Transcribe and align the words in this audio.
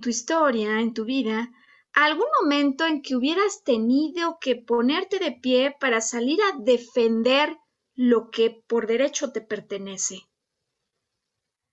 Tu 0.00 0.08
historia, 0.08 0.80
en 0.80 0.94
tu 0.94 1.04
vida, 1.04 1.50
algún 1.92 2.26
momento 2.40 2.86
en 2.86 3.02
que 3.02 3.16
hubieras 3.16 3.64
tenido 3.64 4.38
que 4.40 4.56
ponerte 4.56 5.18
de 5.18 5.32
pie 5.32 5.76
para 5.80 6.00
salir 6.00 6.38
a 6.42 6.56
defender 6.58 7.56
lo 7.94 8.30
que 8.30 8.62
por 8.66 8.86
derecho 8.86 9.32
te 9.32 9.40
pertenece? 9.40 10.28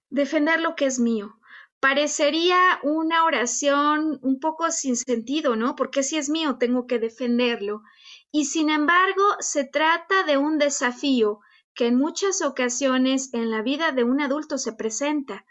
Defender 0.10 0.60
lo 0.60 0.76
que 0.76 0.86
es 0.86 1.00
mío. 1.00 1.40
Parecería 1.80 2.80
una 2.82 3.26
oración 3.26 4.18
un 4.24 4.40
poco 4.40 4.72
sin 4.72 4.96
sentido, 4.96 5.56
¿no? 5.56 5.76
Porque 5.76 6.02
si 6.02 6.18
es 6.18 6.30
mío, 6.30 6.58
tengo 6.58 6.88
que 6.88 6.98
defenderlo. 6.98 7.84
Y 8.32 8.46
sin 8.46 8.70
embargo, 8.70 9.24
se 9.40 9.66
trata 9.66 10.24
de 10.24 10.38
un 10.38 10.58
desafío 10.58 11.42
que 11.76 11.88
en 11.88 11.98
muchas 11.98 12.42
ocasiones 12.42 13.34
en 13.34 13.52
la 13.52 13.62
vida 13.62 13.92
de 13.92 14.04
un 14.04 14.22
adulto 14.22 14.58
se 14.58 14.74
presenta. 14.74 15.46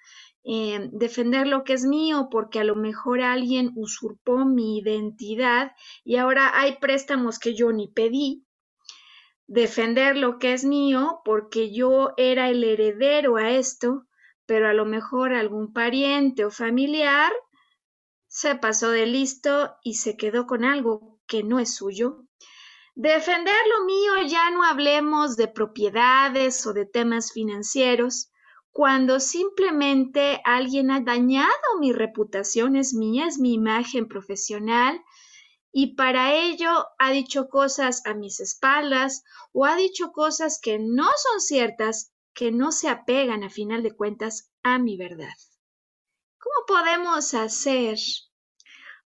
Eh, 0.46 0.90
defender 0.92 1.46
lo 1.46 1.64
que 1.64 1.72
es 1.72 1.86
mío 1.86 2.28
porque 2.30 2.60
a 2.60 2.64
lo 2.64 2.76
mejor 2.76 3.22
alguien 3.22 3.72
usurpó 3.76 4.44
mi 4.44 4.78
identidad 4.78 5.72
y 6.04 6.16
ahora 6.16 6.50
hay 6.52 6.76
préstamos 6.76 7.38
que 7.38 7.54
yo 7.54 7.72
ni 7.72 7.88
pedí. 7.88 8.44
Defender 9.46 10.16
lo 10.18 10.38
que 10.38 10.52
es 10.52 10.64
mío 10.64 11.20
porque 11.24 11.72
yo 11.72 12.12
era 12.18 12.50
el 12.50 12.62
heredero 12.62 13.36
a 13.36 13.52
esto, 13.52 14.06
pero 14.44 14.68
a 14.68 14.74
lo 14.74 14.84
mejor 14.84 15.32
algún 15.32 15.72
pariente 15.72 16.44
o 16.44 16.50
familiar 16.50 17.32
se 18.26 18.54
pasó 18.54 18.90
de 18.90 19.06
listo 19.06 19.76
y 19.82 19.94
se 19.94 20.16
quedó 20.16 20.46
con 20.46 20.64
algo 20.64 21.20
que 21.26 21.42
no 21.42 21.58
es 21.58 21.74
suyo. 21.74 22.24
Defender 22.94 23.54
lo 23.78 23.84
mío 23.86 24.12
ya 24.28 24.50
no 24.50 24.62
hablemos 24.62 25.36
de 25.36 25.48
propiedades 25.48 26.66
o 26.66 26.72
de 26.74 26.84
temas 26.84 27.32
financieros, 27.32 28.30
cuando 28.74 29.20
simplemente 29.20 30.40
alguien 30.44 30.90
ha 30.90 30.98
dañado 30.98 31.78
mi 31.78 31.92
reputación, 31.92 32.74
es 32.74 32.92
mía, 32.92 33.28
es 33.28 33.38
mi 33.38 33.54
imagen 33.54 34.08
profesional, 34.08 35.00
y 35.70 35.94
para 35.94 36.34
ello 36.34 36.84
ha 36.98 37.12
dicho 37.12 37.48
cosas 37.48 38.04
a 38.04 38.14
mis 38.14 38.40
espaldas 38.40 39.22
o 39.52 39.64
ha 39.64 39.76
dicho 39.76 40.10
cosas 40.10 40.58
que 40.60 40.80
no 40.80 41.04
son 41.04 41.40
ciertas, 41.40 42.12
que 42.34 42.50
no 42.50 42.72
se 42.72 42.88
apegan 42.88 43.44
a 43.44 43.48
final 43.48 43.84
de 43.84 43.94
cuentas 43.94 44.50
a 44.64 44.80
mi 44.80 44.96
verdad. 44.96 45.36
¿Cómo 46.38 46.66
podemos 46.66 47.32
hacer 47.32 47.96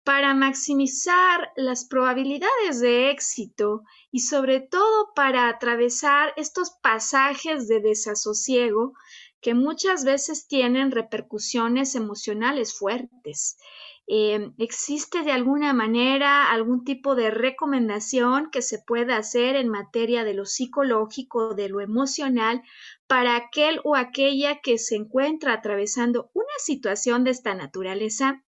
para 0.04 0.34
maximizar 0.34 1.52
las 1.56 1.86
probabilidades 1.86 2.80
de 2.80 3.12
éxito 3.12 3.84
y 4.10 4.22
sobre 4.22 4.60
todo 4.60 5.14
para 5.14 5.48
atravesar 5.48 6.34
estos 6.36 6.72
pasajes 6.82 7.68
de 7.68 7.80
desasosiego 7.80 8.94
que 9.42 9.54
muchas 9.54 10.06
veces 10.06 10.48
tienen 10.48 10.92
repercusiones 10.92 11.96
emocionales 11.96 12.78
fuertes. 12.78 13.58
Eh, 14.08 14.52
¿Existe 14.58 15.24
de 15.24 15.32
alguna 15.32 15.74
manera 15.74 16.52
algún 16.52 16.84
tipo 16.84 17.16
de 17.16 17.32
recomendación 17.32 18.50
que 18.52 18.62
se 18.62 18.80
pueda 18.80 19.18
hacer 19.18 19.56
en 19.56 19.70
materia 19.70 20.24
de 20.24 20.34
lo 20.34 20.46
psicológico, 20.46 21.54
de 21.54 21.70
lo 21.70 21.82
emocional, 21.82 22.62
para 23.08 23.36
aquel 23.36 23.80
o 23.84 23.96
aquella 23.96 24.60
que 24.60 24.78
se 24.78 24.96
encuentra 24.96 25.54
atravesando 25.54 26.30
una 26.34 26.58
situación 26.58 27.24
de 27.24 27.32
esta 27.32 27.56
naturaleza? 27.56 28.44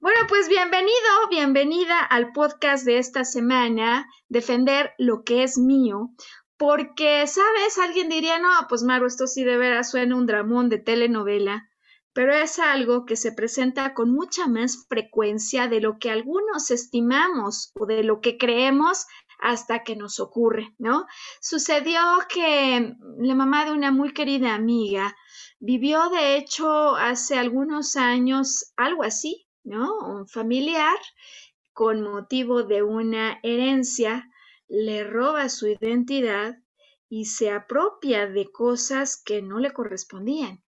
Bueno, 0.00 0.20
pues 0.28 0.48
bienvenido, 0.48 1.28
bienvenida 1.28 1.98
al 1.98 2.32
podcast 2.32 2.84
de 2.84 2.98
esta 2.98 3.24
semana, 3.24 4.08
Defender 4.28 4.92
lo 4.96 5.24
que 5.24 5.42
es 5.42 5.58
mío, 5.58 6.10
porque, 6.58 7.26
¿sabes? 7.26 7.78
Alguien 7.78 8.08
diría, 8.08 8.38
no, 8.38 8.48
pues 8.68 8.82
Maru, 8.82 9.06
esto 9.06 9.26
sí 9.26 9.44
de 9.44 9.56
veras 9.56 9.90
suena 9.90 10.16
un 10.16 10.26
dramón 10.26 10.68
de 10.68 10.78
telenovela, 10.78 11.70
pero 12.12 12.34
es 12.34 12.58
algo 12.58 13.06
que 13.06 13.16
se 13.16 13.32
presenta 13.32 13.94
con 13.94 14.12
mucha 14.12 14.48
más 14.48 14.86
frecuencia 14.88 15.68
de 15.68 15.80
lo 15.80 15.98
que 15.98 16.10
algunos 16.10 16.72
estimamos 16.72 17.70
o 17.78 17.86
de 17.86 18.02
lo 18.02 18.20
que 18.20 18.36
creemos 18.36 19.06
hasta 19.38 19.84
que 19.84 19.94
nos 19.94 20.18
ocurre, 20.18 20.74
¿no? 20.78 21.06
Sucedió 21.40 22.00
que 22.28 22.96
la 23.18 23.34
mamá 23.36 23.64
de 23.64 23.72
una 23.72 23.92
muy 23.92 24.12
querida 24.12 24.56
amiga 24.56 25.16
vivió, 25.60 26.10
de 26.10 26.36
hecho, 26.36 26.96
hace 26.96 27.38
algunos 27.38 27.94
años 27.94 28.72
algo 28.76 29.04
así, 29.04 29.46
¿no? 29.62 29.96
Un 30.00 30.26
familiar 30.26 30.98
con 31.72 32.02
motivo 32.02 32.64
de 32.64 32.82
una 32.82 33.38
herencia 33.44 34.28
le 34.68 35.04
roba 35.04 35.48
su 35.48 35.66
identidad 35.66 36.58
y 37.08 37.24
se 37.24 37.50
apropia 37.50 38.26
de 38.26 38.50
cosas 38.52 39.20
que 39.22 39.42
no 39.42 39.58
le 39.58 39.72
correspondían. 39.72 40.62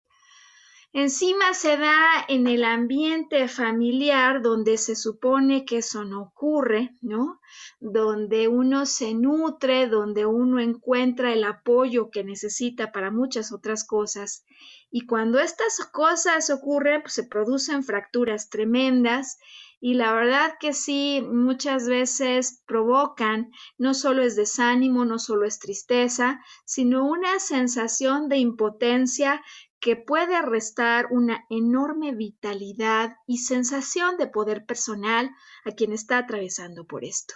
Encima 0.92 1.54
se 1.54 1.76
da 1.76 2.24
en 2.26 2.48
el 2.48 2.64
ambiente 2.64 3.46
familiar 3.46 4.42
donde 4.42 4.76
se 4.76 4.96
supone 4.96 5.64
que 5.64 5.78
eso 5.78 6.04
no 6.04 6.20
ocurre, 6.22 6.96
¿no? 7.00 7.40
Donde 7.78 8.48
uno 8.48 8.86
se 8.86 9.14
nutre, 9.14 9.86
donde 9.86 10.26
uno 10.26 10.58
encuentra 10.58 11.32
el 11.32 11.44
apoyo 11.44 12.10
que 12.10 12.24
necesita 12.24 12.90
para 12.90 13.12
muchas 13.12 13.52
otras 13.52 13.86
cosas. 13.86 14.44
Y 14.90 15.06
cuando 15.06 15.38
estas 15.38 15.78
cosas 15.92 16.50
ocurren, 16.50 17.02
pues 17.02 17.14
se 17.14 17.22
producen 17.22 17.84
fracturas 17.84 18.50
tremendas 18.50 19.38
y 19.80 19.94
la 19.94 20.12
verdad 20.12 20.54
que 20.60 20.74
sí, 20.74 21.26
muchas 21.26 21.88
veces 21.88 22.62
provocan, 22.66 23.50
no 23.78 23.94
solo 23.94 24.22
es 24.22 24.36
desánimo, 24.36 25.06
no 25.06 25.18
solo 25.18 25.46
es 25.46 25.58
tristeza, 25.58 26.40
sino 26.66 27.06
una 27.06 27.38
sensación 27.38 28.28
de 28.28 28.36
impotencia 28.36 29.42
que 29.80 29.96
puede 29.96 30.42
restar 30.42 31.06
una 31.10 31.46
enorme 31.48 32.14
vitalidad 32.14 33.16
y 33.26 33.38
sensación 33.38 34.18
de 34.18 34.26
poder 34.26 34.66
personal 34.66 35.30
a 35.64 35.70
quien 35.72 35.92
está 35.92 36.18
atravesando 36.18 36.84
por 36.84 37.02
esto. 37.02 37.34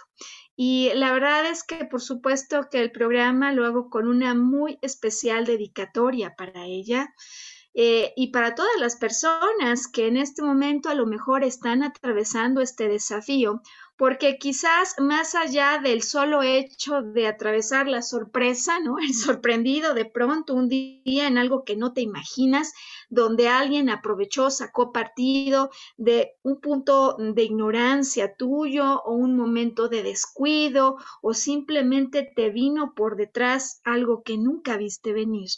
Y 0.55 0.91
la 0.93 1.11
verdad 1.11 1.47
es 1.47 1.63
que 1.63 1.85
por 1.85 2.01
supuesto 2.01 2.69
que 2.69 2.81
el 2.81 2.91
programa 2.91 3.51
lo 3.51 3.65
hago 3.65 3.89
con 3.89 4.07
una 4.07 4.35
muy 4.35 4.77
especial 4.83 5.45
dedicatoria 5.45 6.35
para 6.35 6.65
ella. 6.65 7.13
Eh, 7.77 8.13
y 8.15 8.27
para 8.27 8.55
todas 8.55 8.71
las 8.79 8.95
personas 8.95 9.89
que 9.89 10.07
en 10.07 10.15
este 10.15 10.41
momento 10.41 10.87
a 10.87 10.95
lo 10.95 11.05
mejor 11.05 11.43
están 11.43 11.83
atravesando 11.83 12.61
este 12.61 12.87
desafío, 12.87 13.61
porque 13.97 14.37
quizás 14.37 14.95
más 14.97 15.35
allá 15.35 15.81
del 15.83 16.01
solo 16.01 16.41
hecho 16.41 17.01
de 17.01 17.27
atravesar 17.27 17.89
la 17.89 18.01
sorpresa, 18.01 18.79
¿no? 18.79 18.97
El 18.99 19.13
sorprendido 19.13 19.93
de 19.93 20.05
pronto 20.05 20.53
un 20.53 20.69
día 20.69 21.27
en 21.27 21.37
algo 21.37 21.65
que 21.65 21.75
no 21.75 21.91
te 21.91 21.99
imaginas, 21.99 22.73
donde 23.09 23.49
alguien 23.49 23.89
aprovechó, 23.89 24.49
sacó 24.51 24.93
partido 24.93 25.69
de 25.97 26.37
un 26.43 26.61
punto 26.61 27.17
de 27.19 27.43
ignorancia 27.43 28.35
tuyo 28.37 29.01
o 29.01 29.11
un 29.13 29.35
momento 29.35 29.89
de 29.89 30.01
descuido 30.01 30.95
o 31.21 31.33
simplemente 31.33 32.23
te 32.23 32.49
vino 32.51 32.93
por 32.95 33.17
detrás 33.17 33.81
algo 33.83 34.23
que 34.23 34.37
nunca 34.37 34.77
viste 34.77 35.11
venir 35.11 35.49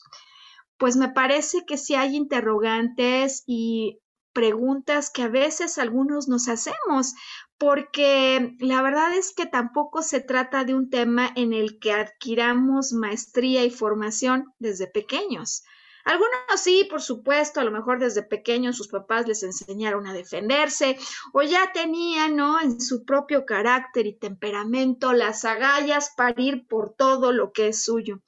pues 0.77 0.95
me 0.95 1.09
parece 1.09 1.65
que 1.65 1.77
sí 1.77 1.95
hay 1.95 2.15
interrogantes 2.15 3.43
y 3.45 3.99
preguntas 4.33 5.09
que 5.09 5.23
a 5.23 5.29
veces 5.29 5.79
algunos 5.79 6.27
nos 6.27 6.47
hacemos, 6.47 7.15
porque 7.57 8.55
la 8.59 8.81
verdad 8.83 9.15
es 9.15 9.33
que 9.33 9.47
tampoco 9.47 10.03
se 10.03 10.19
trata 10.21 10.63
de 10.63 10.75
un 10.75 10.89
tema 10.91 11.31
en 11.35 11.53
el 11.53 11.79
que 11.79 11.91
adquiramos 11.93 12.93
maestría 12.93 13.63
y 13.65 13.71
formación 13.71 14.53
desde 14.59 14.85
pequeños. 14.87 15.63
Algunos 16.05 16.61
sí, 16.61 16.87
por 16.89 17.01
supuesto, 17.01 17.59
a 17.59 17.65
lo 17.65 17.71
mejor 17.71 17.99
desde 17.99 18.23
pequeños 18.23 18.77
sus 18.77 18.87
papás 18.87 19.27
les 19.27 19.43
enseñaron 19.43 20.07
a 20.07 20.13
defenderse 20.13 20.97
o 21.33 21.41
ya 21.41 21.73
tenían, 21.73 22.37
¿no? 22.37 22.61
En 22.61 22.79
su 22.79 23.03
propio 23.03 23.45
carácter 23.45 24.05
y 24.05 24.17
temperamento 24.17 25.11
las 25.11 25.43
agallas 25.43 26.13
para 26.15 26.39
ir 26.39 26.65
por 26.67 26.93
todo 26.93 27.33
lo 27.33 27.51
que 27.51 27.69
es 27.69 27.83
suyo. 27.83 28.21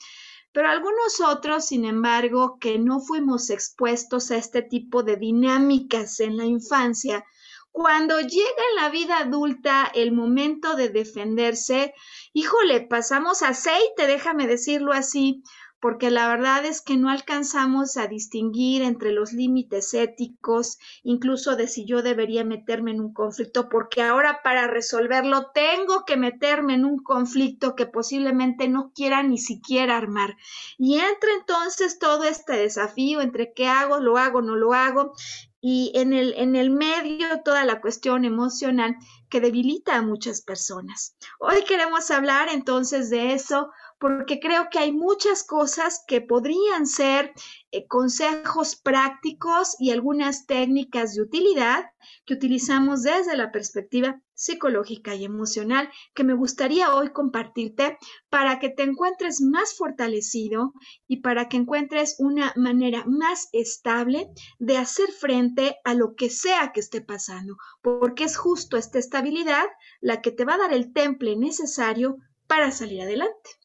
Pero 0.51 0.69
algunos 0.69 1.19
otros, 1.21 1.67
sin 1.67 1.85
embargo, 1.85 2.57
que 2.59 2.79
no 2.79 2.99
fuimos 2.99 3.49
expuestos 3.49 4.31
a 4.31 4.37
este 4.37 4.61
tipo 4.61 5.03
de 5.03 5.15
dinámicas 5.15 6.19
en 6.19 6.37
la 6.37 6.45
infancia, 6.45 7.23
cuando 7.71 8.19
llega 8.19 8.63
en 8.71 8.75
la 8.77 8.89
vida 8.89 9.19
adulta 9.19 9.91
el 9.93 10.11
momento 10.11 10.75
de 10.75 10.89
defenderse, 10.89 11.93
híjole, 12.33 12.81
pasamos 12.81 13.43
aceite, 13.43 14.07
déjame 14.07 14.47
decirlo 14.47 14.91
así, 14.91 15.43
porque 15.79 16.09
la 16.09 16.27
verdad 16.27 16.65
es 16.65 16.81
que 16.81 16.97
no 16.97 17.09
alcanzamos 17.09 17.97
a 17.97 18.07
distinguir 18.07 18.81
entre 18.81 19.11
los 19.11 19.33
límites 19.33 19.93
éticos, 19.93 20.77
incluso 21.03 21.55
de 21.55 21.67
si 21.67 21.85
yo 21.85 22.01
debería 22.01 22.43
meterme 22.43 22.91
en 22.91 23.01
un 23.01 23.13
conflicto, 23.13 23.69
porque 23.69 24.01
ahora 24.01 24.41
para 24.43 24.67
resolverlo 24.67 25.51
tengo 25.53 26.03
que 26.05 26.17
meterme 26.17 26.73
en 26.73 26.85
un 26.85 26.99
conflicto 26.99 27.75
que 27.75 27.85
posiblemente 27.85 28.67
no 28.67 28.91
quiera 28.93 29.23
ni 29.23 29.37
siquiera 29.37 29.97
armar. 29.97 30.35
Y 30.77 30.95
entra 30.95 31.29
entonces 31.39 31.99
todo 31.99 32.23
este 32.23 32.53
desafío 32.53 33.21
entre 33.21 33.53
qué 33.53 33.67
hago, 33.67 33.99
lo 33.99 34.17
hago, 34.17 34.41
no 34.41 34.55
lo 34.55 34.73
hago, 34.73 35.13
y 35.61 35.91
en 35.95 36.13
el, 36.13 36.33
en 36.37 36.55
el 36.55 36.69
medio 36.69 37.41
toda 37.43 37.65
la 37.65 37.81
cuestión 37.81 38.23
emocional 38.23 38.95
que 39.29 39.41
debilita 39.41 39.97
a 39.97 40.01
muchas 40.01 40.41
personas. 40.41 41.15
Hoy 41.39 41.63
queremos 41.65 42.09
hablar 42.11 42.47
entonces 42.49 43.09
de 43.09 43.33
eso 43.33 43.69
porque 43.99 44.39
creo 44.39 44.69
que 44.71 44.79
hay 44.79 44.93
muchas 44.93 45.43
cosas 45.43 46.03
que 46.07 46.21
podrían 46.21 46.87
ser 46.87 47.33
eh, 47.71 47.85
consejos 47.87 48.77
prácticos 48.77 49.75
y 49.77 49.91
algunas 49.91 50.45
técnicas 50.45 51.13
de 51.13 51.21
utilidad 51.21 51.85
que 52.25 52.33
utilizamos 52.33 53.03
desde 53.03 53.35
la 53.35 53.51
perspectiva 53.51 54.21
psicológica 54.33 55.15
y 55.15 55.25
emocional 55.25 55.89
que 56.13 56.23
me 56.23 56.33
gustaría 56.33 56.95
hoy 56.95 57.09
compartirte 57.11 57.97
para 58.29 58.57
que 58.59 58.69
te 58.69 58.83
encuentres 58.83 59.41
más 59.41 59.75
fortalecido 59.75 60.73
y 61.05 61.17
para 61.17 61.49
que 61.49 61.57
encuentres 61.57 62.15
una 62.19 62.53
manera 62.55 63.03
más 63.05 63.49
estable 63.51 64.29
de 64.59 64.77
hacer 64.77 65.11
frente 65.11 65.75
a 65.83 65.93
lo 65.93 66.15
que 66.15 66.29
sea 66.29 66.71
que 66.73 66.79
esté 66.79 67.01
pasando, 67.01 67.57
porque 67.81 68.23
es 68.23 68.37
justo 68.37 68.77
esta 68.77 68.97
estabilidad 68.97 69.65
la 69.99 70.21
que 70.21 70.31
te 70.31 70.45
va 70.45 70.53
a 70.53 70.59
dar 70.59 70.73
el 70.73 70.93
temple 70.93 71.35
necesario 71.35 72.15
para 72.47 72.71
salir 72.71 73.01
adelante. 73.01 73.58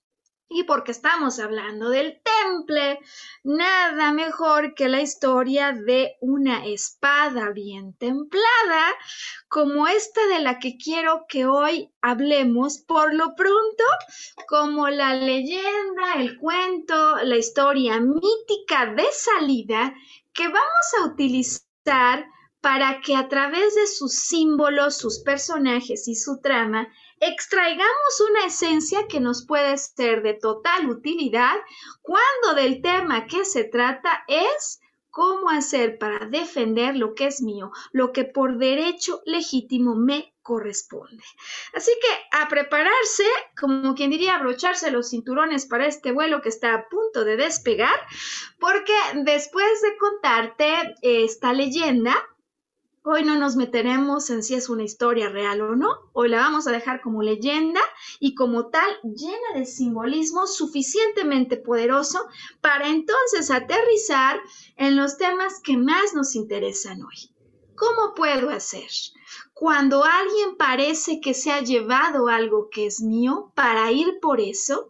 Y 0.48 0.64
porque 0.64 0.92
estamos 0.92 1.38
hablando 1.40 1.88
del 1.88 2.20
temple, 2.22 3.00
nada 3.42 4.12
mejor 4.12 4.74
que 4.74 4.88
la 4.88 5.00
historia 5.00 5.72
de 5.72 6.16
una 6.20 6.66
espada 6.66 7.50
bien 7.50 7.94
templada, 7.94 8.94
como 9.48 9.88
esta 9.88 10.26
de 10.26 10.40
la 10.40 10.58
que 10.58 10.76
quiero 10.76 11.24
que 11.28 11.46
hoy 11.46 11.90
hablemos, 12.02 12.78
por 12.78 13.14
lo 13.14 13.34
pronto, 13.34 13.84
como 14.46 14.88
la 14.90 15.14
leyenda, 15.14 16.14
el 16.18 16.38
cuento, 16.38 17.16
la 17.24 17.36
historia 17.36 17.98
mítica 18.00 18.94
de 18.94 19.06
salida 19.12 19.94
que 20.32 20.46
vamos 20.48 20.94
a 21.00 21.06
utilizar 21.06 22.26
para 22.60 23.00
que 23.00 23.16
a 23.16 23.28
través 23.28 23.74
de 23.74 23.86
sus 23.86 24.14
símbolos, 24.14 24.96
sus 24.96 25.18
personajes 25.20 26.08
y 26.08 26.14
su 26.14 26.40
trama, 26.40 26.88
extraigamos 27.20 28.20
una 28.28 28.46
esencia 28.46 29.06
que 29.08 29.20
nos 29.20 29.46
puede 29.46 29.76
ser 29.78 30.22
de 30.22 30.34
total 30.34 30.88
utilidad 30.88 31.56
cuando 32.02 32.54
del 32.54 32.82
tema 32.82 33.26
que 33.26 33.44
se 33.44 33.64
trata 33.64 34.24
es 34.28 34.80
cómo 35.14 35.48
hacer 35.48 35.96
para 35.98 36.26
defender 36.26 36.96
lo 36.96 37.14
que 37.14 37.26
es 37.26 37.40
mío, 37.40 37.70
lo 37.92 38.12
que 38.12 38.24
por 38.24 38.58
derecho 38.58 39.22
legítimo 39.24 39.94
me 39.94 40.34
corresponde. 40.42 41.22
Así 41.72 41.92
que 42.02 42.36
a 42.36 42.48
prepararse, 42.48 43.24
como 43.56 43.94
quien 43.94 44.10
diría, 44.10 44.34
abrocharse 44.34 44.90
los 44.90 45.10
cinturones 45.10 45.66
para 45.66 45.86
este 45.86 46.10
vuelo 46.10 46.42
que 46.42 46.48
está 46.48 46.74
a 46.74 46.88
punto 46.88 47.24
de 47.24 47.36
despegar, 47.36 47.94
porque 48.58 48.92
después 49.22 49.80
de 49.82 49.96
contarte 49.98 50.96
esta 51.02 51.52
leyenda, 51.52 52.14
Hoy 53.06 53.22
no 53.22 53.36
nos 53.36 53.54
meteremos 53.54 54.30
en 54.30 54.42
si 54.42 54.54
es 54.54 54.70
una 54.70 54.82
historia 54.82 55.28
real 55.28 55.60
o 55.60 55.76
no, 55.76 55.90
hoy 56.14 56.30
la 56.30 56.38
vamos 56.38 56.66
a 56.66 56.72
dejar 56.72 57.02
como 57.02 57.22
leyenda 57.22 57.82
y 58.18 58.34
como 58.34 58.68
tal 58.68 58.88
llena 59.02 59.58
de 59.58 59.66
simbolismo 59.66 60.46
suficientemente 60.46 61.58
poderoso 61.58 62.26
para 62.62 62.88
entonces 62.88 63.50
aterrizar 63.50 64.40
en 64.76 64.96
los 64.96 65.18
temas 65.18 65.60
que 65.60 65.76
más 65.76 66.14
nos 66.14 66.34
interesan 66.34 67.02
hoy. 67.02 67.30
¿Cómo 67.76 68.14
puedo 68.14 68.48
hacer 68.48 68.88
cuando 69.52 70.02
alguien 70.02 70.56
parece 70.56 71.20
que 71.20 71.34
se 71.34 71.52
ha 71.52 71.60
llevado 71.60 72.28
algo 72.28 72.70
que 72.70 72.86
es 72.86 73.02
mío 73.02 73.52
para 73.54 73.92
ir 73.92 74.18
por 74.22 74.40
eso? 74.40 74.88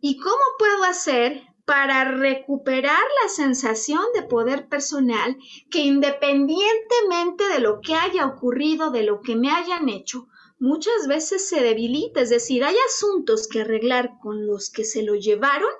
¿Y 0.00 0.18
cómo 0.18 0.42
puedo 0.58 0.82
hacer 0.82 1.44
para 1.70 2.02
recuperar 2.02 3.00
la 3.22 3.28
sensación 3.28 4.02
de 4.12 4.24
poder 4.24 4.66
personal 4.66 5.36
que 5.70 5.78
independientemente 5.78 7.48
de 7.48 7.60
lo 7.60 7.80
que 7.80 7.94
haya 7.94 8.26
ocurrido, 8.26 8.90
de 8.90 9.04
lo 9.04 9.20
que 9.20 9.36
me 9.36 9.52
hayan 9.52 9.88
hecho, 9.88 10.26
muchas 10.58 11.06
veces 11.06 11.48
se 11.48 11.60
debilita. 11.60 12.22
Es 12.22 12.30
decir, 12.30 12.64
hay 12.64 12.74
asuntos 12.88 13.46
que 13.46 13.60
arreglar 13.60 14.18
con 14.20 14.48
los 14.48 14.68
que 14.68 14.82
se 14.82 15.04
lo 15.04 15.14
llevaron 15.14 15.70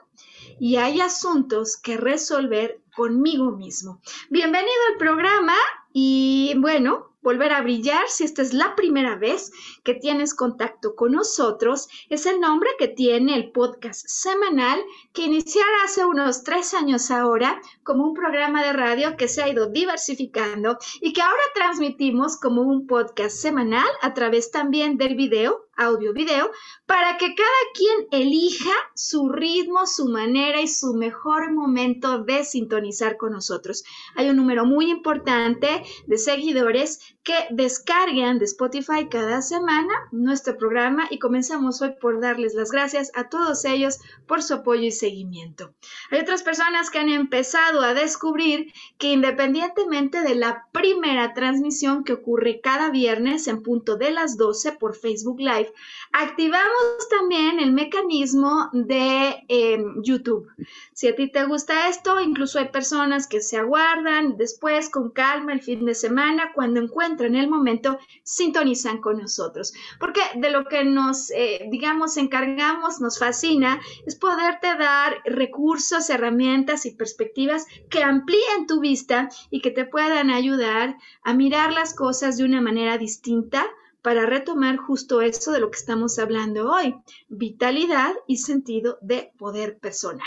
y 0.60 0.76
hay 0.76 1.00
asuntos 1.00 1.76
que 1.76 1.96
resolver 1.96 2.81
conmigo 2.94 3.50
mismo. 3.50 4.00
Bienvenido 4.28 4.81
al 4.93 4.96
programa 4.96 5.56
y 5.93 6.54
bueno, 6.58 7.09
volver 7.22 7.52
a 7.52 7.62
brillar 7.62 8.08
si 8.08 8.25
esta 8.25 8.43
es 8.43 8.52
la 8.52 8.75
primera 8.75 9.17
vez 9.17 9.52
que 9.84 9.94
tienes 9.94 10.34
contacto 10.34 10.94
con 10.94 11.12
nosotros. 11.12 11.88
Es 12.08 12.26
el 12.26 12.40
nombre 12.40 12.70
que 12.78 12.88
tiene 12.88 13.34
el 13.34 13.50
podcast 13.52 14.06
semanal 14.06 14.81
que 15.12 15.25
iniciara 15.25 15.84
hace 15.84 16.05
unos 16.05 16.43
tres 16.44 16.75
años 16.75 17.11
ahora 17.11 17.61
como 17.82 18.05
un 18.05 18.14
programa 18.14 18.62
de 18.62 18.72
radio 18.72 19.17
que 19.17 19.28
se 19.28 19.43
ha 19.43 19.49
ido 19.49 19.69
diversificando 19.70 20.78
y 21.00 21.12
que 21.12 21.22
ahora 21.22 21.43
transmitimos 21.55 22.37
como 22.37 22.62
un 22.62 22.87
podcast 22.87 23.37
semanal 23.37 23.89
a 24.03 24.15
través 24.15 24.50
también 24.50 24.96
del 24.96 25.17
video 25.17 25.69
audio-video, 25.77 26.50
para 26.86 27.17
que 27.17 27.34
cada 27.34 27.48
quien 27.74 28.22
elija 28.22 28.72
su 28.94 29.29
ritmo, 29.29 29.86
su 29.86 30.08
manera 30.08 30.60
y 30.60 30.69
su 30.69 30.94
mejor 30.94 31.53
momento 31.53 32.22
de 32.22 32.44
sintonizar 32.44 33.17
con 33.17 33.32
nosotros. 33.32 33.84
Hay 34.15 34.29
un 34.29 34.36
número 34.36 34.67
muy 34.67 34.91
importante 34.91 35.82
de 36.06 36.19
seguidores 36.19 37.00
que 37.22 37.34
descargan 37.50 38.39
de 38.39 38.46
Spotify 38.46 39.08
cada 39.10 39.43
semana 39.43 39.93
nuestro 40.10 40.56
programa 40.56 41.06
y 41.10 41.19
comenzamos 41.19 41.82
hoy 41.82 41.94
por 42.00 42.20
darles 42.20 42.55
las 42.55 42.70
gracias 42.70 43.12
a 43.15 43.29
todos 43.29 43.65
ellos 43.65 43.98
por 44.27 44.43
su 44.43 44.55
apoyo 44.55 44.82
y 44.82 44.91
seguimiento. 44.93 45.74
Hay 46.10 46.20
otras 46.20 46.43
personas 46.43 46.91
que 46.91 46.98
han 46.98 47.08
empezado 47.08 47.82
a 47.82 47.94
descubrir 47.94 48.72
que 48.98 49.12
independientemente 49.12 50.22
de 50.22 50.34
la 50.34 50.67
primera 50.72 51.34
transmisión 51.34 52.05
que 52.05 52.15
ocurre 52.15 52.60
cada 52.60 52.91
viernes 52.91 53.46
en 53.48 53.62
punto 53.62 53.96
de 53.96 54.10
las 54.10 54.36
12 54.36 54.72
por 54.72 54.96
Facebook 54.96 55.41
Live, 55.41 55.69
Activamos 56.12 57.08
también 57.08 57.60
el 57.60 57.72
mecanismo 57.72 58.69
de 58.72 59.44
em, 59.48 60.03
YouTube. 60.03 60.48
Si 60.93 61.08
a 61.08 61.15
ti 61.15 61.31
te 61.31 61.44
gusta 61.44 61.89
esto, 61.89 62.20
incluso 62.20 62.58
hay 62.58 62.69
personas 62.69 63.27
que 63.27 63.41
se 63.41 63.56
aguardan 63.56 64.36
después 64.36 64.91
con 64.91 65.10
calma 65.10 65.53
el 65.53 65.62
fin 65.62 65.84
de 65.84 65.94
semana, 65.94 66.53
cuando 66.55 66.81
encuentran 66.81 67.36
el 67.36 67.48
momento, 67.48 67.98
sintonizan 68.22 69.00
con 69.00 69.19
nosotros. 69.19 69.72
Porque 69.98 70.20
de 70.34 70.50
lo 70.50 70.65
que 70.65 70.84
nos, 70.84 71.31
eh, 71.31 71.67
digamos, 71.70 72.17
encargamos, 72.17 73.00
nos 73.00 73.19
fascina, 73.19 73.81
es 74.06 74.17
poderte 74.17 74.77
dar 74.77 75.19
recursos, 75.24 76.10
herramientas 76.10 76.86
y 76.86 76.93
perspectivas 76.93 77.67
que 77.89 78.03
amplíen 78.03 78.67
tu 78.67 78.81
vista 78.81 79.29
y 79.50 79.60
que 79.60 79.70
te 79.70 79.84
puedan 79.84 80.31
ayudar 80.31 80.96
a 81.22 81.34
mirar 81.34 81.72
las 81.72 81.94
cosas 81.94 82.36
de 82.36 82.44
una 82.44 82.60
manera 82.60 82.98
distinta 82.98 83.67
para 84.02 84.26
retomar 84.26 84.76
justo 84.76 85.20
eso 85.20 85.52
de 85.52 85.60
lo 85.60 85.70
que 85.70 85.78
estamos 85.78 86.19
hablando 86.19 86.72
hoy, 86.72 86.96
vitalidad 87.28 88.14
y 88.26 88.38
sentido 88.38 88.98
de 89.00 89.32
poder 89.38 89.78
personal. 89.78 90.26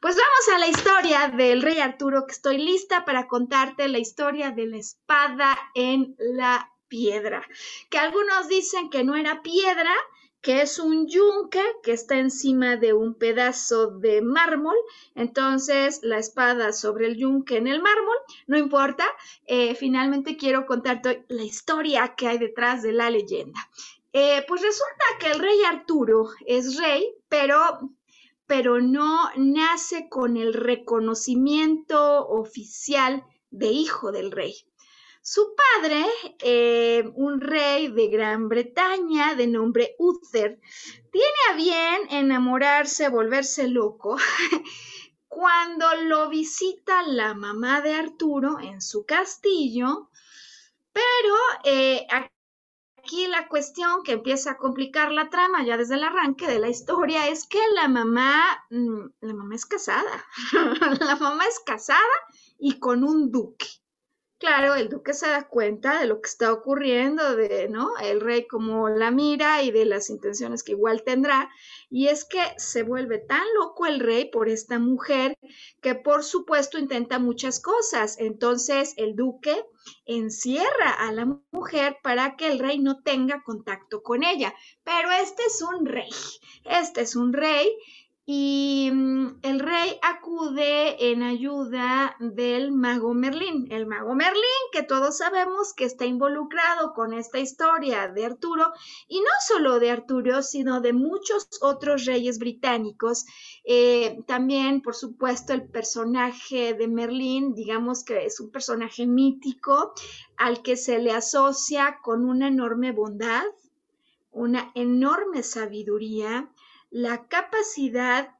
Pues 0.00 0.16
vamos 0.16 0.54
a 0.54 0.58
la 0.58 0.68
historia 0.68 1.28
del 1.28 1.62
rey 1.62 1.78
Arturo, 1.78 2.26
que 2.26 2.32
estoy 2.32 2.58
lista 2.58 3.04
para 3.04 3.28
contarte 3.28 3.88
la 3.88 3.98
historia 3.98 4.50
de 4.50 4.66
la 4.66 4.78
espada 4.78 5.58
en 5.74 6.16
la 6.18 6.70
piedra, 6.88 7.42
que 7.88 7.98
algunos 7.98 8.48
dicen 8.48 8.90
que 8.90 9.02
no 9.02 9.16
era 9.16 9.40
piedra, 9.40 9.94
que 10.42 10.60
es 10.60 10.78
un 10.80 11.06
yunque 11.06 11.62
que 11.82 11.92
está 11.92 12.18
encima 12.18 12.76
de 12.76 12.92
un 12.92 13.14
pedazo 13.14 13.92
de 13.98 14.20
mármol. 14.20 14.76
Entonces, 15.14 16.00
la 16.02 16.18
espada 16.18 16.72
sobre 16.72 17.06
el 17.06 17.16
yunque 17.16 17.56
en 17.56 17.68
el 17.68 17.80
mármol, 17.80 18.16
no 18.48 18.58
importa. 18.58 19.06
Eh, 19.46 19.74
finalmente 19.76 20.36
quiero 20.36 20.66
contarte 20.66 21.24
la 21.28 21.44
historia 21.44 22.14
que 22.16 22.26
hay 22.26 22.38
detrás 22.38 22.82
de 22.82 22.92
la 22.92 23.08
leyenda. 23.08 23.60
Eh, 24.12 24.44
pues 24.46 24.60
resulta 24.60 25.04
que 25.20 25.28
el 25.28 25.38
rey 25.38 25.62
Arturo 25.64 26.28
es 26.44 26.76
rey, 26.76 27.14
pero 27.28 27.56
pero 28.46 28.82
no 28.82 29.30
nace 29.36 30.10
con 30.10 30.36
el 30.36 30.52
reconocimiento 30.52 32.28
oficial 32.28 33.24
de 33.50 33.68
hijo 33.68 34.12
del 34.12 34.30
rey. 34.30 34.54
Su 35.24 35.54
padre, 35.54 36.04
eh, 36.40 37.04
un 37.14 37.40
rey 37.40 37.86
de 37.86 38.08
Gran 38.08 38.48
Bretaña 38.48 39.36
de 39.36 39.46
nombre 39.46 39.94
Uther, 40.00 40.58
tiene 41.12 41.36
a 41.48 41.54
bien 41.54 42.08
enamorarse, 42.10 43.08
volverse 43.08 43.68
loco, 43.68 44.16
cuando 45.28 45.86
lo 46.08 46.28
visita 46.28 47.02
la 47.04 47.34
mamá 47.34 47.82
de 47.82 47.94
Arturo 47.94 48.58
en 48.58 48.82
su 48.82 49.06
castillo, 49.06 50.10
pero 50.92 51.34
eh, 51.62 52.04
aquí 52.10 53.28
la 53.28 53.46
cuestión 53.46 54.02
que 54.02 54.14
empieza 54.14 54.50
a 54.50 54.58
complicar 54.58 55.12
la 55.12 55.30
trama 55.30 55.64
ya 55.64 55.76
desde 55.76 55.94
el 55.94 56.02
arranque 56.02 56.48
de 56.48 56.58
la 56.58 56.68
historia 56.68 57.28
es 57.28 57.46
que 57.46 57.60
la 57.76 57.86
mamá, 57.86 58.42
mm, 58.70 59.04
la 59.20 59.34
mamá 59.34 59.54
es 59.54 59.66
casada, 59.66 60.26
la 61.00 61.14
mamá 61.14 61.44
es 61.46 61.60
casada 61.60 62.00
y 62.58 62.80
con 62.80 63.04
un 63.04 63.30
duque. 63.30 63.81
Claro, 64.42 64.74
el 64.74 64.88
duque 64.88 65.14
se 65.14 65.28
da 65.28 65.46
cuenta 65.46 66.00
de 66.00 66.06
lo 66.06 66.20
que 66.20 66.28
está 66.28 66.52
ocurriendo, 66.52 67.36
de, 67.36 67.68
¿no? 67.68 67.96
El 68.02 68.20
rey 68.20 68.44
como 68.48 68.88
la 68.88 69.12
mira 69.12 69.62
y 69.62 69.70
de 69.70 69.84
las 69.84 70.10
intenciones 70.10 70.64
que 70.64 70.72
igual 70.72 71.04
tendrá. 71.04 71.48
Y 71.88 72.08
es 72.08 72.24
que 72.24 72.40
se 72.56 72.82
vuelve 72.82 73.18
tan 73.18 73.44
loco 73.54 73.86
el 73.86 74.00
rey 74.00 74.28
por 74.32 74.48
esta 74.48 74.80
mujer 74.80 75.38
que 75.80 75.94
por 75.94 76.24
supuesto 76.24 76.76
intenta 76.76 77.20
muchas 77.20 77.60
cosas. 77.60 78.18
Entonces 78.18 78.94
el 78.96 79.14
duque 79.14 79.64
encierra 80.06 80.90
a 80.90 81.12
la 81.12 81.24
mujer 81.52 81.98
para 82.02 82.34
que 82.34 82.48
el 82.48 82.58
rey 82.58 82.80
no 82.80 83.00
tenga 83.00 83.44
contacto 83.44 84.02
con 84.02 84.24
ella. 84.24 84.52
Pero 84.82 85.12
este 85.12 85.44
es 85.44 85.62
un 85.62 85.86
rey, 85.86 86.10
este 86.64 87.02
es 87.02 87.14
un 87.14 87.32
rey 87.32 87.68
y 88.24 88.88
mm, 88.92 89.40
el 89.42 89.58
rey 89.58 89.98
acude 90.00 91.10
en 91.10 91.24
ayuda 91.24 92.16
del 92.20 92.70
mago 92.70 93.14
Merlín. 93.14 93.66
El 93.72 93.86
mago 93.86 94.14
Merlín, 94.14 94.42
que 94.70 94.84
todos 94.84 95.18
sabemos 95.18 95.74
que 95.74 95.84
está 95.84 96.04
involucrado 96.04 96.94
con 96.94 97.14
esta 97.14 97.40
historia 97.40 98.06
de 98.06 98.24
Arturo, 98.24 98.72
y 99.08 99.20
no 99.20 99.30
solo 99.44 99.80
de 99.80 99.90
Arturo, 99.90 100.42
sino 100.42 100.80
de 100.80 100.92
muchos 100.92 101.48
otros 101.62 102.04
reyes 102.04 102.38
británicos. 102.38 103.24
Eh, 103.64 104.22
también, 104.26 104.82
por 104.82 104.94
supuesto, 104.94 105.52
el 105.52 105.68
personaje 105.68 106.74
de 106.74 106.86
Merlín, 106.86 107.54
digamos 107.54 108.04
que 108.04 108.26
es 108.26 108.38
un 108.38 108.52
personaje 108.52 109.04
mítico 109.04 109.94
al 110.36 110.62
que 110.62 110.76
se 110.76 111.00
le 111.00 111.12
asocia 111.12 111.98
con 112.04 112.24
una 112.24 112.46
enorme 112.46 112.92
bondad, 112.92 113.44
una 114.30 114.70
enorme 114.76 115.42
sabiduría 115.42 116.51
la 116.92 117.26
capacidad 117.26 118.36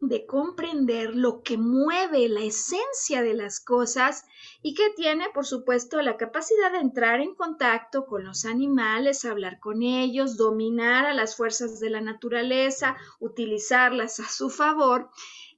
de 0.00 0.26
comprender 0.26 1.14
lo 1.14 1.44
que 1.44 1.56
mueve 1.56 2.28
la 2.28 2.40
esencia 2.40 3.22
de 3.22 3.34
las 3.34 3.60
cosas 3.60 4.24
y 4.60 4.74
que 4.74 4.90
tiene, 4.96 5.28
por 5.32 5.46
supuesto, 5.46 6.02
la 6.02 6.16
capacidad 6.16 6.72
de 6.72 6.78
entrar 6.78 7.20
en 7.20 7.36
contacto 7.36 8.04
con 8.06 8.24
los 8.24 8.44
animales, 8.44 9.24
hablar 9.24 9.60
con 9.60 9.84
ellos, 9.84 10.36
dominar 10.36 11.06
a 11.06 11.14
las 11.14 11.36
fuerzas 11.36 11.78
de 11.78 11.90
la 11.90 12.00
naturaleza, 12.00 12.96
utilizarlas 13.20 14.18
a 14.18 14.28
su 14.28 14.50
favor. 14.50 15.08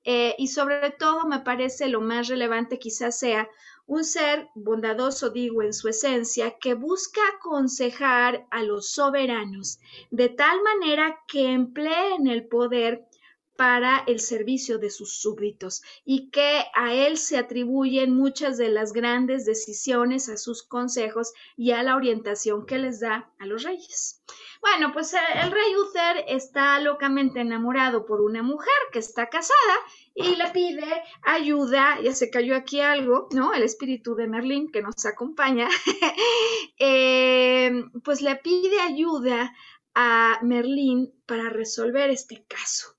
Eh, 0.04 0.34
y 0.36 0.48
sobre 0.48 0.90
todo, 0.90 1.24
me 1.24 1.40
parece 1.40 1.88
lo 1.88 2.02
más 2.02 2.28
relevante 2.28 2.78
quizás 2.78 3.18
sea 3.18 3.48
un 3.86 4.04
ser 4.04 4.48
bondadoso, 4.54 5.30
digo, 5.30 5.62
en 5.62 5.72
su 5.72 5.88
esencia, 5.88 6.56
que 6.58 6.74
busca 6.74 7.20
aconsejar 7.36 8.46
a 8.50 8.62
los 8.62 8.90
soberanos 8.90 9.78
de 10.10 10.28
tal 10.28 10.62
manera 10.62 11.20
que 11.28 11.52
empleen 11.52 12.26
el 12.26 12.46
poder 12.46 13.06
para 13.56 14.02
el 14.06 14.20
servicio 14.20 14.78
de 14.78 14.90
sus 14.90 15.20
súbditos 15.20 15.82
y 16.04 16.30
que 16.30 16.64
a 16.74 16.92
él 16.92 17.18
se 17.18 17.38
atribuyen 17.38 18.14
muchas 18.14 18.56
de 18.58 18.68
las 18.68 18.92
grandes 18.92 19.44
decisiones, 19.44 20.28
a 20.28 20.36
sus 20.36 20.62
consejos 20.62 21.32
y 21.56 21.70
a 21.70 21.82
la 21.82 21.96
orientación 21.96 22.66
que 22.66 22.78
les 22.78 23.00
da 23.00 23.30
a 23.38 23.46
los 23.46 23.62
reyes. 23.62 24.22
Bueno, 24.60 24.92
pues 24.92 25.14
eh, 25.14 25.18
el 25.42 25.52
rey 25.52 25.76
Uther 25.76 26.24
está 26.26 26.80
locamente 26.80 27.40
enamorado 27.40 28.06
por 28.06 28.20
una 28.20 28.42
mujer 28.42 28.72
que 28.92 28.98
está 28.98 29.28
casada 29.28 29.74
y 30.14 30.37
le 30.37 30.49
pide 30.52 31.02
ayuda, 31.23 32.00
ya 32.00 32.14
se 32.14 32.30
cayó 32.30 32.54
aquí 32.54 32.80
algo, 32.80 33.28
¿no? 33.33 33.52
El 33.52 33.64
espíritu 33.64 34.14
de 34.14 34.28
Merlín 34.28 34.71
que 34.71 34.80
nos 34.80 35.04
acompaña, 35.06 35.68
eh, 36.78 37.73
pues 38.04 38.23
le 38.23 38.37
pide 38.37 38.80
ayuda 38.80 39.52
a 39.94 40.38
Merlín 40.42 41.12
para 41.26 41.50
resolver 41.50 42.11
este 42.11 42.44
caso. 42.47 42.97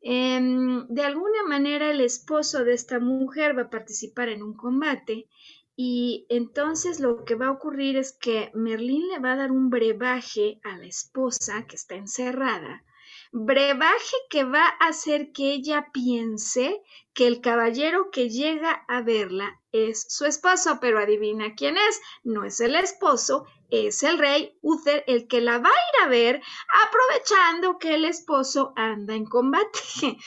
Em, 0.00 0.86
de 0.88 1.02
alguna 1.02 1.42
manera 1.48 1.90
el 1.90 2.00
esposo 2.02 2.64
de 2.64 2.74
esta 2.74 3.00
mujer 3.00 3.56
va 3.56 3.62
a 3.62 3.70
participar 3.70 4.28
en 4.28 4.42
un 4.42 4.54
combate 4.54 5.28
y 5.74 6.26
entonces 6.28 7.00
lo 7.00 7.24
que 7.24 7.34
va 7.34 7.46
a 7.46 7.52
ocurrir 7.52 7.96
es 7.96 8.12
que 8.12 8.50
Merlín 8.54 9.08
le 9.08 9.18
va 9.18 9.32
a 9.32 9.36
dar 9.36 9.50
un 9.50 9.70
brebaje 9.70 10.60
a 10.62 10.76
la 10.76 10.86
esposa 10.86 11.66
que 11.66 11.76
está 11.76 11.96
encerrada 11.96 12.84
brebaje 13.32 14.16
que 14.30 14.44
va 14.44 14.66
a 14.80 14.88
hacer 14.88 15.32
que 15.32 15.52
ella 15.52 15.88
piense 15.92 16.82
que 17.14 17.26
el 17.26 17.40
caballero 17.40 18.10
que 18.10 18.30
llega 18.30 18.84
a 18.88 19.02
verla 19.02 19.60
es 19.72 20.06
su 20.08 20.24
esposo, 20.24 20.78
pero 20.80 20.98
adivina 20.98 21.54
quién 21.54 21.76
es, 21.76 22.00
no 22.22 22.44
es 22.44 22.60
el 22.60 22.74
esposo, 22.74 23.44
es 23.70 24.02
el 24.02 24.18
rey 24.18 24.56
Uther 24.62 25.04
el 25.06 25.28
que 25.28 25.40
la 25.40 25.58
va 25.58 25.68
a 25.68 25.72
ir 25.72 26.06
a 26.06 26.08
ver 26.08 26.42
aprovechando 26.86 27.78
que 27.78 27.94
el 27.94 28.04
esposo 28.04 28.72
anda 28.76 29.14
en 29.14 29.26
combate. 29.26 29.78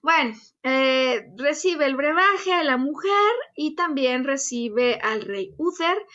Bueno, 0.00 0.36
eh, 0.62 1.26
recibe 1.36 1.84
el 1.84 1.96
brebaje 1.96 2.52
a 2.52 2.62
la 2.62 2.76
mujer 2.76 3.32
y 3.56 3.74
también 3.74 4.22
recibe 4.22 4.98
al 5.02 5.22
rey 5.22 5.52
Uther 5.58 6.06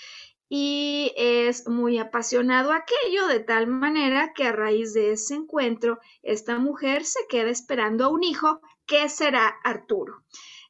y 0.55 1.11
es 1.15 1.67
muy 1.67 1.97
apasionado 1.97 2.73
aquello 2.73 3.25
de 3.25 3.39
tal 3.39 3.65
manera 3.65 4.33
que 4.35 4.43
a 4.43 4.51
raíz 4.51 4.93
de 4.93 5.13
ese 5.13 5.33
encuentro 5.33 5.97
esta 6.21 6.59
mujer 6.59 7.05
se 7.05 7.21
queda 7.27 7.49
esperando 7.49 8.05
a 8.05 8.09
un 8.09 8.23
hijo 8.23 8.61
que 8.85 9.09
será 9.09 9.47
Arturo. 9.63 10.21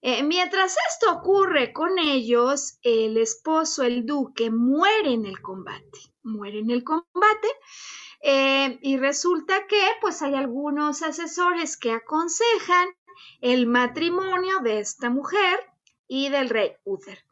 Eh, 0.02 0.24
mientras 0.24 0.78
esto 0.90 1.12
ocurre 1.12 1.74
con 1.74 2.00
ellos, 2.00 2.80
el 2.82 3.18
esposo, 3.18 3.84
el 3.84 4.06
duque, 4.06 4.50
muere 4.52 5.12
en 5.12 5.26
el 5.26 5.42
combate, 5.42 6.00
muere 6.24 6.60
en 6.60 6.72
el 6.72 6.86
combate 6.86 7.50
eh, 8.22 8.80
y 8.82 8.96
resulta 8.96 9.68
que 9.68 9.82
pues 10.00 10.22
hay 10.22 10.36
algunos 10.36 11.02
asesores 11.02 11.76
que 11.76 11.92
aconsejan 11.92 12.88
el 13.42 13.68
matrimonio 13.68 14.62
de 14.62 14.80
esta 14.80 15.10
mujer 15.10 15.60
y 16.08 16.30
del 16.30 16.48
rey 16.48 16.72
Uther. 16.86 17.26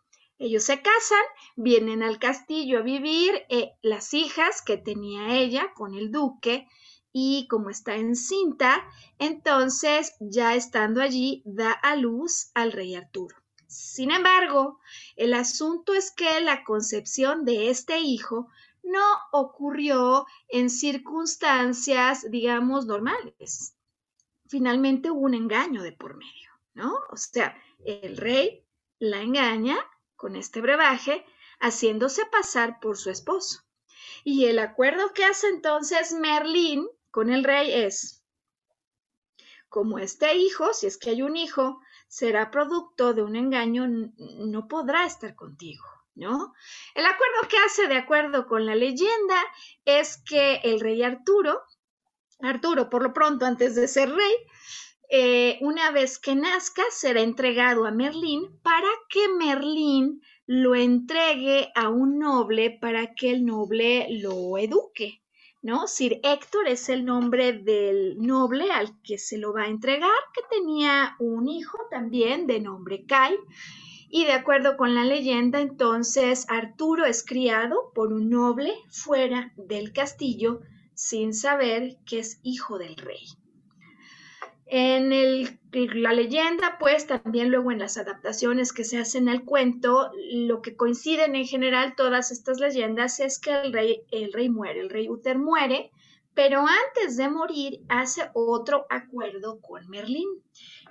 Ellos 0.43 0.63
se 0.63 0.81
casan, 0.81 1.23
vienen 1.55 2.01
al 2.01 2.17
castillo 2.17 2.79
a 2.79 2.81
vivir, 2.81 3.31
eh, 3.49 3.73
las 3.83 4.15
hijas 4.15 4.63
que 4.63 4.75
tenía 4.75 5.37
ella 5.37 5.71
con 5.75 5.93
el 5.93 6.11
duque, 6.11 6.67
y 7.13 7.45
como 7.47 7.69
está 7.69 7.95
encinta, 7.95 8.83
entonces 9.19 10.15
ya 10.19 10.55
estando 10.55 10.99
allí 10.99 11.43
da 11.45 11.71
a 11.71 11.95
luz 11.95 12.49
al 12.55 12.71
rey 12.71 12.95
Arturo. 12.95 13.35
Sin 13.67 14.09
embargo, 14.09 14.79
el 15.15 15.35
asunto 15.35 15.93
es 15.93 16.09
que 16.09 16.41
la 16.41 16.63
concepción 16.63 17.45
de 17.45 17.69
este 17.69 17.99
hijo 17.99 18.47
no 18.81 19.05
ocurrió 19.33 20.25
en 20.49 20.71
circunstancias, 20.71 22.25
digamos, 22.31 22.87
normales. 22.87 23.75
Finalmente 24.47 25.11
hubo 25.11 25.19
un 25.19 25.35
engaño 25.35 25.83
de 25.83 25.91
por 25.91 26.17
medio, 26.17 26.49
¿no? 26.73 26.95
O 27.11 27.17
sea, 27.17 27.55
el 27.85 28.17
rey 28.17 28.65
la 28.97 29.21
engaña 29.21 29.77
con 30.21 30.35
este 30.35 30.61
brebaje, 30.61 31.25
haciéndose 31.59 32.27
pasar 32.27 32.79
por 32.79 32.95
su 32.95 33.09
esposo. 33.09 33.63
Y 34.23 34.45
el 34.45 34.59
acuerdo 34.59 35.13
que 35.13 35.25
hace 35.25 35.47
entonces 35.47 36.13
Merlín 36.13 36.87
con 37.09 37.31
el 37.31 37.43
rey 37.43 37.73
es, 37.73 38.23
como 39.67 39.97
este 39.97 40.35
hijo, 40.35 40.75
si 40.75 40.85
es 40.85 40.99
que 40.99 41.09
hay 41.09 41.23
un 41.23 41.35
hijo, 41.35 41.81
será 42.07 42.51
producto 42.51 43.15
de 43.15 43.23
un 43.23 43.35
engaño, 43.35 43.87
no 43.87 44.67
podrá 44.67 45.07
estar 45.07 45.33
contigo. 45.33 45.83
¿No? 46.13 46.53
El 46.93 47.05
acuerdo 47.05 47.47
que 47.49 47.57
hace 47.65 47.87
de 47.87 47.95
acuerdo 47.95 48.45
con 48.45 48.65
la 48.65 48.75
leyenda 48.75 49.41
es 49.85 50.21
que 50.21 50.55
el 50.63 50.81
rey 50.81 51.01
Arturo, 51.01 51.63
Arturo 52.41 52.89
por 52.89 53.01
lo 53.01 53.13
pronto 53.13 53.45
antes 53.45 53.75
de 53.75 53.87
ser 53.87 54.11
rey, 54.11 54.35
eh, 55.13 55.57
una 55.59 55.91
vez 55.91 56.19
que 56.19 56.35
nazca, 56.35 56.83
será 56.89 57.19
entregado 57.19 57.85
a 57.85 57.91
Merlín 57.91 58.57
para 58.63 58.87
que 59.09 59.27
Merlín 59.27 60.21
lo 60.45 60.73
entregue 60.73 61.69
a 61.75 61.89
un 61.89 62.17
noble 62.17 62.77
para 62.79 63.13
que 63.13 63.31
el 63.31 63.45
noble 63.45 64.07
lo 64.21 64.57
eduque, 64.57 65.21
¿no? 65.61 65.87
Sir 65.87 66.21
Héctor 66.23 66.69
es 66.69 66.87
el 66.87 67.03
nombre 67.03 67.51
del 67.51 68.19
noble 68.19 68.71
al 68.71 69.01
que 69.01 69.17
se 69.17 69.37
lo 69.37 69.51
va 69.51 69.63
a 69.63 69.67
entregar, 69.67 70.09
que 70.33 70.43
tenía 70.49 71.17
un 71.19 71.49
hijo 71.49 71.77
también 71.89 72.47
de 72.47 72.61
nombre 72.61 73.05
Kai. 73.05 73.35
Y 74.09 74.23
de 74.23 74.31
acuerdo 74.31 74.77
con 74.77 74.95
la 74.95 75.03
leyenda, 75.03 75.59
entonces 75.59 76.45
Arturo 76.47 77.05
es 77.05 77.25
criado 77.25 77.91
por 77.93 78.13
un 78.13 78.29
noble 78.29 78.73
fuera 78.89 79.51
del 79.57 79.91
castillo 79.91 80.61
sin 80.93 81.33
saber 81.33 81.97
que 82.05 82.19
es 82.19 82.39
hijo 82.43 82.77
del 82.77 82.95
rey. 82.95 83.40
En 84.73 85.09
la 85.73 86.13
leyenda, 86.13 86.77
pues 86.79 87.05
también 87.05 87.49
luego 87.49 87.73
en 87.73 87.79
las 87.79 87.97
adaptaciones 87.97 88.71
que 88.71 88.85
se 88.85 88.99
hacen 88.99 89.27
al 89.27 89.43
cuento, 89.43 90.11
lo 90.31 90.61
que 90.61 90.77
coinciden 90.77 91.35
en 91.35 91.45
general 91.45 91.93
todas 91.97 92.31
estas 92.31 92.61
leyendas 92.61 93.19
es 93.19 93.37
que 93.37 93.51
el 93.51 93.73
rey, 93.73 94.03
el 94.11 94.31
rey 94.31 94.49
muere, 94.49 94.79
el 94.79 94.89
rey 94.89 95.09
Uther 95.09 95.37
muere, 95.37 95.91
pero 96.33 96.61
antes 96.61 97.17
de 97.17 97.27
morir 97.27 97.81
hace 97.89 98.29
otro 98.33 98.85
acuerdo 98.89 99.59
con 99.59 99.89
Merlín. 99.89 100.29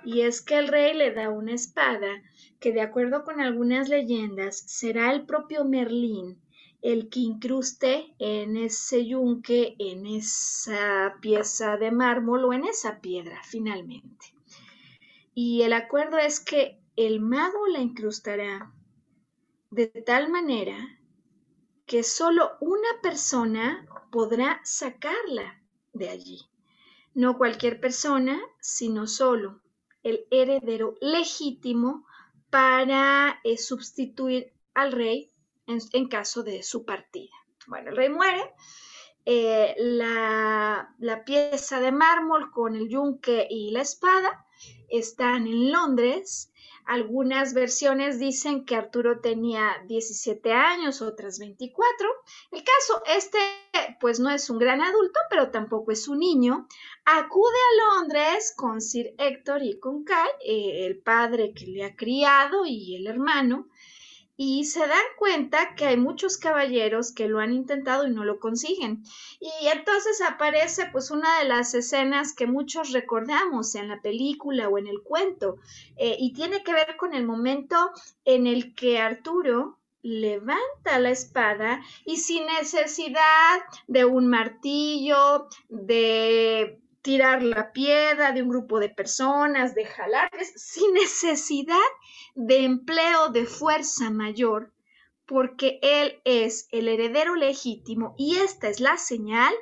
Y 0.05 0.21
es 0.21 0.43
que 0.43 0.59
el 0.59 0.67
rey 0.67 0.93
le 0.93 1.11
da 1.11 1.29
una 1.29 1.53
espada 1.53 2.21
que 2.59 2.73
de 2.73 2.81
acuerdo 2.81 3.23
con 3.23 3.41
algunas 3.41 3.89
leyendas 3.89 4.59
será 4.67 5.11
el 5.11 5.25
propio 5.25 5.65
Merlín 5.65 6.39
el 6.81 7.09
que 7.09 7.19
incruste 7.19 8.15
en 8.19 8.57
ese 8.57 9.05
yunque, 9.05 9.75
en 9.77 10.05
esa 10.07 11.17
pieza 11.21 11.77
de 11.77 11.91
mármol 11.91 12.45
o 12.45 12.53
en 12.53 12.65
esa 12.65 13.01
piedra 13.01 13.41
finalmente. 13.43 14.33
Y 15.33 15.61
el 15.61 15.73
acuerdo 15.73 16.17
es 16.17 16.39
que 16.39 16.79
el 16.95 17.19
mago 17.19 17.67
la 17.67 17.79
incrustará 17.79 18.73
de 19.69 19.87
tal 19.87 20.29
manera 20.29 20.77
que 21.85 22.03
solo 22.03 22.51
una 22.59 23.01
persona 23.01 23.87
podrá 24.11 24.59
sacarla 24.63 25.61
de 25.93 26.09
allí. 26.09 26.41
No 27.13 27.37
cualquier 27.37 27.79
persona, 27.79 28.39
sino 28.59 29.07
solo 29.07 29.61
el 30.03 30.25
heredero 30.31 30.95
legítimo 31.01 32.05
para 32.49 33.39
eh, 33.43 33.57
sustituir 33.57 34.53
al 34.73 34.91
rey 34.91 35.30
en, 35.93 36.07
caso 36.07 36.43
de 36.43 36.63
su 36.63 36.85
partida. 36.85 37.33
Bueno, 37.67 37.91
el 37.91 37.97
rey 37.97 38.09
muere, 38.09 38.53
eh, 39.25 39.75
la, 39.77 40.93
la, 40.99 41.23
pieza 41.23 41.79
de 41.79 41.91
mármol 41.91 42.51
con 42.51 42.75
el 42.75 42.89
yunque 42.89 43.47
y 43.49 43.71
la 43.71 43.81
espada 43.81 44.45
están 44.89 45.47
en 45.47 45.71
Londres. 45.71 46.51
Algunas 46.85 47.53
versiones 47.53 48.19
dicen 48.19 48.65
que 48.65 48.75
Arturo 48.75 49.21
tenía 49.21 49.83
17 49.87 50.51
años, 50.51 51.01
otras 51.01 51.37
24. 51.39 52.07
El 52.51 52.63
caso, 52.63 53.03
este 53.05 53.37
pues 53.99 54.19
no 54.19 54.29
es 54.29 54.49
un 54.49 54.57
gran 54.57 54.81
adulto, 54.81 55.19
pero 55.29 55.51
tampoco 55.51 55.91
es 55.91 56.07
un 56.07 56.19
niño. 56.19 56.67
Acude 57.05 57.55
a 57.55 57.99
Londres 57.99 58.53
con 58.55 58.81
Sir 58.81 59.13
Héctor 59.17 59.63
y 59.63 59.79
con 59.79 60.03
Kai, 60.03 60.29
eh, 60.45 60.85
el 60.85 60.97
padre 60.97 61.53
que 61.53 61.67
le 61.67 61.83
ha 61.83 61.95
criado 61.95 62.65
y 62.65 62.95
el 62.95 63.07
hermano 63.07 63.67
y 64.43 64.63
se 64.63 64.79
dan 64.79 65.05
cuenta 65.19 65.75
que 65.75 65.85
hay 65.85 65.97
muchos 65.97 66.39
caballeros 66.39 67.11
que 67.11 67.27
lo 67.27 67.37
han 67.37 67.53
intentado 67.53 68.07
y 68.07 68.09
no 68.09 68.25
lo 68.25 68.39
consiguen. 68.39 69.03
Y 69.39 69.67
entonces 69.67 70.19
aparece 70.27 70.87
pues 70.91 71.11
una 71.11 71.37
de 71.37 71.45
las 71.45 71.75
escenas 71.75 72.33
que 72.33 72.47
muchos 72.47 72.91
recordamos 72.91 73.75
en 73.75 73.87
la 73.87 74.01
película 74.01 74.67
o 74.67 74.79
en 74.79 74.87
el 74.87 75.03
cuento 75.03 75.57
eh, 75.95 76.15
y 76.17 76.33
tiene 76.33 76.63
que 76.63 76.73
ver 76.73 76.97
con 76.97 77.13
el 77.13 77.23
momento 77.23 77.91
en 78.25 78.47
el 78.47 78.73
que 78.73 78.97
Arturo 78.97 79.77
levanta 80.01 80.97
la 80.97 81.11
espada 81.11 81.79
y 82.03 82.17
sin 82.17 82.47
necesidad 82.47 83.59
de 83.85 84.05
un 84.05 84.27
martillo, 84.27 85.49
de 85.69 86.81
tirar 87.01 87.43
la 87.43 87.71
piedra 87.71 88.31
de 88.31 88.43
un 88.43 88.49
grupo 88.49 88.79
de 88.79 88.89
personas, 88.89 89.73
de 89.75 89.85
jalar, 89.85 90.29
sin 90.55 90.93
necesidad 90.93 91.75
de 92.35 92.63
empleo 92.63 93.29
de 93.29 93.45
fuerza 93.45 94.09
mayor, 94.09 94.73
porque 95.25 95.79
él 95.81 96.21
es 96.25 96.67
el 96.71 96.87
heredero 96.87 97.35
legítimo 97.35 98.15
y 98.17 98.35
esta 98.37 98.67
es 98.67 98.79
la 98.79 98.97
señal, 98.97 99.53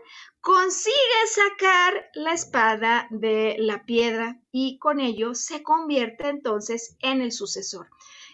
consigue 0.42 0.96
sacar 1.28 2.10
la 2.14 2.34
espada 2.34 3.08
de 3.12 3.56
la 3.60 3.86
piedra 3.86 4.40
y 4.52 4.80
con 4.80 5.00
ello 5.00 5.36
se 5.36 5.62
convierte 5.64 6.28
entonces 6.28 6.98
en 7.02 7.22
el 7.22 7.32
sucesor. 7.32 7.90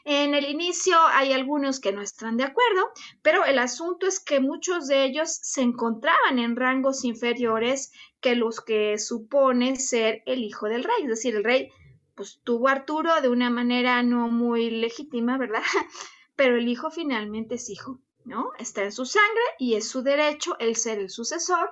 En 0.08 0.36
el 0.36 0.46
inicio 0.46 0.96
hay 1.14 1.34
algunos 1.34 1.80
que 1.80 1.92
no 1.92 2.04
están 2.04 2.38
de 2.38 2.44
acuerdo, 2.44 2.92
pero 3.24 3.44
el 3.44 3.58
asunto 3.58 4.06
es 4.06 4.20
que 4.20 4.40
muchos 4.40 4.86
de 4.86 5.04
ellos 5.04 5.40
se 5.42 5.62
encontraban 5.62 6.38
en 6.38 6.56
rangos 6.56 7.04
inferiores 7.04 7.92
que 8.22 8.36
los 8.36 8.62
que 8.62 9.00
supone 9.00 9.78
ser 9.78 10.22
el 10.28 10.44
hijo 10.44 10.68
del 10.68 10.84
rey. 10.84 11.02
Es 11.02 11.10
decir, 11.10 11.36
el 11.36 11.44
rey 11.44 11.72
pues 12.14 12.40
tuvo 12.44 12.68
a 12.68 12.74
Arturo 12.74 13.20
de 13.20 13.30
una 13.30 13.50
manera 13.50 14.04
no 14.04 14.30
muy 14.30 14.70
legítima, 14.70 15.40
¿verdad? 15.40 15.64
Pero 16.36 16.56
el 16.56 16.68
hijo 16.68 16.92
finalmente 16.92 17.56
es 17.56 17.72
hijo, 17.72 18.00
¿no? 18.26 18.52
Está 18.60 18.84
en 18.84 18.92
su 18.92 19.08
sangre 19.08 19.44
y 19.58 19.74
es 19.74 19.88
su 19.88 20.04
derecho 20.04 20.56
el 20.60 20.76
ser 20.76 21.00
el 21.00 21.10
sucesor. 21.10 21.72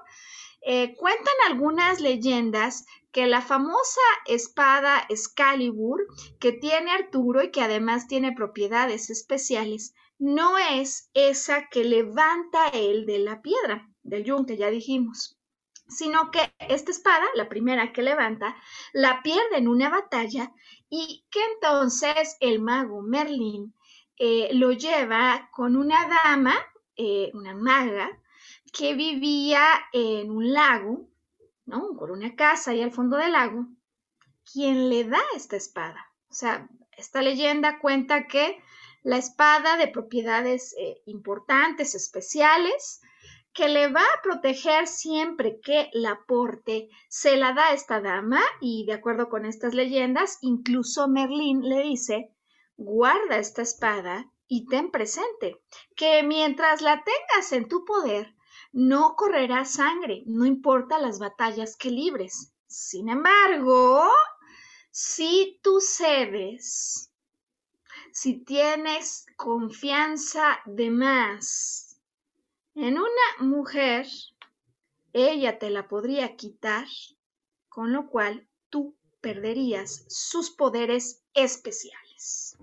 Eh, 0.65 0.95
cuentan 0.95 1.33
algunas 1.47 1.99
leyendas 1.99 2.85
que 3.11 3.27
la 3.27 3.41
famosa 3.41 4.01
espada 4.25 5.05
Excalibur 5.09 6.07
que 6.39 6.53
tiene 6.53 6.91
Arturo 6.91 7.43
y 7.43 7.51
que 7.51 7.61
además 7.61 8.07
tiene 8.07 8.31
propiedades 8.31 9.09
especiales, 9.09 9.93
no 10.19 10.57
es 10.57 11.09
esa 11.13 11.67
que 11.69 11.83
levanta 11.83 12.69
él 12.69 13.05
de 13.05 13.19
la 13.19 13.41
piedra, 13.41 13.89
del 14.03 14.23
yunque, 14.23 14.55
ya 14.55 14.69
dijimos, 14.69 15.37
sino 15.89 16.31
que 16.31 16.53
esta 16.59 16.91
espada, 16.91 17.25
la 17.35 17.49
primera 17.49 17.91
que 17.91 18.01
levanta, 18.01 18.55
la 18.93 19.21
pierde 19.21 19.57
en 19.57 19.67
una 19.67 19.89
batalla 19.89 20.53
y 20.89 21.25
que 21.29 21.39
entonces 21.53 22.37
el 22.39 22.61
mago 22.61 23.01
Merlín 23.01 23.73
eh, 24.17 24.49
lo 24.53 24.71
lleva 24.71 25.49
con 25.51 25.75
una 25.75 26.07
dama, 26.23 26.55
eh, 26.95 27.31
una 27.33 27.53
maga, 27.53 28.17
que 28.73 28.93
vivía 28.95 29.63
en 29.93 30.29
un 30.31 30.51
lago 30.51 31.07
¿no? 31.65 31.95
Por 31.97 32.11
una 32.11 32.35
casa 32.35 32.71
ahí 32.71 32.81
al 32.81 32.91
fondo 32.91 33.17
del 33.17 33.33
lago, 33.33 33.67
¿quién 34.51 34.89
le 34.89 35.03
da 35.05 35.21
esta 35.35 35.55
espada? 35.55 36.11
O 36.29 36.33
sea, 36.33 36.67
esta 36.97 37.21
leyenda 37.21 37.79
cuenta 37.79 38.27
que 38.27 38.61
la 39.03 39.17
espada 39.17 39.77
de 39.77 39.87
propiedades 39.87 40.75
eh, 40.77 41.01
importantes, 41.05 41.95
especiales, 41.95 43.01
que 43.53 43.69
le 43.69 43.87
va 43.87 44.01
a 44.01 44.21
proteger 44.23 44.87
siempre 44.87 45.59
que 45.61 45.89
la 45.93 46.21
porte, 46.27 46.89
se 47.07 47.37
la 47.37 47.53
da 47.53 47.73
esta 47.73 48.01
dama 48.01 48.41
y 48.59 48.85
de 48.85 48.93
acuerdo 48.93 49.29
con 49.29 49.45
estas 49.45 49.73
leyendas, 49.73 50.39
incluso 50.41 51.07
Merlín 51.07 51.61
le 51.61 51.81
dice, 51.83 52.31
guarda 52.77 53.37
esta 53.37 53.61
espada 53.61 54.31
y 54.47 54.65
ten 54.65 54.89
presente 54.89 55.61
que 55.95 56.23
mientras 56.23 56.81
la 56.81 57.03
tengas 57.03 57.51
en 57.51 57.67
tu 57.67 57.85
poder, 57.85 58.33
no 58.73 59.15
correrá 59.15 59.65
sangre, 59.65 60.23
no 60.25 60.45
importa 60.45 60.99
las 60.99 61.19
batallas 61.19 61.77
que 61.77 61.91
libres. 61.91 62.51
Sin 62.67 63.07
embargo, 63.07 64.09
si 64.89 65.59
tú 65.61 65.79
cedes, 65.79 67.11
si 68.11 68.39
tienes 68.39 69.27
confianza 69.37 70.59
de 70.65 70.89
más 70.89 71.99
en 72.73 72.97
una 72.97 73.37
mujer, 73.39 74.07
ella 75.13 75.59
te 75.59 75.69
la 75.69 75.87
podría 75.87 76.35
quitar, 76.35 76.87
con 77.69 77.93
lo 77.93 78.09
cual 78.09 78.47
tú 78.69 78.95
perderías 79.21 80.05
sus 80.07 80.49
poderes 80.49 81.21
especiales. 81.35 82.57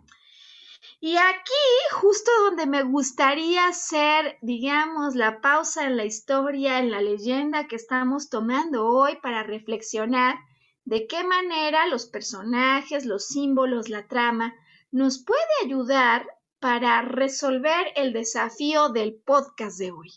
Y 1.03 1.17
aquí, 1.17 1.53
justo 1.93 2.31
donde 2.45 2.67
me 2.67 2.83
gustaría 2.83 3.69
hacer, 3.69 4.37
digamos, 4.43 5.15
la 5.15 5.41
pausa 5.41 5.87
en 5.87 5.97
la 5.97 6.05
historia, 6.05 6.79
en 6.79 6.91
la 6.91 7.01
leyenda 7.01 7.69
que 7.69 7.77
estamos 7.77 8.29
tomando 8.29 8.87
hoy 8.87 9.17
para 9.23 9.43
reflexionar 9.43 10.39
de 10.85 11.07
qué 11.07 11.25
manera 11.25 11.87
los 11.87 12.05
personajes, 12.05 13.07
los 13.07 13.29
símbolos, 13.29 13.89
la 13.89 14.09
trama 14.09 14.55
nos 14.91 15.25
puede 15.25 15.41
ayudar 15.65 16.27
para 16.59 17.01
resolver 17.01 17.87
el 17.97 18.13
desafío 18.13 18.91
del 18.91 19.15
podcast 19.15 19.79
de 19.79 19.93
hoy. 19.93 20.13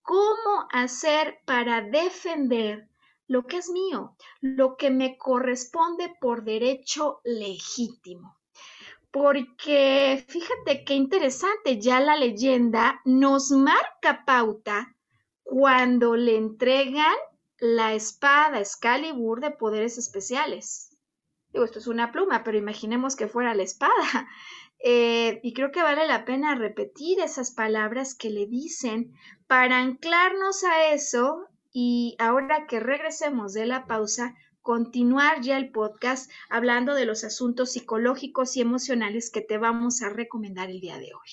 ¿Cómo 0.00 0.66
hacer 0.72 1.40
para 1.44 1.82
defender 1.82 2.88
lo 3.26 3.46
que 3.46 3.58
es 3.58 3.68
mío, 3.68 4.16
lo 4.40 4.78
que 4.78 4.88
me 4.88 5.18
corresponde 5.18 6.10
por 6.22 6.42
derecho 6.42 7.20
legítimo? 7.22 8.39
Porque 9.10 10.24
fíjate 10.28 10.84
qué 10.84 10.94
interesante, 10.94 11.80
ya 11.80 12.00
la 12.00 12.16
leyenda 12.16 13.00
nos 13.04 13.50
marca 13.50 14.24
pauta 14.24 14.96
cuando 15.42 16.14
le 16.16 16.36
entregan 16.36 17.16
la 17.58 17.94
espada 17.94 18.60
Excalibur 18.60 19.40
de 19.40 19.50
poderes 19.50 19.98
especiales. 19.98 20.96
Digo, 21.52 21.64
esto 21.64 21.80
es 21.80 21.88
una 21.88 22.12
pluma, 22.12 22.44
pero 22.44 22.56
imaginemos 22.56 23.16
que 23.16 23.28
fuera 23.28 23.54
la 23.54 23.62
espada. 23.62 24.28
Eh, 24.82 25.40
y 25.42 25.52
creo 25.52 25.72
que 25.72 25.82
vale 25.82 26.06
la 26.06 26.24
pena 26.24 26.54
repetir 26.54 27.20
esas 27.20 27.50
palabras 27.50 28.14
que 28.14 28.30
le 28.30 28.46
dicen 28.46 29.12
para 29.46 29.76
anclarnos 29.76 30.64
a 30.64 30.94
eso 30.94 31.50
y 31.70 32.16
ahora 32.18 32.66
que 32.66 32.80
regresemos 32.80 33.52
de 33.52 33.66
la 33.66 33.86
pausa, 33.86 34.34
continuar 34.62 35.40
ya 35.40 35.56
el 35.56 35.70
podcast 35.70 36.30
hablando 36.48 36.94
de 36.94 37.06
los 37.06 37.24
asuntos 37.24 37.72
psicológicos 37.72 38.56
y 38.56 38.60
emocionales 38.60 39.30
que 39.30 39.40
te 39.40 39.58
vamos 39.58 40.02
a 40.02 40.10
recomendar 40.10 40.70
el 40.70 40.80
día 40.80 40.98
de 40.98 41.12
hoy. 41.14 41.30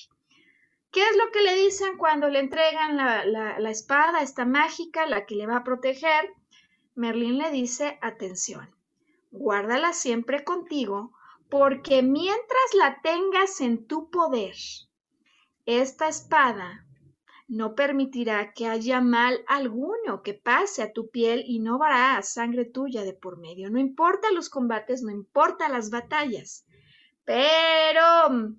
¿Qué 0.91 1.01
es 1.01 1.17
lo 1.17 1.31
que 1.31 1.43
le 1.43 1.55
dicen 1.55 1.97
cuando 1.97 2.29
le 2.29 2.39
entregan 2.39 2.97
la, 2.97 3.69
espada, 3.69 4.21
esta 4.21 4.45
mágica, 4.45 5.05
la 5.05 5.25
que 5.25 5.35
le 5.35 5.45
va 5.45 5.57
a 5.57 5.63
proteger? 5.63 6.33
Merlín 6.95 7.37
le 7.37 7.51
dice, 7.51 7.99
atención, 8.01 8.73
guárdala 9.31 9.93
siempre 9.93 10.43
contigo 10.43 11.11
porque 11.49 12.01
mientras 12.01 12.73
la 12.73 12.99
tengas 13.01 13.61
en 13.61 13.85
tu 13.85 14.09
poder, 14.09 14.55
esta 15.65 16.07
espada 16.07 16.86
no 17.47 17.75
permitirá 17.75 18.51
que 18.53 18.67
haya 18.67 18.99
mal 18.99 19.43
alguno 19.47 20.21
que 20.21 20.33
pase 20.33 20.83
a 20.83 20.91
tu 20.91 21.09
piel 21.09 21.43
y 21.45 21.59
no 21.59 21.77
vará 21.77 22.21
sangre 22.21 22.65
tuya 22.65 23.03
de 23.03 23.13
por 23.13 23.37
medio. 23.37 23.69
No 23.69 23.79
importa 23.79 24.31
los 24.31 24.49
combates, 24.49 25.01
no 25.01 25.11
importa 25.11 25.69
las 25.69 25.89
batallas. 25.89 26.65
Pero 27.23 28.53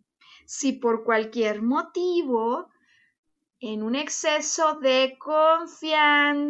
si 0.46 0.72
por 0.72 1.04
cualquier 1.04 1.60
motivo, 1.62 2.70
en 3.60 3.82
un 3.82 3.94
exceso 3.94 4.78
de 4.80 5.16
confianza, 5.18 6.46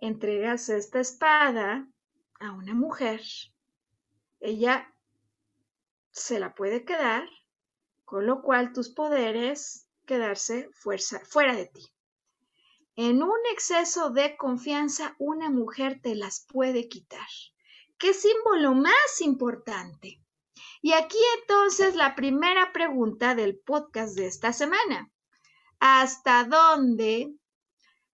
entregas 0.00 0.68
esta 0.68 1.00
espada 1.00 1.88
a 2.40 2.52
una 2.52 2.74
mujer, 2.74 3.20
ella 4.40 4.94
se 6.10 6.38
la 6.38 6.54
puede 6.54 6.84
quedar, 6.84 7.28
con 8.04 8.26
lo 8.26 8.42
cual 8.42 8.72
tus 8.72 8.88
poderes 8.88 9.87
quedarse 10.08 10.70
fuera 10.72 11.54
de 11.54 11.66
ti. 11.66 11.86
En 12.96 13.22
un 13.22 13.38
exceso 13.52 14.10
de 14.10 14.36
confianza, 14.36 15.14
una 15.20 15.50
mujer 15.50 16.00
te 16.02 16.16
las 16.16 16.44
puede 16.48 16.88
quitar. 16.88 17.28
¿Qué 17.98 18.12
símbolo 18.12 18.74
más 18.74 19.20
importante? 19.20 20.20
Y 20.82 20.94
aquí 20.94 21.18
entonces 21.40 21.94
la 21.94 22.16
primera 22.16 22.72
pregunta 22.72 23.34
del 23.36 23.58
podcast 23.58 24.16
de 24.16 24.26
esta 24.26 24.52
semana. 24.52 25.12
¿Hasta 25.78 26.44
dónde 26.44 27.34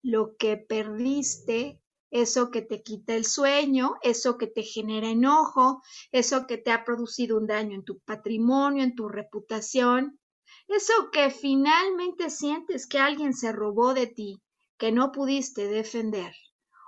lo 0.03 0.37
que 0.37 0.59
perdiste 0.59 1.81
eso 2.11 2.51
que 2.51 2.63
te 2.63 2.83
quita 2.83 3.15
el 3.15 3.25
sueño, 3.25 3.97
eso 4.03 4.39
que 4.39 4.47
te 4.47 4.63
genera 4.63 5.09
enojo, 5.09 5.83
eso 6.13 6.47
que 6.47 6.59
te 6.59 6.71
ha 6.71 6.85
producido 6.85 7.37
un 7.37 7.47
daño 7.47 7.75
en 7.75 7.85
tu 7.85 7.99
patrimonio, 8.01 8.85
en 8.85 8.95
tu 8.95 9.09
reputación, 9.09 10.19
eso 10.69 11.11
que 11.11 11.31
finalmente 11.31 12.31
sientes 12.31 12.87
que 12.87 12.99
alguien 12.99 13.35
se 13.35 13.53
robó 13.53 13.95
de 13.95 14.07
ti, 14.07 14.41
que 14.79 14.93
no 14.93 15.13
pudiste 15.13 15.67
defender. 15.67 16.35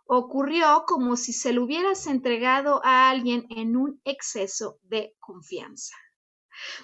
Ocurrió 0.07 0.85
como 0.87 1.17
si 1.17 1.33
se 1.33 1.53
lo 1.53 1.65
hubieras 1.65 2.07
entregado 2.07 2.81
a 2.85 3.11
alguien 3.11 3.47
en 3.51 3.77
un 3.77 4.01
exceso 4.05 4.79
de 4.83 5.15
confianza. 5.21 5.95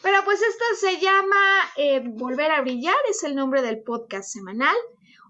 Pero 0.03 0.25
pues 0.25 0.41
esto 0.43 0.65
se 0.79 0.99
llama 0.99 1.37
eh, 1.77 2.03
Volver 2.05 2.51
a 2.51 2.63
Brillar, 2.63 2.97
es 3.11 3.23
el 3.25 3.35
nombre 3.35 3.63
del 3.63 3.83
podcast 3.83 4.31
semanal. 4.31 4.77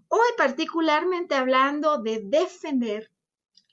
Hoy 0.09 0.29
particularmente 0.37 1.35
hablando 1.35 1.99
de 1.99 2.21
defender 2.23 3.11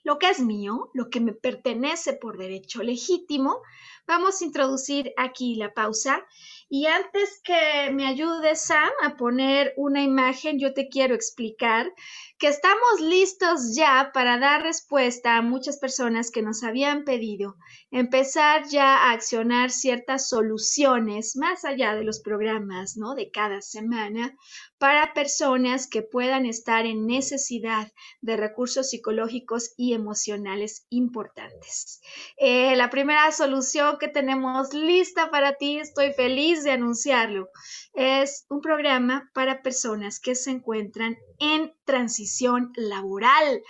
lo 0.03 0.19
que 0.19 0.29
es 0.29 0.39
mío, 0.39 0.89
lo 0.93 1.09
que 1.09 1.21
me 1.21 1.33
pertenece 1.33 2.13
por 2.13 2.37
derecho 2.37 2.83
legítimo, 2.83 3.61
vamos 4.05 4.41
a 4.41 4.45
introducir 4.45 5.13
aquí 5.17 5.55
la 5.55 5.73
pausa. 5.73 6.25
Y 6.69 6.87
antes 6.87 7.41
que 7.43 7.91
me 7.91 8.07
ayude 8.07 8.55
Sam 8.55 8.89
a 9.03 9.15
poner 9.15 9.73
una 9.77 10.01
imagen, 10.01 10.59
yo 10.59 10.73
te 10.73 10.89
quiero 10.89 11.15
explicar 11.15 11.91
que 12.37 12.47
estamos 12.47 12.99
listos 12.99 13.75
ya 13.75 14.11
para 14.13 14.37
dar 14.37 14.63
respuesta 14.63 15.37
a 15.37 15.41
muchas 15.41 15.77
personas 15.77 16.31
que 16.31 16.41
nos 16.41 16.63
habían 16.63 17.03
pedido 17.03 17.55
empezar 17.91 18.67
ya 18.67 18.97
a 18.97 19.11
accionar 19.11 19.69
ciertas 19.69 20.27
soluciones 20.27 21.35
más 21.35 21.63
allá 21.63 21.95
de 21.95 22.03
los 22.03 22.21
programas, 22.21 22.97
¿no? 22.97 23.13
De 23.15 23.29
cada 23.31 23.61
semana 23.61 24.35
para 24.77 25.13
personas 25.13 25.87
que 25.87 26.01
puedan 26.01 26.45
estar 26.45 26.85
en 26.85 27.07
necesidad 27.07 27.91
de 28.19 28.35
recursos 28.35 28.89
psicológicos 28.89 29.73
y 29.77 29.93
emocionales 29.93 30.85
importantes. 30.89 32.01
Eh, 32.35 32.75
la 32.75 32.89
primera 32.89 33.31
solución 33.31 33.97
que 33.97 34.09
tenemos 34.09 34.73
lista 34.73 35.31
para 35.31 35.53
ti, 35.53 35.79
estoy 35.79 36.11
feliz 36.11 36.52
de 36.61 36.71
anunciarlo, 36.71 37.49
es 37.93 38.45
un 38.49 38.61
programa 38.61 39.31
para 39.33 39.63
personas 39.63 40.19
que 40.19 40.35
se 40.35 40.51
encuentran 40.51 41.17
en 41.39 41.73
transición 41.85 42.71
laboral. 42.75 43.63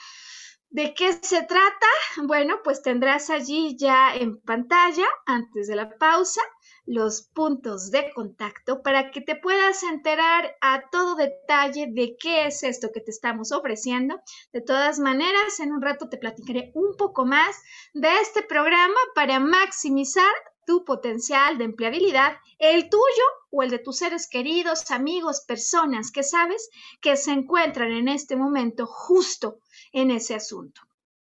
¿De 0.74 0.96
qué 0.96 1.14
se 1.14 1.44
trata? 1.44 1.88
Bueno, 2.24 2.56
pues 2.64 2.82
tendrás 2.82 3.30
allí 3.30 3.78
ya 3.78 4.16
en 4.16 4.42
pantalla, 4.42 5.06
antes 5.28 5.68
de 5.68 5.76
la 5.76 5.88
pausa, 6.00 6.42
los 6.86 7.30
puntos 7.34 7.92
de 7.92 8.12
contacto 8.14 8.82
para 8.82 9.12
que 9.12 9.22
te 9.22 9.36
puedas 9.36 9.84
enterar 9.84 10.56
a 10.62 10.90
todo 10.90 11.16
detalle 11.16 11.88
de 11.92 12.16
qué 12.20 12.48
es 12.48 12.64
esto 12.64 12.90
que 12.92 13.02
te 13.02 13.12
estamos 13.12 13.52
ofreciendo. 13.52 14.20
De 14.52 14.62
todas 14.62 14.98
maneras, 15.00 15.60
en 15.60 15.72
un 15.72 15.82
rato 15.82 16.10
te 16.10 16.18
platicaré 16.18 16.72
un 16.74 16.96
poco 16.98 17.24
más 17.24 17.56
de 17.94 18.10
este 18.22 18.42
programa 18.42 19.00
para 19.14 19.40
maximizar 19.40 20.34
tu 20.66 20.86
potencial 20.86 21.58
de 21.58 21.66
empleabilidad, 21.66 22.38
el 22.60 22.90
tuyo 22.90 23.24
o 23.52 23.64
el 23.64 23.70
de 23.70 23.80
tus 23.80 23.98
seres 23.98 24.28
queridos, 24.28 24.90
amigos, 24.92 25.42
personas 25.48 26.12
que 26.12 26.24
sabes 26.24 26.70
que 27.02 27.18
se 27.18 27.32
encuentran 27.32 27.92
en 27.92 28.08
este 28.08 28.36
momento 28.36 28.86
justo 28.86 29.60
en 29.92 30.12
ese 30.12 30.36
asunto. 30.36 30.82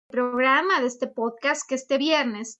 El 0.09 0.17
programa 0.17 0.79
de 0.81 0.87
este 0.87 1.07
podcast 1.07 1.67
que 1.67 1.75
este 1.75 1.97
viernes 1.97 2.59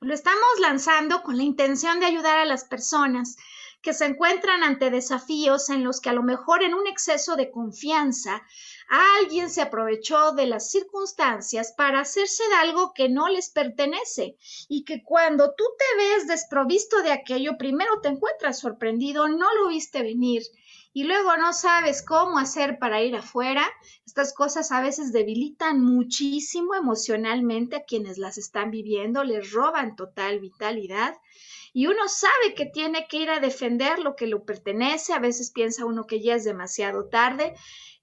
lo 0.00 0.14
estamos 0.14 0.58
lanzando 0.60 1.22
con 1.22 1.36
la 1.36 1.44
intención 1.44 2.00
de 2.00 2.06
ayudar 2.06 2.38
a 2.38 2.44
las 2.44 2.64
personas 2.64 3.36
que 3.82 3.92
se 3.92 4.06
encuentran 4.06 4.62
ante 4.62 4.90
desafíos 4.90 5.68
en 5.68 5.84
los 5.84 6.00
que 6.00 6.10
a 6.10 6.12
lo 6.12 6.22
mejor 6.22 6.62
en 6.62 6.74
un 6.74 6.86
exceso 6.86 7.36
de 7.36 7.50
confianza 7.50 8.42
alguien 8.92 9.48
se 9.48 9.62
aprovechó 9.62 10.32
de 10.32 10.46
las 10.46 10.70
circunstancias 10.70 11.72
para 11.74 12.00
hacerse 12.00 12.46
de 12.48 12.54
algo 12.56 12.92
que 12.92 13.08
no 13.08 13.28
les 13.30 13.48
pertenece 13.48 14.36
y 14.68 14.84
que 14.84 15.02
cuando 15.02 15.54
tú 15.56 15.64
te 15.78 15.96
ves 15.96 16.26
desprovisto 16.26 17.00
de 17.02 17.12
aquello, 17.12 17.56
primero 17.56 18.02
te 18.02 18.08
encuentras 18.08 18.58
sorprendido, 18.58 19.28
no 19.28 19.46
lo 19.54 19.68
viste 19.68 20.02
venir 20.02 20.42
y 20.92 21.04
luego 21.04 21.36
no 21.38 21.54
sabes 21.54 22.02
cómo 22.02 22.38
hacer 22.38 22.78
para 22.78 23.02
ir 23.02 23.16
afuera, 23.16 23.66
estas 24.04 24.34
cosas 24.34 24.72
a 24.72 24.82
veces 24.82 25.10
debilitan 25.10 25.80
muchísimo 25.80 26.74
emocionalmente 26.74 27.76
a 27.76 27.84
quienes 27.84 28.18
las 28.18 28.36
están 28.36 28.70
viviendo, 28.70 29.24
les 29.24 29.52
roban 29.52 29.96
total 29.96 30.40
vitalidad 30.40 31.16
y 31.72 31.86
uno 31.86 32.06
sabe 32.08 32.54
que 32.54 32.66
tiene 32.66 33.06
que 33.08 33.16
ir 33.16 33.30
a 33.30 33.40
defender 33.40 33.98
lo 33.98 34.14
que 34.14 34.26
le 34.26 34.38
pertenece, 34.38 35.14
a 35.14 35.18
veces 35.18 35.50
piensa 35.50 35.86
uno 35.86 36.06
que 36.06 36.20
ya 36.22 36.34
es 36.34 36.44
demasiado 36.44 37.08
tarde. 37.08 37.54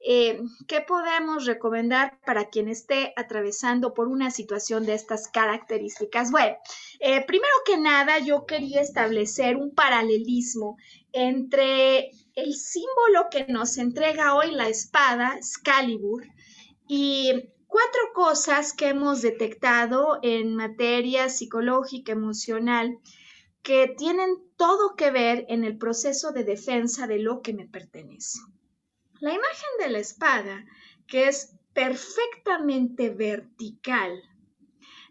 Eh, 0.01 0.41
¿Qué 0.67 0.79
podemos 0.79 1.45
recomendar 1.45 2.19
para 2.25 2.49
quien 2.49 2.69
esté 2.69 3.13
atravesando 3.17 3.93
por 3.93 4.07
una 4.07 4.31
situación 4.31 4.85
de 4.85 4.93
estas 4.93 5.27
características? 5.27 6.31
Bueno, 6.31 6.55
eh, 6.99 7.25
primero 7.25 7.53
que 7.65 7.77
nada 7.77 8.17
yo 8.19 8.45
quería 8.45 8.81
establecer 8.81 9.57
un 9.57 9.75
paralelismo 9.75 10.77
entre 11.11 12.11
el 12.35 12.53
símbolo 12.53 13.27
que 13.29 13.45
nos 13.47 13.77
entrega 13.77 14.35
hoy 14.35 14.51
la 14.51 14.69
espada, 14.69 15.35
Excalibur, 15.35 16.25
y 16.87 17.33
cuatro 17.67 18.01
cosas 18.13 18.73
que 18.73 18.87
hemos 18.87 19.21
detectado 19.21 20.19
en 20.23 20.55
materia 20.55 21.29
psicológica, 21.29 22.13
emocional, 22.13 22.97
que 23.61 23.93
tienen 23.97 24.29
todo 24.55 24.95
que 24.95 25.11
ver 25.11 25.45
en 25.49 25.65
el 25.65 25.77
proceso 25.77 26.31
de 26.31 26.45
defensa 26.45 27.05
de 27.05 27.19
lo 27.19 27.41
que 27.41 27.53
me 27.53 27.67
pertenece. 27.67 28.39
La 29.19 29.33
imagen 29.33 29.69
de 29.79 29.89
la 29.89 29.99
espada, 29.99 30.65
que 31.05 31.27
es 31.27 31.55
perfectamente 31.73 33.09
vertical, 33.09 34.23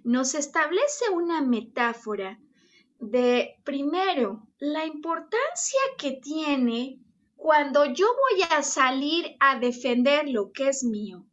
nos 0.03 0.35
establece 0.35 1.11
una 1.11 1.43
metáfora 1.43 2.39
de, 2.99 3.57
primero, 3.65 4.47
la 4.59 4.87
importancia 4.87 5.81
que 5.99 6.13
tiene 6.13 6.99
cuando 7.37 7.85
yo 7.85 8.07
voy 8.07 8.43
a 8.51 8.63
salir 8.63 9.37
a 9.41 9.59
defender 9.59 10.29
lo 10.29 10.53
que 10.53 10.69
es 10.69 10.85
mío, 10.85 11.27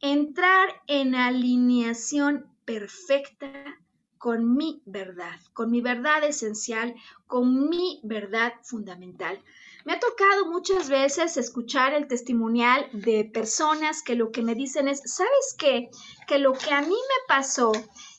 entrar 0.00 0.82
en 0.86 1.14
alineación 1.14 2.46
perfecta 2.64 3.52
con 4.16 4.56
mi 4.56 4.82
verdad, 4.84 5.38
con 5.52 5.70
mi 5.70 5.80
verdad 5.80 6.24
esencial, 6.24 6.94
con 7.26 7.68
mi 7.68 8.00
verdad 8.02 8.54
fundamental. 8.62 9.42
Me 9.84 9.92
ha 9.94 10.00
tocado 10.00 10.50
muchas 10.50 10.88
veces 10.88 11.36
escuchar 11.36 11.94
el 11.94 12.08
testimonial 12.08 12.88
de 12.92 13.24
personas 13.24 14.02
que 14.02 14.16
lo 14.16 14.32
que 14.32 14.42
me 14.42 14.54
dicen 14.54 14.88
es, 14.88 15.00
¿sabes 15.04 15.54
qué? 15.56 15.88
Que 16.26 16.38
lo 16.38 16.52
que 16.52 16.74
a 16.74 16.82
mí 16.82 16.88
me 16.88 17.26
pasó 17.28 17.72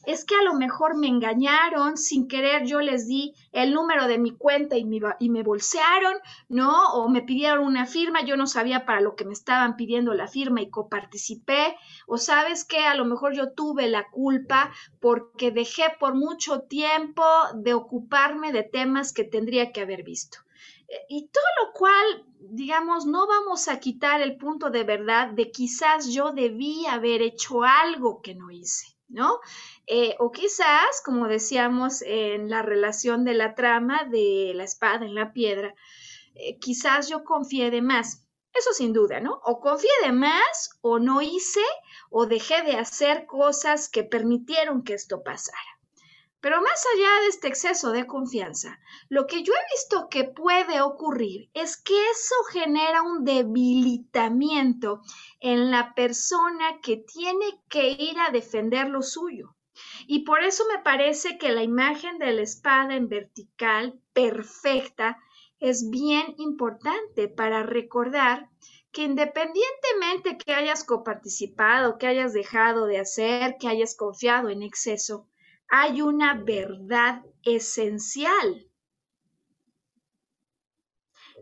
es 0.06 0.24
que 0.24 0.36
a 0.36 0.44
lo 0.44 0.54
mejor 0.54 0.96
me 0.96 1.08
engañaron, 1.08 1.98
sin 1.98 2.28
querer 2.28 2.66
yo 2.66 2.80
les 2.80 3.08
di 3.08 3.36
el 3.52 3.74
número 3.74 4.08
de 4.08 4.18
mi 4.18 4.32
cuenta 4.32 4.78
y 4.78 4.86
me, 4.86 5.00
y 5.20 5.30
me 5.30 5.44
bolsearon, 5.44 6.16
¿no? 6.48 6.94
O 6.94 7.10
me 7.10 7.22
pidieron 7.22 7.66
una 7.66 7.86
firma, 7.86 8.24
yo 8.24 8.38
no 8.38 8.48
sabía 8.48 8.86
para 8.86 9.02
lo 9.02 9.16
que 9.16 9.26
me 9.26 9.34
estaban 9.34 9.76
pidiendo 9.76 10.14
la 10.14 10.28
firma 10.28 10.62
y 10.62 10.70
coparticipé, 10.70 11.76
o 12.08 12.18
sabes 12.18 12.64
que 12.64 12.80
a 12.80 12.96
lo 12.96 13.06
mejor 13.06 13.34
yo 13.34 13.52
tuve 13.52 13.88
la 13.90 14.10
culpa 14.10 14.72
porque 15.00 15.52
dejé 15.52 15.84
por 16.00 16.16
mucho 16.16 16.62
tiempo 16.62 17.24
de 17.54 17.74
ocuparme 17.74 18.54
de 18.54 18.64
temas 18.64 19.12
que 19.14 19.26
tendría 19.26 19.72
que 19.74 19.82
haber 19.82 20.04
visto. 20.04 20.40
Eh, 20.90 21.06
y 21.10 21.28
todo 21.30 21.46
lo 21.64 21.74
cual, 21.74 22.26
digamos, 22.40 23.06
no 23.06 23.28
vamos 23.28 23.68
a 23.68 23.80
quitar 23.80 24.22
el 24.22 24.38
punto 24.38 24.70
de 24.70 24.84
verdad 24.84 25.30
de 25.30 25.52
quizás 25.52 26.08
yo 26.08 26.32
debí 26.32 26.86
haber 26.88 27.22
hecho 27.22 27.64
algo 27.64 28.22
que 28.22 28.36
no 28.36 28.52
hice. 28.52 29.00
¿no? 29.10 29.40
Eh, 29.88 30.16
o 30.20 30.32
quizás, 30.32 31.02
como 31.04 31.28
decíamos 31.28 32.04
en 32.04 32.50
la 32.50 32.62
relación 32.62 33.26
de 33.26 33.34
la 33.34 33.56
trama 33.56 34.04
de 34.06 34.54
la 34.56 34.64
espada 34.64 35.06
en 35.06 35.16
la 35.16 35.34
piedra, 35.34 35.74
eh, 36.36 36.58
quizás 36.60 37.10
yo 37.10 37.24
confié 37.24 37.72
de 37.72 37.82
más. 37.82 38.26
Eso 38.54 38.74
sin 38.74 38.94
duda, 38.94 39.20
¿no? 39.20 39.42
O 39.44 39.60
confié 39.60 39.92
de 40.04 40.12
más, 40.12 40.80
o 40.82 41.00
no 41.00 41.22
hice, 41.22 41.66
o 42.10 42.26
dejé 42.26 42.64
de 42.64 42.78
hacer 42.78 43.26
cosas 43.26 43.90
que 43.90 44.04
permitieron 44.04 44.84
que 44.84 44.94
esto 44.94 45.24
pasara. 45.24 45.79
Pero 46.42 46.62
más 46.62 46.86
allá 46.96 47.22
de 47.22 47.28
este 47.28 47.50
exceso 47.50 47.92
de 47.92 48.08
confianza, 48.08 48.80
lo 49.10 49.28
que 49.28 49.44
yo 49.44 49.54
he 49.54 49.74
visto 49.74 50.08
que 50.10 50.24
puede 50.24 50.82
ocurrir 50.82 51.50
es 51.54 51.76
que 51.76 51.94
eso 52.12 52.36
genera 52.52 53.02
un 53.02 53.26
debilitamiento 53.26 55.02
en 55.42 55.70
la 55.70 55.94
persona 55.96 56.80
que 56.82 56.98
tiene 56.98 57.62
que 57.68 57.90
ir 57.90 58.18
a 58.20 58.32
defender 58.32 58.88
lo 58.90 59.02
suyo. 59.02 59.56
Y 60.08 60.20
por 60.20 60.44
eso 60.44 60.64
me 60.74 60.82
parece 60.82 61.38
que 61.38 61.52
la 61.52 61.64
imagen 61.64 62.20
de 62.20 62.34
la 62.34 62.42
espada 62.42 62.96
en 62.96 63.10
vertical 63.10 64.00
perfecta 64.14 65.18
es 65.60 65.90
bien 65.90 66.36
importante 66.38 67.28
para 67.28 67.64
recordar 67.64 68.50
que 68.92 69.04
independientemente 69.04 70.38
que 70.38 70.54
hayas 70.54 70.84
coparticipado, 70.84 71.98
que 71.98 72.08
hayas 72.08 72.34
dejado 72.34 72.88
de 72.88 73.00
hacer, 73.00 73.56
que 73.60 73.68
hayas 73.68 73.96
confiado 73.96 74.50
en 74.50 74.64
exceso, 74.64 75.28
hay 75.70 76.02
una 76.02 76.34
verdad 76.34 77.24
esencial. 77.44 78.68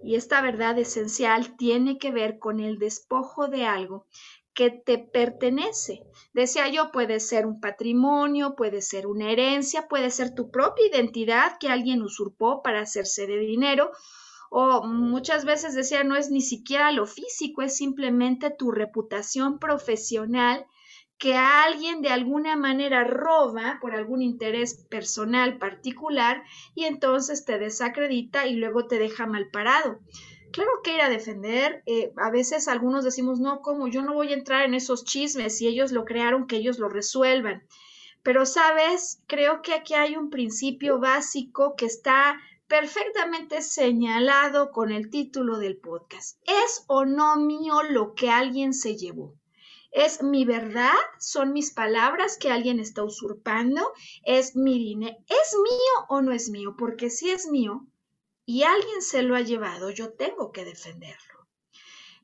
Y 0.04 0.16
esta 0.16 0.42
verdad 0.42 0.78
esencial 0.78 1.58
tiene 1.58 1.98
que 1.98 2.12
ver 2.12 2.38
con 2.38 2.60
el 2.60 2.78
despojo 2.78 3.48
de 3.48 3.66
algo 3.66 4.06
que 4.54 4.70
te 4.72 4.98
pertenece. 4.98 6.04
Decía 6.34 6.68
yo, 6.68 6.92
puede 6.92 7.20
ser 7.20 7.46
un 7.46 7.62
patrimonio, 7.62 8.56
puede 8.56 8.82
ser 8.82 9.08
una 9.08 9.32
herencia, 9.32 9.88
puede 9.88 10.10
ser 10.10 10.34
tu 10.34 10.52
propia 10.52 10.88
identidad 10.88 11.58
que 11.60 11.70
alguien 11.70 12.02
usurpó 12.02 12.62
para 12.64 12.82
hacerse 12.82 13.28
de 13.28 13.38
dinero. 13.38 13.92
O 14.50 14.84
muchas 14.84 15.46
veces 15.46 15.76
decía, 15.76 16.04
no 16.04 16.16
es 16.16 16.32
ni 16.32 16.42
siquiera 16.42 16.92
lo 16.92 17.06
físico, 17.06 17.62
es 17.62 17.76
simplemente 17.76 18.50
tu 18.50 18.72
reputación 18.72 19.60
profesional 19.60 20.66
que 21.18 21.36
alguien 21.36 22.02
de 22.02 22.10
alguna 22.10 22.56
manera 22.56 23.04
roba 23.04 23.80
por 23.82 23.96
algún 23.96 24.22
interés 24.22 24.86
personal 24.90 25.58
particular 25.58 26.44
y 26.76 26.86
entonces 26.86 27.44
te 27.44 27.58
desacredita 27.58 28.46
y 28.46 28.56
luego 28.56 28.88
te 28.88 29.00
deja 29.00 29.26
mal 29.26 29.50
parado. 29.50 30.00
Claro 30.52 30.70
que 30.84 30.96
ir 30.96 31.02
a 31.02 31.10
defender, 31.10 31.84
eh, 31.86 32.14
a 32.18 32.30
veces 32.30 32.68
algunos 32.68 33.04
decimos, 33.04 33.40
no, 33.40 33.62
¿cómo? 33.62 33.88
Yo 33.88 34.02
no 34.02 34.14
voy 34.14 34.32
a 34.32 34.36
entrar 34.36 34.64
en 34.64 34.74
esos 34.74 35.04
chismes, 35.04 35.58
si 35.58 35.68
ellos 35.68 35.92
lo 35.92 36.06
crearon, 36.06 36.48
que 36.48 36.58
ellos 36.58 36.80
lo 36.80 36.88
resuelvan. 36.88 37.64
Pero, 38.24 38.46
¿sabes? 38.46 39.22
Creo 39.28 39.62
que 39.62 39.74
aquí 39.74 39.94
hay 39.94 40.16
un 40.16 40.30
principio 40.30 41.00
básico 41.00 41.76
que 41.76 41.86
está 41.86 42.40
perfectamente 42.68 43.62
señalado 43.62 44.72
con 44.72 44.92
el 44.92 45.10
título 45.10 45.58
del 45.58 45.78
podcast. 45.78 46.40
¿Es 46.46 46.84
o 46.88 47.06
no 47.06 47.38
mío 47.38 47.84
lo 47.84 48.14
que 48.14 48.30
alguien 48.30 48.74
se 48.74 48.96
llevó? 48.96 49.34
¿Es 49.98 50.22
mi 50.22 50.46
verdad? 50.46 50.94
¿Son 51.18 51.54
mis 51.54 51.72
palabras 51.74 52.38
que 52.38 52.52
alguien 52.52 52.80
está 52.80 53.04
usurpando? 53.04 53.94
¿Es 54.24 54.56
mi 54.56 54.78
dinero? 54.78 55.18
¿Es 55.26 55.58
mío 55.58 56.06
o 56.10 56.22
no 56.22 56.34
es 56.34 56.52
mío? 56.52 56.76
Porque 56.78 57.10
si 57.10 57.32
es 57.32 57.48
mío 57.48 57.88
y 58.46 58.62
alguien 58.62 59.02
se 59.02 59.24
lo 59.24 59.36
ha 59.36 59.42
llevado, 59.42 59.90
yo 59.90 60.14
tengo 60.14 60.52
que 60.52 60.66
defenderlo. 60.66 61.48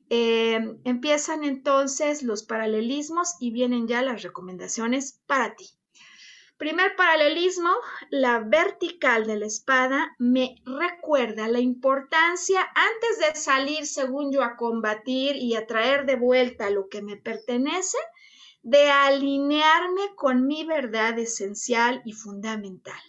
Eh, 0.08 0.78
empiezan 0.84 1.42
entonces 1.42 2.22
los 2.22 2.44
paralelismos 2.44 3.34
y 3.40 3.50
vienen 3.50 3.88
ya 3.88 4.02
las 4.02 4.22
recomendaciones 4.22 5.20
para 5.26 5.56
ti. 5.56 5.70
Primer 6.56 6.94
paralelismo, 6.94 7.70
la 8.10 8.38
vertical 8.38 9.26
de 9.26 9.36
la 9.36 9.46
espada 9.46 10.14
me 10.18 10.54
recuerda 10.64 11.48
la 11.48 11.58
importancia 11.58 12.60
antes 12.74 13.18
de 13.18 13.40
salir, 13.40 13.86
según 13.86 14.32
yo, 14.32 14.42
a 14.44 14.56
combatir 14.56 15.34
y 15.34 15.56
a 15.56 15.66
traer 15.66 16.06
de 16.06 16.14
vuelta 16.14 16.70
lo 16.70 16.88
que 16.88 17.02
me 17.02 17.16
pertenece, 17.16 17.98
de 18.62 18.88
alinearme 18.88 20.14
con 20.14 20.46
mi 20.46 20.64
verdad 20.64 21.18
esencial 21.18 22.02
y 22.04 22.12
fundamental. 22.12 23.02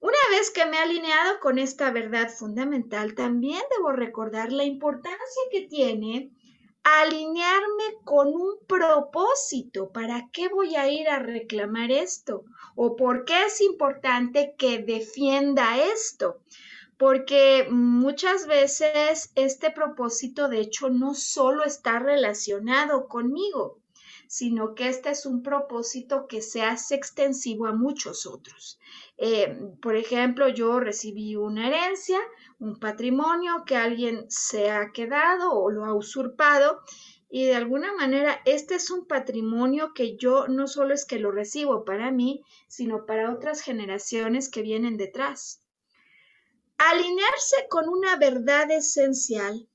Una 0.00 0.18
vez 0.30 0.50
que 0.50 0.64
me 0.64 0.78
he 0.78 0.80
alineado 0.80 1.40
con 1.40 1.58
esta 1.58 1.90
verdad 1.90 2.30
fundamental, 2.30 3.14
también 3.14 3.62
debo 3.76 3.92
recordar 3.92 4.50
la 4.50 4.64
importancia 4.64 5.42
que 5.50 5.66
tiene 5.68 6.30
alinearme 6.96 7.84
con 8.04 8.28
un 8.28 8.58
propósito. 8.66 9.90
¿Para 9.90 10.30
qué 10.32 10.48
voy 10.48 10.76
a 10.76 10.90
ir 10.90 11.08
a 11.08 11.18
reclamar 11.18 11.90
esto? 11.90 12.44
¿O 12.74 12.96
por 12.96 13.24
qué 13.24 13.46
es 13.46 13.60
importante 13.60 14.54
que 14.56 14.78
defienda 14.78 15.78
esto? 15.78 16.40
Porque 16.96 17.66
muchas 17.70 18.46
veces 18.46 19.30
este 19.34 19.70
propósito, 19.70 20.48
de 20.48 20.60
hecho, 20.60 20.90
no 20.90 21.14
solo 21.14 21.64
está 21.64 21.98
relacionado 21.98 23.06
conmigo, 23.06 23.78
sino 24.26 24.74
que 24.74 24.88
este 24.88 25.10
es 25.10 25.24
un 25.26 25.42
propósito 25.42 26.26
que 26.26 26.42
se 26.42 26.62
hace 26.62 26.94
extensivo 26.94 27.66
a 27.66 27.72
muchos 27.72 28.26
otros. 28.26 28.78
Eh, 29.20 29.58
por 29.82 29.96
ejemplo, 29.96 30.48
yo 30.48 30.78
recibí 30.78 31.34
una 31.34 31.66
herencia, 31.66 32.20
un 32.60 32.78
patrimonio 32.78 33.64
que 33.66 33.76
alguien 33.76 34.24
se 34.28 34.70
ha 34.70 34.92
quedado 34.92 35.52
o 35.52 35.70
lo 35.70 35.84
ha 35.84 35.92
usurpado 35.92 36.80
y 37.28 37.44
de 37.46 37.56
alguna 37.56 37.92
manera 37.94 38.40
este 38.46 38.76
es 38.76 38.90
un 38.90 39.06
patrimonio 39.06 39.92
que 39.92 40.16
yo 40.16 40.46
no 40.46 40.68
solo 40.68 40.94
es 40.94 41.04
que 41.04 41.18
lo 41.18 41.32
recibo 41.32 41.84
para 41.84 42.12
mí, 42.12 42.44
sino 42.68 43.06
para 43.06 43.32
otras 43.32 43.60
generaciones 43.60 44.48
que 44.48 44.62
vienen 44.62 44.96
detrás. 44.96 45.62
Alinearse 46.78 47.66
con 47.68 47.88
una 47.88 48.16
verdad 48.16 48.70
esencial, 48.70 49.68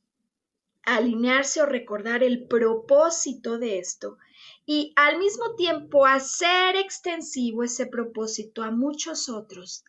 alinearse 0.83 1.61
o 1.61 1.65
recordar 1.65 2.23
el 2.23 2.47
propósito 2.47 3.59
de 3.59 3.79
esto 3.79 4.17
y 4.65 4.93
al 4.95 5.17
mismo 5.19 5.55
tiempo 5.55 6.05
hacer 6.05 6.75
extensivo 6.75 7.63
ese 7.63 7.85
propósito 7.87 8.63
a 8.63 8.71
muchos 8.71 9.29
otros 9.29 9.83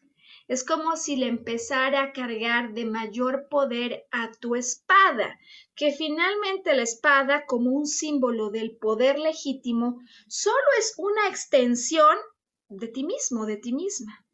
es 0.46 0.64
como 0.64 0.96
si 0.96 1.16
le 1.16 1.26
empezara 1.26 2.02
a 2.02 2.12
cargar 2.12 2.74
de 2.74 2.84
mayor 2.84 3.48
poder 3.48 4.06
a 4.10 4.30
tu 4.32 4.56
espada, 4.56 5.38
que 5.74 5.92
finalmente 5.92 6.74
la 6.74 6.82
espada, 6.82 7.46
como 7.46 7.70
un 7.70 7.87
símbolo 7.87 8.50
del 8.50 8.76
poder 8.76 9.18
legítimo, 9.18 10.00
solo 10.28 10.66
es 10.78 10.94
una 10.98 11.28
extensión 11.28 12.16
de 12.68 12.88
ti 12.88 13.04
mismo, 13.04 13.46
de 13.46 13.56
ti 13.56 13.72
misma. 13.72 14.24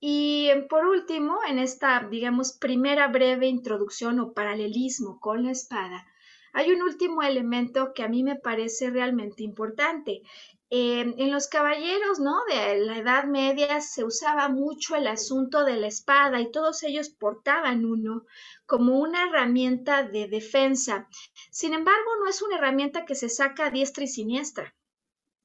Y 0.00 0.50
por 0.68 0.84
último, 0.84 1.38
en 1.48 1.58
esta, 1.58 2.06
digamos, 2.08 2.52
primera 2.52 3.08
breve 3.08 3.48
introducción 3.48 4.20
o 4.20 4.32
paralelismo 4.32 5.18
con 5.18 5.44
la 5.44 5.50
espada, 5.50 6.06
hay 6.52 6.72
un 6.72 6.82
último 6.82 7.22
elemento 7.22 7.92
que 7.94 8.02
a 8.02 8.08
mí 8.08 8.22
me 8.22 8.36
parece 8.36 8.90
realmente 8.90 9.42
importante 9.42 10.22
Em, 10.70 11.14
en 11.16 11.32
los 11.32 11.48
caballeros, 11.48 12.20
¿no? 12.20 12.44
De 12.44 12.84
la 12.84 12.98
Edad 12.98 13.24
Media 13.24 13.80
se 13.80 14.04
usaba 14.04 14.50
mucho 14.50 14.96
el 14.96 15.06
asunto 15.06 15.64
de 15.64 15.76
la 15.76 15.86
espada 15.86 16.42
y 16.42 16.50
todos 16.50 16.82
ellos 16.82 17.08
portaban 17.08 17.86
uno 17.86 18.26
como 18.66 18.98
una 18.98 19.24
herramienta 19.24 20.02
de 20.02 20.28
defensa. 20.28 21.08
Sin 21.50 21.72
embargo, 21.72 22.10
no 22.20 22.28
es 22.28 22.42
una 22.42 22.56
herramienta 22.56 23.06
que 23.06 23.14
se 23.14 23.30
saca 23.30 23.66
a 23.66 23.70
diestra 23.70 24.04
y 24.04 24.08
siniestra. 24.08 24.74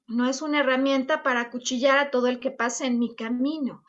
No 0.07 0.27
es 0.27 0.41
una 0.41 0.59
herramienta 0.59 1.23
para 1.23 1.39
acuchillar 1.39 1.97
a 1.99 2.11
todo 2.11 2.27
el 2.27 2.41
que 2.41 2.51
pasa 2.51 2.85
en 2.85 2.99
mi 2.99 3.15
camino, 3.15 3.85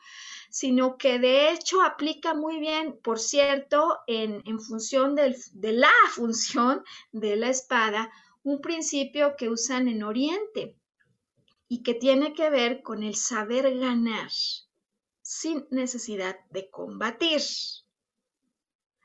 sino 0.55 0.97
que 0.97 1.19
de 1.19 1.51
hecho 1.51 1.81
aplica 1.81 2.33
muy 2.33 2.59
bien, 2.61 2.97
por 3.03 3.19
cierto, 3.19 3.99
en, 4.07 4.41
función 4.61 5.13
de 5.13 5.73
la 5.73 5.91
función 6.11 6.81
de 7.11 7.35
la 7.35 7.49
espada, 7.49 8.09
un 8.41 8.61
principio 8.61 9.35
que 9.35 9.49
usan 9.49 9.89
en 9.89 10.01
Oriente 10.01 10.77
y 11.67 11.83
que 11.83 11.93
tiene 11.93 12.33
que 12.33 12.49
ver 12.49 12.83
con 12.83 13.03
el 13.03 13.15
saber 13.15 13.77
ganar 13.77 14.31
sin 15.21 15.67
necesidad 15.71 16.39
de 16.51 16.69
combatir. 16.69 17.41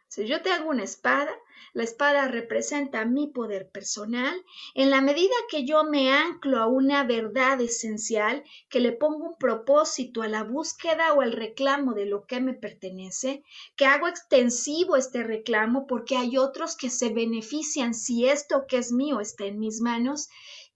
Si 0.07 0.27
yo 0.29 0.43
te 0.43 0.53
hago 0.53 0.71
una 0.71 0.85
espada, 0.85 1.37
la 1.73 1.85
espada 1.85 2.29
representa 2.29 3.05
mi 3.05 3.29
poder 3.29 3.70
personal. 3.70 4.35
En 4.75 4.90
la 4.90 5.01
medida 5.01 5.35
que 5.49 5.64
yo 5.64 5.85
me 5.85 6.12
anclo 6.12 6.59
a 6.59 6.66
una 6.66 7.05
verdad 7.05 7.61
esencial, 7.61 8.44
que 8.68 8.81
le 8.81 8.92
pongo 8.92 9.31
un 9.31 9.38
propósito 9.38 10.23
a 10.23 10.29
la 10.29 10.42
búsqueda 10.42 11.12
o 11.12 11.20
al 11.20 11.33
reclamo 11.33 11.94
de 11.94 12.07
lo 12.07 12.27
que 12.27 12.40
me 12.40 12.55
pertenece, 12.55 13.42
que 13.77 13.87
hago 13.87 14.09
extensivo 14.09 14.96
este 14.96 15.23
reclamo 15.23 15.87
porque 15.87 16.16
hay 16.16 16.38
otros 16.38 16.77
que 16.77 16.90
se 16.90 17.11
benefician 17.11 17.94
si 17.94 18.29
esto 18.29 18.66
que 18.66 18.79
es 18.79 18.92
mío 18.92 19.20
está 19.20 19.44
en 19.44 19.59
mis 19.59 19.81
manos, 19.81 20.29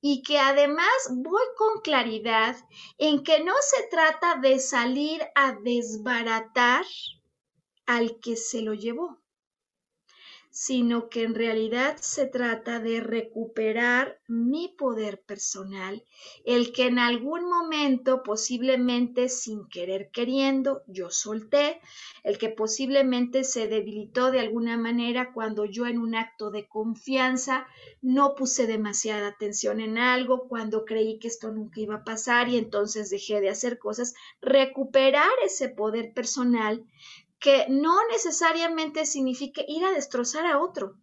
y 0.07 0.23
que 0.23 0.39
además 0.39 0.87
voy 1.11 1.45
con 1.57 1.81
claridad 1.81 2.57
en 2.99 3.23
que 3.23 3.43
no 3.43 3.55
se 3.63 3.89
trata 3.89 4.37
de 4.37 4.59
salir 4.59 5.23
a 5.35 5.53
desbaratar 5.53 6.85
al 7.87 8.21
que 8.21 8.37
se 8.37 8.61
lo 8.61 8.75
llevó 8.75 9.24
sino 10.55 11.09
que 11.09 11.25
en 11.25 11.35
realidad 11.35 11.97
se 12.01 12.27
trata 12.27 12.79
de 12.79 13.01
recuperar 13.01 14.21
mi 14.29 14.69
poder 14.69 15.21
personal, 15.21 16.05
el 16.45 16.73
que 16.73 16.87
en 16.87 17.01
algún 17.01 17.51
momento, 17.51 18.23
posiblemente 18.23 19.29
sin 19.29 19.67
querer 19.67 20.11
queriendo, 20.13 20.83
yo 20.87 21.11
solté, 21.11 21.81
el 22.23 22.39
que 22.39 22.51
posiblemente 22.51 23.43
se 23.43 23.67
debilitó 23.67 24.31
de 24.31 24.39
alguna 24.39 24.77
manera 24.77 25.33
cuando 25.33 25.65
yo 25.65 25.87
en 25.87 25.99
un 25.99 26.15
acto 26.15 26.53
de 26.53 26.69
confianza 26.69 27.67
no 28.01 28.37
puse 28.37 28.69
demasiada 28.69 29.27
atención 29.27 29.81
en 29.81 29.99
algo, 29.99 30.47
cuando 30.47 30.85
creí 30.85 31.19
que 31.19 31.27
esto 31.27 31.51
nunca 31.51 31.81
iba 31.81 31.97
a 31.97 32.05
pasar 32.05 32.49
y 32.49 32.59
entonces 32.59 33.11
dejé 33.11 33.41
de 33.41 33.49
hacer 33.49 33.81
cosas, 33.81 34.15
recuperar 34.41 35.33
ese 35.45 35.69
poder 35.69 36.15
personal 36.15 36.85
que 37.45 37.67
no 37.69 37.95
necesariamente 38.11 39.05
signifique 39.05 39.67
ir 39.69 39.85
a 39.85 39.91
destrozar 39.91 40.47
a 40.47 40.59
otro, 40.59 40.97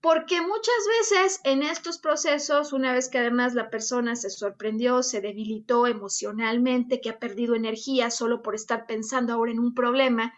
porque 0.00 0.40
muchas 0.40 0.86
veces 0.88 1.40
en 1.44 1.62
estos 1.62 1.98
procesos, 1.98 2.72
una 2.72 2.94
vez 2.94 3.10
que 3.10 3.18
además 3.18 3.52
la 3.52 3.68
persona 3.68 4.16
se 4.16 4.30
sorprendió, 4.30 5.02
se 5.02 5.20
debilitó 5.20 5.86
emocionalmente, 5.86 7.02
que 7.02 7.10
ha 7.10 7.18
perdido 7.18 7.54
energía 7.54 8.10
solo 8.10 8.40
por 8.40 8.54
estar 8.54 8.86
pensando 8.86 9.34
ahora 9.34 9.52
en 9.52 9.58
un 9.58 9.74
problema 9.74 10.32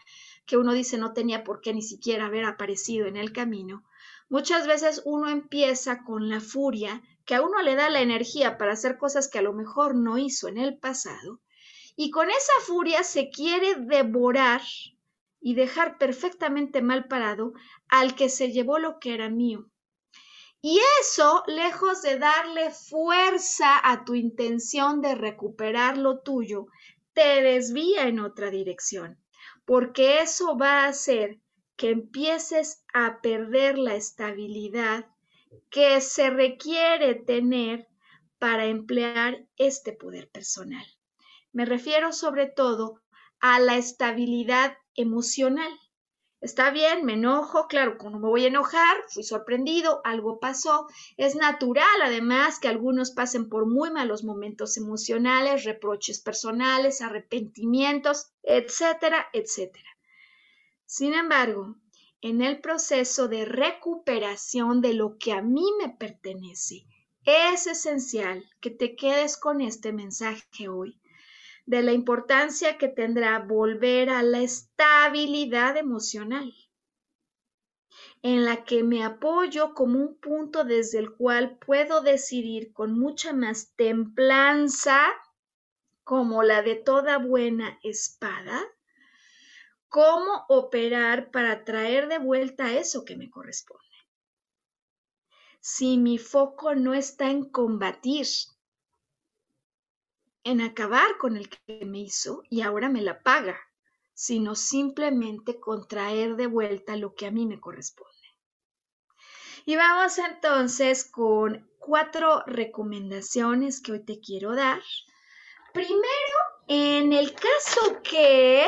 que 0.45 0.57
uno 0.57 0.73
dice 0.73 0.99
no 0.99 1.13
tenía 1.13 1.45
por 1.45 1.61
qué 1.61 1.73
ni 1.73 1.83
siquiera 1.83 2.27
haber 2.27 2.47
aparecido 2.47 3.07
en 3.07 3.17
el 3.17 3.33
camino, 3.33 3.85
muchas 4.29 4.67
veces 4.67 5.03
uno 5.05 5.29
empieza 5.29 6.03
con 6.03 6.29
la 6.29 6.41
furia 6.41 7.01
que 7.27 7.37
a 7.37 7.43
uno 7.43 7.63
le 7.63 7.77
da 7.77 7.91
la 7.91 8.01
energía 8.01 8.59
para 8.59 8.73
hacer 8.73 8.99
cosas 8.99 9.29
que 9.29 9.39
a 9.39 9.43
lo 9.43 9.53
mejor 9.53 9.95
no 9.95 10.19
hizo 10.19 10.49
en 10.49 10.59
el 10.59 10.77
pasado, 10.77 11.39
y 11.95 12.11
con 12.11 12.29
esa 12.29 12.55
furia 12.67 13.05
se 13.05 13.31
quiere 13.31 13.77
devorar 13.77 14.61
y 15.47 15.55
dejar 15.55 15.99
perfectamente 15.99 16.81
mal 16.81 17.07
parado 17.07 17.53
al 17.89 18.15
que 18.15 18.31
se 18.31 18.51
llevó 18.51 18.79
lo 18.79 18.99
que 18.99 19.13
era 19.13 19.29
mío. 19.29 19.69
Y 20.63 20.81
eso, 21.03 21.43
lejos 21.47 22.01
de 22.01 22.19
darle 22.19 22.71
fuerza 22.71 23.79
a 23.85 24.07
tu 24.07 24.15
intención 24.15 25.03
de 25.03 25.15
recuperar 25.15 25.99
lo 25.99 26.21
tuyo, 26.21 26.69
te 27.13 27.43
desvía 27.43 28.09
en 28.09 28.21
otra 28.21 28.51
dirección, 28.51 29.23
porque 29.67 30.21
eso 30.21 30.57
va 30.57 30.85
a 30.85 30.89
hacer 30.89 31.41
que 31.77 31.91
empieces 31.91 32.83
a 32.95 33.21
perder 33.21 33.77
la 33.77 33.97
estabilidad 33.97 35.11
que 35.69 36.01
se 36.01 36.31
requiere 36.31 37.17
tener 37.17 37.87
para 38.39 38.65
emplear 38.65 39.45
este 39.59 39.93
poder 39.93 40.31
personal. 40.31 40.87
Me 41.53 41.67
refiero 41.67 42.15
sobre 42.15 42.47
todo 42.47 43.03
a 43.41 43.61
la 43.61 43.77
estabilidad 43.77 44.79
emocional. 44.97 45.71
Está 46.41 46.71
bien, 46.71 47.07
me 47.07 47.15
enojo, 47.15 47.69
claro, 47.69 47.97
como 47.97 48.19
me 48.19 48.29
voy 48.29 48.45
a 48.45 48.49
enojar, 48.49 48.97
fui 49.09 49.23
sorprendido, 49.23 50.03
algo 50.05 50.41
pasó. 50.41 50.87
Es 51.17 51.37
natural, 51.37 52.03
además, 52.03 52.61
que 52.61 52.69
algunos 52.69 53.13
pasen 53.13 53.49
por 53.49 53.65
muy 53.65 53.91
malos 53.91 54.25
momentos 54.25 54.77
emocionales, 54.77 55.65
reproches 55.65 56.21
personales, 56.21 57.01
arrepentimientos, 57.01 58.27
etcétera, 58.43 59.27
etcétera. 59.33 59.89
Sin 60.85 61.15
embargo, 61.15 61.77
en 62.21 62.43
el 62.43 62.61
proceso 62.61 63.27
de 63.29 63.47
recuperación 63.47 64.83
de 64.83 64.93
lo 64.93 65.17
que 65.17 65.33
a 65.33 65.41
mí 65.41 65.65
me 65.83 65.89
pertenece, 65.89 66.85
es 67.25 67.67
esencial 67.67 68.45
que 68.61 68.71
te 68.71 68.97
quedes 68.97 69.39
con 69.39 69.63
este 69.63 69.95
mensaje 69.95 70.69
hoy 70.69 71.01
de 71.67 71.83
la 71.83 71.93
importancia 71.93 72.77
que 72.77 72.89
tendrá 72.89 73.39
volver 73.39 74.11
a 74.11 74.23
la 74.23 74.41
estabilidad 74.41 75.77
emocional, 75.77 76.53
en 78.23 78.45
la 78.45 78.65
que 78.65 78.83
me 78.83 79.05
apoyo 79.05 79.75
como 79.75 79.99
un 79.99 80.19
punto 80.19 80.65
desde 80.65 80.99
el 80.99 81.13
cual 81.15 81.59
puedo 81.59 82.01
decidir 82.01 82.73
con 82.73 82.99
mucha 82.99 83.33
más 83.33 83.75
templanza, 83.77 85.13
como 86.03 86.43
la 86.43 86.63
de 86.63 86.75
toda 86.75 87.19
buena 87.19 87.79
espada, 87.83 88.63
cómo 89.89 90.45
operar 90.49 91.31
para 91.31 91.65
traer 91.65 92.09
de 92.09 92.19
vuelta 92.19 92.75
eso 92.75 93.05
que 93.05 93.17
me 93.17 93.31
corresponde. 93.31 93.85
Si 95.61 95.97
mi 95.97 96.19
foco 96.19 96.75
no 96.75 96.93
está 96.93 97.31
en 97.31 97.49
combatir, 97.49 98.27
en 100.45 100.61
acabar 100.61 101.17
con 101.19 101.37
el 101.37 101.49
que 101.49 101.85
me 101.85 102.01
hizo 102.01 102.43
y 102.51 102.61
ahora 102.61 102.89
me 102.89 103.03
la 103.03 103.23
paga, 103.23 103.59
sino 104.13 104.55
simplemente 104.55 105.59
contraer 105.59 106.37
de 106.37 106.47
vuelta 106.47 106.97
lo 106.97 107.15
que 107.15 107.27
a 107.27 107.31
mí 107.31 107.47
me 107.47 107.59
corresponde. 107.59 108.13
Y 109.67 109.77
vamos 109.77 110.19
entonces 110.19 111.05
con 111.05 111.67
cuatro 111.79 112.45
recomendaciones 112.47 113.81
que 113.81 113.93
hoy 113.93 114.05
te 114.05 114.21
quiero 114.21 114.55
dar. 114.55 114.83
Primero, 115.73 116.39
en 116.69 117.13
el 117.13 117.33
caso 117.33 118.01
que 118.03 118.67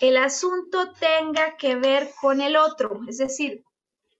el 0.00 0.16
asunto 0.16 0.92
tenga 0.92 1.56
que 1.56 1.76
ver 1.76 2.10
con 2.20 2.40
el 2.40 2.56
otro, 2.56 3.00
es 3.06 3.18
decir, 3.18 3.62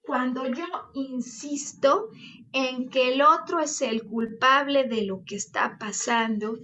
cuando 0.02 0.46
yo 0.46 0.66
insisto 0.94 2.10
en 2.52 2.90
que 2.90 3.14
el 3.14 3.22
otro 3.22 3.60
es 3.60 3.80
el 3.80 4.04
culpable 4.04 4.84
de 4.84 5.02
lo 5.04 5.24
que 5.24 5.36
está 5.36 5.78
pasando, 5.78 6.58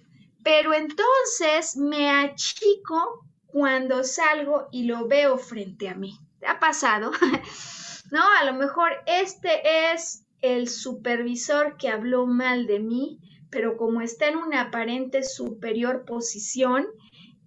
pero 0.49 0.73
entonces 0.73 1.77
me 1.77 2.09
achico 2.09 3.23
cuando 3.45 4.03
salgo 4.03 4.69
y 4.73 4.85
lo 4.85 5.07
veo 5.07 5.37
frente 5.37 5.91
a 5.91 5.95
mí. 5.95 6.19
¿Te 6.41 6.47
ha 6.47 6.59
pasado? 6.59 7.11
no, 8.11 8.23
a 8.41 8.45
lo 8.47 8.55
mejor 8.55 8.93
este 9.05 9.93
es 9.93 10.25
el 10.41 10.71
supervisor 10.71 11.77
que 11.77 11.91
habló 11.91 12.27
mal 12.27 12.67
de 12.67 12.81
mí, 12.81 13.19
pero 13.51 13.77
como 13.77 14.01
está 14.01 14.29
en 14.29 14.39
una 14.39 14.63
aparente 14.63 15.23
superior 15.23 16.07
posición, 16.07 16.87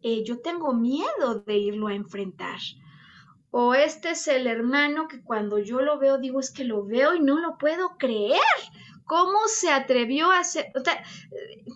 eh, 0.03 0.23
yo 0.23 0.39
tengo 0.39 0.75
miedo 0.75 1.39
de 1.47 1.57
irlo 1.57 1.87
a 1.87 1.95
enfrentar. 1.95 2.59
O 3.49 3.73
este 3.73 4.11
es 4.11 4.27
el 4.27 4.45
hermano 4.45 5.07
que 5.07 5.23
cuando 5.23 5.57
yo 5.57 5.81
lo 5.81 5.97
veo 5.97 6.19
digo 6.19 6.39
es 6.39 6.51
que 6.51 6.65
lo 6.65 6.85
veo 6.85 7.15
y 7.15 7.19
no 7.19 7.39
lo 7.39 7.57
puedo 7.57 7.97
creer 7.97 8.39
cómo 9.11 9.39
se 9.47 9.69
atrevió 9.69 10.31
a 10.31 10.39
hacer, 10.39 10.71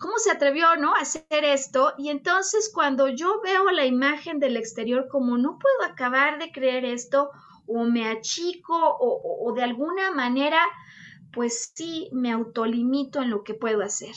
cómo 0.00 0.16
se 0.16 0.30
atrevió, 0.30 0.74
¿no? 0.76 0.94
A 0.94 1.00
hacer 1.00 1.44
esto. 1.44 1.92
Y 1.98 2.08
entonces 2.08 2.70
cuando 2.72 3.08
yo 3.08 3.42
veo 3.44 3.70
la 3.72 3.84
imagen 3.84 4.38
del 4.38 4.56
exterior, 4.56 5.06
como 5.10 5.36
no 5.36 5.58
puedo 5.58 5.92
acabar 5.92 6.38
de 6.38 6.50
creer 6.50 6.86
esto, 6.86 7.28
o 7.66 7.84
me 7.84 8.08
achico, 8.08 8.74
o, 8.74 9.44
o 9.44 9.52
de 9.52 9.64
alguna 9.64 10.12
manera, 10.12 10.62
pues 11.30 11.72
sí, 11.74 12.08
me 12.10 12.32
autolimito 12.32 13.20
en 13.20 13.28
lo 13.28 13.44
que 13.44 13.52
puedo 13.52 13.82
hacer. 13.82 14.14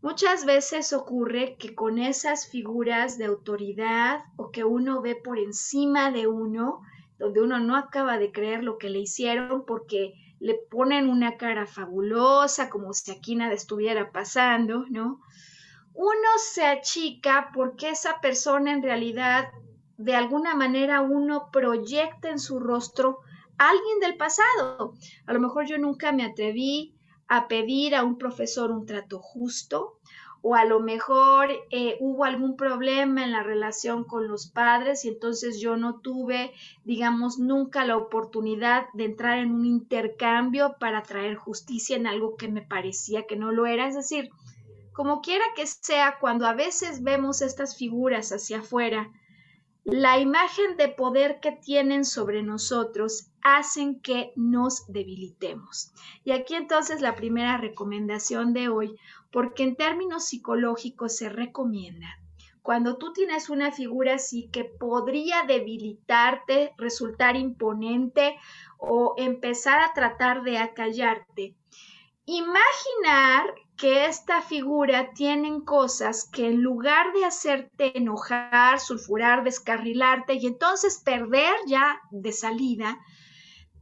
Muchas 0.00 0.46
veces 0.46 0.94
ocurre 0.94 1.56
que 1.58 1.74
con 1.74 1.98
esas 1.98 2.48
figuras 2.48 3.18
de 3.18 3.26
autoridad 3.26 4.24
o 4.36 4.50
que 4.50 4.64
uno 4.64 5.02
ve 5.02 5.14
por 5.14 5.38
encima 5.38 6.10
de 6.10 6.26
uno, 6.26 6.80
donde 7.18 7.42
uno 7.42 7.60
no 7.60 7.76
acaba 7.76 8.16
de 8.16 8.32
creer 8.32 8.64
lo 8.64 8.78
que 8.78 8.88
le 8.88 9.00
hicieron 9.00 9.66
porque 9.66 10.14
le 10.44 10.56
ponen 10.70 11.08
una 11.08 11.38
cara 11.38 11.66
fabulosa, 11.66 12.68
como 12.68 12.92
si 12.92 13.10
aquí 13.10 13.34
nada 13.34 13.54
estuviera 13.54 14.12
pasando, 14.12 14.84
¿no? 14.90 15.22
Uno 15.94 16.28
se 16.36 16.66
achica 16.66 17.50
porque 17.54 17.88
esa 17.88 18.20
persona 18.20 18.74
en 18.74 18.82
realidad, 18.82 19.48
de 19.96 20.14
alguna 20.14 20.54
manera, 20.54 21.00
uno 21.00 21.48
proyecta 21.50 22.28
en 22.28 22.38
su 22.38 22.60
rostro 22.60 23.20
a 23.56 23.70
alguien 23.70 24.00
del 24.00 24.18
pasado. 24.18 24.92
A 25.24 25.32
lo 25.32 25.40
mejor 25.40 25.64
yo 25.64 25.78
nunca 25.78 26.12
me 26.12 26.26
atreví 26.26 26.94
a 27.26 27.48
pedir 27.48 27.94
a 27.94 28.04
un 28.04 28.18
profesor 28.18 28.70
un 28.70 28.84
trato 28.84 29.20
justo, 29.20 29.98
o 30.46 30.54
a 30.54 30.66
lo 30.66 30.78
mejor 30.78 31.48
eh, 31.70 31.96
hubo 32.00 32.24
algún 32.24 32.54
problema 32.54 33.24
en 33.24 33.32
la 33.32 33.42
relación 33.42 34.04
con 34.04 34.28
los 34.28 34.46
padres 34.46 35.06
y 35.06 35.08
entonces 35.08 35.58
yo 35.58 35.78
no 35.78 36.00
tuve, 36.00 36.52
digamos, 36.84 37.38
nunca 37.38 37.86
la 37.86 37.96
oportunidad 37.96 38.84
de 38.92 39.06
entrar 39.06 39.38
en 39.38 39.52
un 39.52 39.64
intercambio 39.64 40.76
para 40.78 41.02
traer 41.02 41.36
justicia 41.36 41.96
en 41.96 42.06
algo 42.06 42.36
que 42.36 42.48
me 42.48 42.60
parecía 42.60 43.26
que 43.26 43.36
no 43.36 43.52
lo 43.52 43.64
era. 43.64 43.88
Es 43.88 43.94
decir, 43.94 44.28
como 44.92 45.22
quiera 45.22 45.46
que 45.56 45.66
sea, 45.66 46.18
cuando 46.20 46.46
a 46.46 46.52
veces 46.52 47.02
vemos 47.02 47.40
estas 47.40 47.78
figuras 47.78 48.30
hacia 48.30 48.58
afuera, 48.58 49.10
la 49.84 50.18
imagen 50.18 50.76
de 50.76 50.88
poder 50.88 51.40
que 51.40 51.52
tienen 51.52 52.04
sobre 52.04 52.42
nosotros 52.42 53.30
hacen 53.42 54.00
que 54.00 54.32
nos 54.34 54.90
debilitemos. 54.90 55.92
Y 56.24 56.32
aquí 56.32 56.54
entonces 56.54 57.02
la 57.02 57.14
primera 57.14 57.58
recomendación 57.58 58.54
de 58.54 58.70
hoy, 58.70 58.98
porque 59.34 59.64
en 59.64 59.76
términos 59.76 60.24
psicológicos 60.24 61.16
se 61.16 61.28
recomienda 61.28 62.18
cuando 62.64 62.96
tú 62.96 63.12
tienes 63.12 63.50
una 63.50 63.72
figura 63.72 64.14
así 64.14 64.48
que 64.50 64.64
podría 64.64 65.42
debilitarte, 65.42 66.72
resultar 66.78 67.36
imponente 67.36 68.38
o 68.78 69.14
empezar 69.18 69.80
a 69.80 69.92
tratar 69.92 70.44
de 70.44 70.56
acallarte, 70.56 71.54
imaginar 72.24 73.54
que 73.76 74.06
esta 74.06 74.40
figura 74.40 75.10
tienen 75.12 75.60
cosas 75.60 76.26
que 76.32 76.46
en 76.46 76.62
lugar 76.62 77.12
de 77.12 77.26
hacerte 77.26 77.98
enojar, 77.98 78.80
sulfurar, 78.80 79.44
descarrilarte 79.44 80.32
y 80.32 80.46
entonces 80.46 81.02
perder 81.04 81.52
ya 81.66 82.00
de 82.12 82.32
salida, 82.32 82.98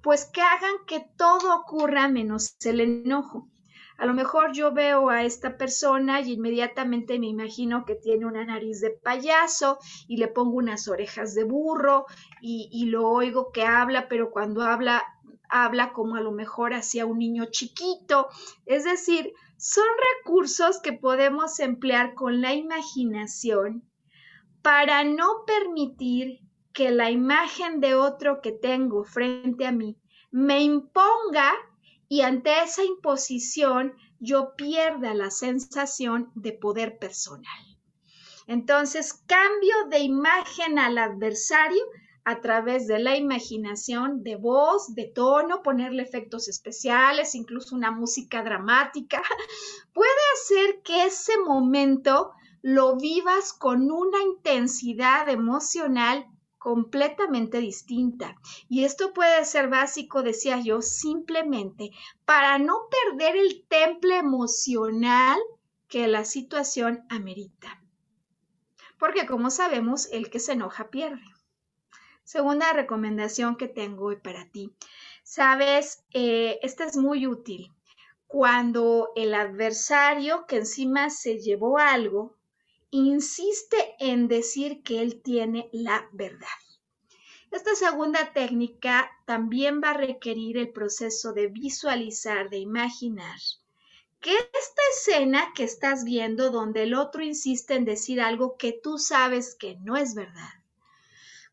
pues 0.02 0.24
que 0.24 0.42
hagan 0.42 0.84
que 0.88 1.06
todo 1.16 1.54
ocurra 1.54 2.08
menos 2.08 2.56
el 2.64 2.80
enojo. 2.80 3.51
A 3.98 4.06
lo 4.06 4.14
mejor 4.14 4.52
yo 4.52 4.72
veo 4.72 5.10
a 5.10 5.24
esta 5.24 5.56
persona 5.56 6.20
y 6.20 6.32
inmediatamente 6.32 7.18
me 7.18 7.28
imagino 7.28 7.84
que 7.84 7.94
tiene 7.94 8.26
una 8.26 8.44
nariz 8.44 8.80
de 8.80 8.90
payaso 8.90 9.78
y 10.08 10.16
le 10.16 10.28
pongo 10.28 10.56
unas 10.56 10.88
orejas 10.88 11.34
de 11.34 11.44
burro 11.44 12.06
y, 12.40 12.86
lo 12.86 13.08
oigo 13.08 13.52
que 13.52 13.64
habla, 13.64 14.08
pero 14.08 14.30
cuando 14.30 14.62
habla, 14.62 15.02
habla 15.48 15.92
como 15.92 16.16
a 16.16 16.20
lo 16.20 16.32
mejor 16.32 16.74
hacia 16.74 17.06
un 17.06 17.18
niño 17.18 17.46
chiquito. 17.50 18.28
Es 18.66 18.84
decir, 18.84 19.32
son 19.56 19.86
recursos 20.18 20.80
que 20.80 20.92
podemos 20.92 21.60
emplear 21.60 22.14
con 22.14 22.40
la 22.40 22.54
imaginación 22.54 23.88
para 24.62 25.04
no 25.04 25.44
permitir 25.46 26.40
que 26.72 26.90
la 26.90 27.10
imagen 27.10 27.80
de 27.80 27.94
otro 27.94 28.40
que 28.40 28.52
tengo 28.52 29.04
frente 29.04 29.66
a 29.66 29.72
mí 29.72 29.98
me 30.30 30.62
imponga 30.62 31.52
y 32.12 32.20
ante 32.20 32.62
esa 32.62 32.84
imposición 32.84 33.94
yo 34.20 34.54
pierda 34.54 35.14
la 35.14 35.30
sensación 35.30 36.30
de 36.34 36.52
poder 36.52 36.98
personal. 36.98 37.78
Entonces, 38.46 39.14
cambio 39.26 39.74
de 39.88 40.00
imagen 40.00 40.78
al 40.78 40.98
adversario 40.98 41.82
a 42.24 42.42
través 42.42 42.86
de 42.86 42.98
la 42.98 43.16
imaginación, 43.16 44.22
de 44.22 44.36
voz, 44.36 44.94
de 44.94 45.06
tono, 45.06 45.62
ponerle 45.62 46.02
efectos 46.02 46.48
especiales, 46.48 47.34
incluso 47.34 47.74
una 47.74 47.90
música 47.90 48.42
dramática, 48.42 49.22
puede 49.94 50.10
hacer 50.34 50.82
que 50.82 51.06
ese 51.06 51.38
momento 51.38 52.32
lo 52.60 52.98
vivas 52.98 53.54
con 53.54 53.90
una 53.90 54.18
intensidad 54.22 55.30
emocional 55.30 56.26
completamente 56.62 57.58
distinta. 57.58 58.36
Y 58.68 58.84
esto 58.84 59.12
puede 59.12 59.44
ser 59.44 59.68
básico, 59.68 60.22
decía 60.22 60.60
yo, 60.60 60.80
simplemente 60.80 61.90
para 62.24 62.58
no 62.58 62.86
perder 62.88 63.36
el 63.36 63.64
temple 63.66 64.18
emocional 64.18 65.40
que 65.88 66.06
la 66.06 66.24
situación 66.24 67.04
amerita. 67.08 67.82
Porque 68.96 69.26
como 69.26 69.50
sabemos, 69.50 70.08
el 70.12 70.30
que 70.30 70.38
se 70.38 70.52
enoja 70.52 70.88
pierde. 70.88 71.24
Segunda 72.22 72.72
recomendación 72.72 73.56
que 73.56 73.66
tengo 73.66 74.06
hoy 74.06 74.16
para 74.16 74.48
ti. 74.48 74.72
Sabes, 75.24 76.04
eh, 76.12 76.60
esta 76.62 76.84
es 76.84 76.96
muy 76.96 77.26
útil. 77.26 77.72
Cuando 78.28 79.10
el 79.16 79.34
adversario 79.34 80.46
que 80.46 80.58
encima 80.58 81.10
se 81.10 81.40
llevó 81.40 81.78
algo, 81.78 82.36
insiste 82.92 83.96
en 83.98 84.28
decir 84.28 84.82
que 84.82 85.00
él 85.00 85.22
tiene 85.22 85.68
la 85.72 86.08
verdad. 86.12 86.46
Esta 87.50 87.74
segunda 87.74 88.32
técnica 88.32 89.10
también 89.26 89.80
va 89.82 89.90
a 89.90 89.94
requerir 89.94 90.58
el 90.58 90.70
proceso 90.72 91.32
de 91.32 91.48
visualizar, 91.48 92.50
de 92.50 92.58
imaginar 92.58 93.38
que 94.20 94.34
esta 94.34 94.82
escena 94.94 95.52
que 95.54 95.64
estás 95.64 96.04
viendo 96.04 96.50
donde 96.50 96.84
el 96.84 96.94
otro 96.94 97.24
insiste 97.24 97.74
en 97.74 97.84
decir 97.84 98.20
algo 98.20 98.56
que 98.56 98.72
tú 98.72 98.98
sabes 98.98 99.56
que 99.56 99.76
no 99.80 99.96
es 99.96 100.14
verdad, 100.14 100.52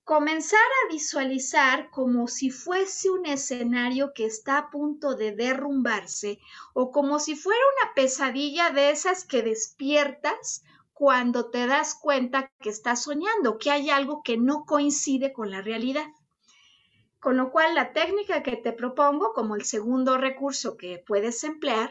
comenzar 0.03 0.59
a 0.59 0.91
visualizar 0.91 1.89
como 1.89 2.27
si 2.27 2.49
fuese 2.51 3.09
un 3.09 3.25
escenario 3.25 4.11
que 4.13 4.25
está 4.25 4.57
a 4.57 4.69
punto 4.69 5.15
de 5.15 5.31
derrumbarse 5.31 6.39
o 6.73 6.91
como 6.91 7.19
si 7.19 7.35
fuera 7.35 7.61
una 7.81 7.93
pesadilla 7.93 8.71
de 8.71 8.91
esas 8.91 9.23
que 9.23 9.41
despiertas 9.41 10.63
cuando 10.99 11.49
te 11.49 11.65
das 11.65 11.95
cuenta 11.95 12.51
que 12.59 12.67
estás 12.67 13.03
soñando, 13.03 13.57
que 13.57 13.71
hay 13.71 13.89
algo 13.89 14.21
que 14.21 14.35
no 14.35 14.65
coincide 14.65 15.31
con 15.31 15.49
la 15.49 15.61
realidad. 15.61 16.05
Con 17.21 17.37
lo 17.37 17.51
cual, 17.51 17.73
la 17.73 17.93
técnica 17.93 18.43
que 18.43 18.57
te 18.57 18.73
propongo, 18.73 19.31
como 19.31 19.55
el 19.55 19.63
segundo 19.63 20.17
recurso 20.17 20.75
que 20.75 21.01
puedes 21.07 21.45
emplear, 21.45 21.89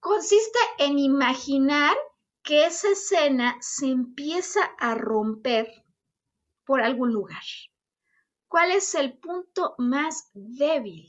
consiste 0.00 0.58
en 0.78 0.98
imaginar 0.98 1.94
que 2.42 2.64
esa 2.64 2.88
escena 2.88 3.58
se 3.60 3.88
empieza 3.88 4.64
a 4.78 4.94
romper 4.94 5.68
por 6.64 6.80
algún 6.80 7.12
lugar. 7.12 7.42
¿Cuál 8.48 8.70
es 8.70 8.94
el 8.94 9.18
punto 9.18 9.74
más 9.76 10.30
débil 10.32 11.06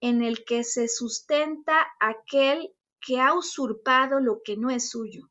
en 0.00 0.22
el 0.22 0.46
que 0.46 0.64
se 0.64 0.88
sustenta 0.88 1.88
aquel 2.00 2.74
que 3.02 3.20
ha 3.20 3.34
usurpado 3.34 4.18
lo 4.18 4.40
que 4.42 4.56
no 4.56 4.70
es 4.70 4.88
suyo? 4.88 5.28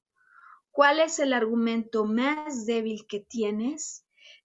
¿Cuál 0.73 0.99
es 0.99 1.19
el 1.19 1.31
argumento 1.31 2.03
más 2.03 2.65
débil 2.65 3.05
que 3.07 3.21
tienes? 3.21 4.03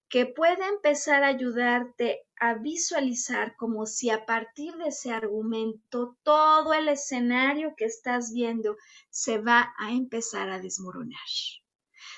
que 0.08 0.24
puede 0.24 0.66
empezar 0.66 1.22
a 1.22 1.28
ayudarte 1.28 2.26
a 2.40 2.54
visualizar 2.54 3.56
como 3.56 3.84
si 3.84 4.10
a 4.10 4.24
partir 4.24 4.74
de 4.76 4.88
ese 4.88 5.12
argumento 5.12 6.16
todo 6.22 6.72
el 6.72 6.88
escenario 6.88 7.74
que 7.76 7.84
estás 7.84 8.32
viendo 8.32 8.76
se 9.10 9.38
va 9.38 9.74
a 9.76 9.92
empezar 9.92 10.48
a 10.50 10.60
desmoronar. 10.60 11.18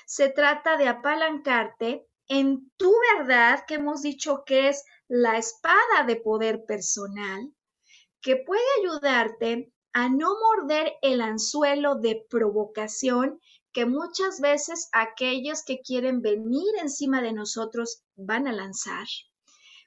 Se 0.05 0.29
trata 0.29 0.77
de 0.77 0.87
apalancarte 0.87 2.07
en 2.27 2.71
tu 2.77 2.93
verdad, 3.17 3.65
que 3.67 3.73
hemos 3.73 4.03
dicho 4.03 4.43
que 4.45 4.69
es 4.69 4.85
la 5.09 5.37
espada 5.37 6.05
de 6.07 6.15
poder 6.15 6.63
personal, 6.65 7.53
que 8.21 8.37
puede 8.37 8.63
ayudarte 8.79 9.73
a 9.91 10.07
no 10.07 10.35
morder 10.39 10.93
el 11.01 11.19
anzuelo 11.19 11.95
de 11.95 12.25
provocación 12.29 13.41
que 13.73 13.85
muchas 13.85 14.39
veces 14.41 14.89
aquellos 14.91 15.63
que 15.63 15.81
quieren 15.81 16.21
venir 16.21 16.73
encima 16.79 17.21
de 17.21 17.33
nosotros 17.33 18.03
van 18.15 18.47
a 18.47 18.51
lanzar, 18.51 19.07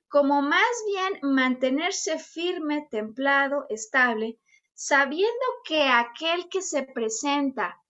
como 0.09 0.43
más 0.43 0.75
bien 0.87 1.19
mantenerse 1.23 2.19
firme, 2.19 2.87
templado, 2.91 3.67
estable, 3.69 4.39
sabiendo 4.75 5.47
que 5.65 5.83
aquel 5.83 6.49
que 6.49 6.63
se 6.63 6.83
presenta 6.83 7.81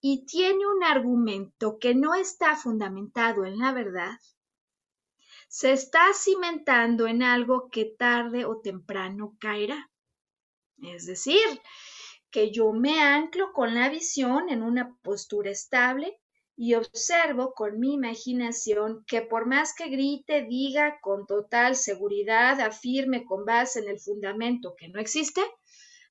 y 0.00 0.26
tiene 0.26 0.66
un 0.66 0.84
argumento 0.84 1.78
que 1.78 1.94
no 1.94 2.14
está 2.14 2.56
fundamentado 2.56 3.44
en 3.44 3.58
la 3.58 3.72
verdad, 3.72 4.18
se 5.48 5.72
está 5.72 6.12
cimentando 6.14 7.06
en 7.06 7.22
algo 7.22 7.70
que 7.70 7.84
tarde 7.84 8.44
o 8.44 8.60
temprano 8.60 9.36
caerá. 9.38 9.90
Es 10.78 11.06
decir, 11.06 11.44
que 12.34 12.50
yo 12.50 12.72
me 12.72 13.00
anclo 13.00 13.52
con 13.52 13.76
la 13.76 13.88
visión 13.88 14.48
en 14.48 14.64
una 14.64 14.98
postura 15.02 15.52
estable 15.52 16.18
y 16.56 16.74
observo 16.74 17.54
con 17.54 17.78
mi 17.78 17.94
imaginación 17.94 19.04
que 19.06 19.22
por 19.22 19.46
más 19.46 19.72
que 19.72 19.88
grite, 19.88 20.42
diga 20.42 20.98
con 21.00 21.28
total 21.28 21.76
seguridad, 21.76 22.60
afirme 22.60 23.24
con 23.24 23.44
base 23.44 23.78
en 23.78 23.88
el 23.88 24.00
fundamento 24.00 24.74
que 24.76 24.88
no 24.88 24.98
existe, 24.98 25.42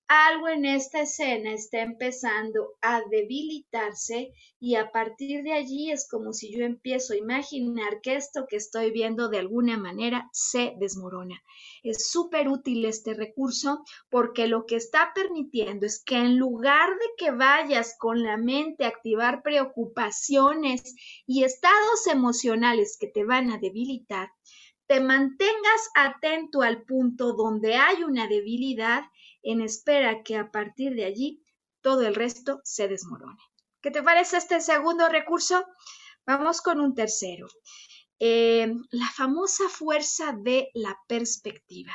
algo 0.08 0.48
en 0.48 0.66
esta 0.66 1.02
escena 1.02 1.54
está 1.54 1.82
empezando 1.82 2.76
a 2.82 3.02
debilitarse 3.10 4.34
y 4.60 4.76
a 4.76 4.92
partir 4.92 5.44
de 5.44 5.54
allí 5.54 5.92
es 5.92 6.08
como 6.08 6.34
si 6.34 6.56
yo 6.56 6.64
empiezo 6.66 7.14
a 7.14 7.18
imaginar 7.18 8.02
que 8.02 8.16
esto 8.16 8.46
que 8.48 8.58
estoy 8.58 8.92
viendo 8.92 9.30
de 9.30 9.40
alguna 9.40 9.78
manera 9.78 10.30
se 10.32 10.76
desmorona. 10.80 11.42
Es 11.84 12.10
súper 12.10 12.48
útil 12.48 12.86
este 12.86 13.14
recurso 13.14 13.84
porque 14.10 14.48
lo 14.48 14.66
que 14.66 14.76
está 14.76 15.12
permitiendo 15.16 15.86
es 15.86 16.04
que 16.04 16.18
en 16.18 16.38
lugar 16.38 16.90
de 16.90 17.06
que 17.18 17.32
vayas 17.32 17.96
con 17.98 18.24
la 18.24 18.38
mente 18.38 18.86
a 18.86 18.90
activar 18.90 19.42
preocupaciones 19.42 20.96
y 21.26 21.44
estados 21.44 22.08
emocionales 22.08 22.98
que 23.00 23.08
te 23.08 23.24
van 23.24 23.52
a 23.52 23.58
debilitar, 23.58 24.30
te 24.88 25.00
mantengas 25.00 25.90
atento 25.96 26.62
al 26.62 26.84
punto 26.84 27.34
donde 27.34 27.76
hay 27.76 28.04
una 28.04 28.28
debilidad 28.28 29.04
en 29.44 29.62
espera 29.62 30.24
que 30.24 30.38
a 30.38 30.52
partir 30.52 30.96
de 30.96 31.06
allí 31.06 31.44
todo 31.82 32.02
el 32.02 32.16
resto 32.16 32.62
se 32.64 32.88
desmorone. 32.88 33.40
¿Qué 33.82 33.92
te 33.92 34.02
parece 34.02 34.38
este 34.38 34.62
segundo 34.62 35.10
recurso? 35.10 35.66
Vamos 36.26 36.62
con 36.62 36.80
un 36.80 36.96
tercero. 36.96 37.48
Eh, 38.20 38.74
la 38.92 39.10
famosa 39.10 39.68
fuerza 39.68 40.32
de 40.32 40.70
la 40.74 40.98
perspectiva. 41.08 41.94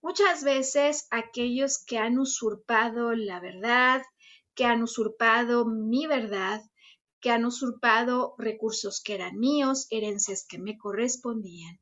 Muchas 0.00 0.44
veces 0.44 1.08
aquellos 1.10 1.84
que 1.84 1.98
han 1.98 2.18
usurpado 2.18 3.12
la 3.14 3.40
verdad, 3.40 4.02
que 4.54 4.64
han 4.64 4.82
usurpado 4.84 5.66
mi 5.66 6.06
verdad, 6.06 6.62
que 7.20 7.30
han 7.30 7.44
usurpado 7.44 8.36
recursos 8.38 9.02
que 9.02 9.14
eran 9.14 9.36
míos, 9.36 9.88
herencias 9.90 10.46
que 10.48 10.58
me 10.58 10.78
correspondían. 10.78 11.80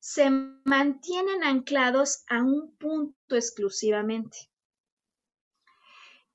Se 0.00 0.30
mantienen 0.64 1.42
anclados 1.44 2.24
a 2.28 2.42
un 2.42 2.74
punto 2.76 3.36
exclusivamente. 3.36 4.48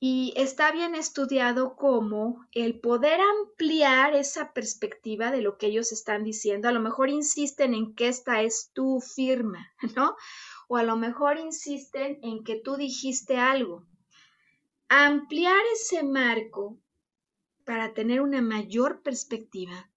Y 0.05 0.33
está 0.35 0.73
bien 0.73 0.95
estudiado 0.95 1.77
cómo 1.77 2.45
el 2.51 2.81
poder 2.81 3.21
ampliar 3.21 4.15
esa 4.15 4.51
perspectiva 4.51 5.31
de 5.31 5.41
lo 5.41 5.57
que 5.57 5.67
ellos 5.67 5.93
están 5.93 6.25
diciendo, 6.25 6.67
a 6.67 6.73
lo 6.73 6.81
mejor 6.81 7.09
insisten 7.09 7.73
en 7.73 7.95
que 7.95 8.09
esta 8.09 8.41
es 8.41 8.71
tu 8.73 8.99
firma, 8.99 9.71
¿no? 9.95 10.17
O 10.67 10.75
a 10.75 10.83
lo 10.83 10.97
mejor 10.97 11.37
insisten 11.39 12.19
en 12.21 12.43
que 12.43 12.57
tú 12.57 12.75
dijiste 12.75 13.37
algo. 13.37 13.85
Ampliar 14.89 15.61
ese 15.73 16.03
marco 16.03 16.77
para 17.63 17.93
tener 17.93 18.19
una 18.19 18.41
mayor 18.41 19.03
perspectiva 19.03 19.89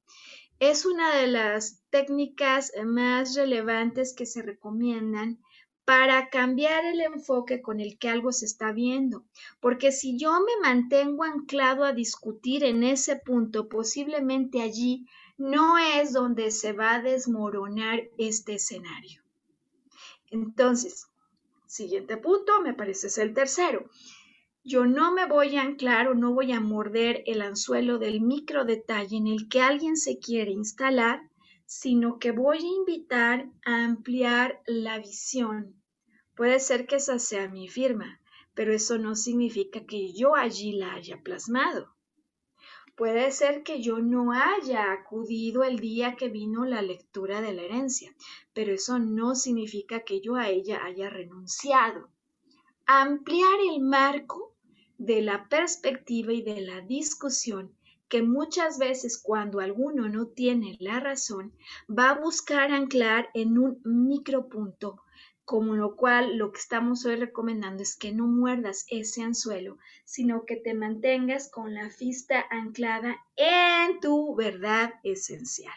es 0.60 0.86
una 0.86 1.16
de 1.16 1.26
las 1.26 1.82
técnicas 1.97 2.72
más 2.84 3.34
relevantes 3.34 4.12
que 4.12 4.26
se 4.26 4.42
recomiendan 4.42 5.38
para 5.86 6.28
cambiar 6.28 6.84
el 6.84 7.01
enfoque 7.01 7.62
con 7.62 7.80
el 7.80 7.97
que 7.97 8.11
algo 8.11 8.32
se 8.32 8.44
está 8.44 8.70
viendo. 8.72 9.24
Porque 9.61 9.92
si 9.92 10.18
yo 10.18 10.32
me 10.40 10.61
mantengo 10.61 11.24
anclado 11.24 11.84
a 11.84 11.94
discutir 11.94 12.64
en 12.64 12.82
ese 12.82 13.16
punto, 13.16 13.70
posiblemente 13.70 14.61
allí 14.61 15.07
no 15.38 15.78
es 15.78 16.12
donde 16.12 16.51
se 16.51 16.74
va 16.74 16.97
a 16.97 17.03
desmoronar 17.03 18.03
este 18.18 18.57
escenario. 18.57 19.22
Entonces, 20.30 21.07
siguiente 21.66 22.18
punto, 22.18 22.61
me 22.61 22.74
parece 22.74 23.07
es 23.07 23.16
el 23.16 23.32
tercero. 23.32 23.88
Yo 24.64 24.84
no 24.84 25.14
me 25.14 25.24
voy 25.24 25.57
a 25.57 25.62
anclar 25.62 26.09
o 26.09 26.14
no 26.14 26.34
voy 26.34 26.53
a 26.53 26.61
morder 26.61 27.22
el 27.24 27.40
anzuelo 27.40 27.99
del 27.99 28.20
micro 28.20 28.66
detalle 28.66 29.16
en 29.16 29.28
el 29.28 29.49
que 29.49 29.62
alguien 29.62 29.97
se 29.97 30.18
quiere 30.18 30.51
instalar 30.51 31.22
sino 31.66 32.18
que 32.18 32.30
voy 32.30 32.58
a 32.58 32.76
invitar 32.78 33.50
a 33.64 33.84
ampliar 33.84 34.62
la 34.66 34.98
visión. 34.98 35.82
Puede 36.34 36.60
ser 36.60 36.86
que 36.86 36.96
esa 36.96 37.18
sea 37.18 37.48
mi 37.48 37.68
firma, 37.68 38.20
pero 38.54 38.72
eso 38.72 38.98
no 38.98 39.16
significa 39.16 39.84
que 39.84 40.12
yo 40.12 40.36
allí 40.36 40.72
la 40.72 40.94
haya 40.94 41.20
plasmado. 41.22 41.94
Puede 42.96 43.30
ser 43.30 43.62
que 43.62 43.82
yo 43.82 43.98
no 43.98 44.32
haya 44.32 44.90
acudido 44.92 45.64
el 45.64 45.78
día 45.80 46.16
que 46.16 46.30
vino 46.30 46.64
la 46.64 46.80
lectura 46.80 47.42
de 47.42 47.52
la 47.52 47.62
herencia, 47.62 48.14
pero 48.54 48.72
eso 48.72 48.98
no 48.98 49.34
significa 49.34 50.00
que 50.00 50.22
yo 50.22 50.36
a 50.36 50.48
ella 50.48 50.82
haya 50.84 51.10
renunciado. 51.10 52.08
Ampliar 52.86 53.58
el 53.70 53.80
marco 53.80 54.56
de 54.96 55.20
la 55.20 55.46
perspectiva 55.48 56.32
y 56.32 56.40
de 56.40 56.62
la 56.62 56.80
discusión 56.80 57.76
que 58.09 58.22
muchas 58.22 58.78
veces 58.78 59.18
cuando 59.18 59.61
alguno 59.61 60.09
no 60.09 60.26
tiene 60.28 60.76
la 60.80 61.00
razón, 61.00 61.52
va 61.88 62.11
a 62.11 62.18
buscar 62.20 62.70
anclar 62.72 63.28
en 63.34 63.59
un 63.59 63.80
micropunto, 63.84 65.02
como 65.44 65.74
lo 65.76 65.96
cual 65.96 66.36
lo 66.38 66.52
que 66.52 66.59
estamos 66.59 67.04
hoy 67.04 67.16
recomendando 67.16 67.82
es 67.82 67.96
que 67.96 68.12
no 68.12 68.26
muerdas 68.26 68.84
ese 68.90 69.22
anzuelo, 69.22 69.78
sino 70.04 70.44
que 70.44 70.57
te 70.57 70.74
mantengas 70.74 71.50
con 71.50 71.74
la 71.74 71.88
vista 72.00 72.44
anclada 72.50 73.16
en 73.36 74.00
tu 74.00 74.34
verdad 74.34 74.94
esencial. 75.02 75.74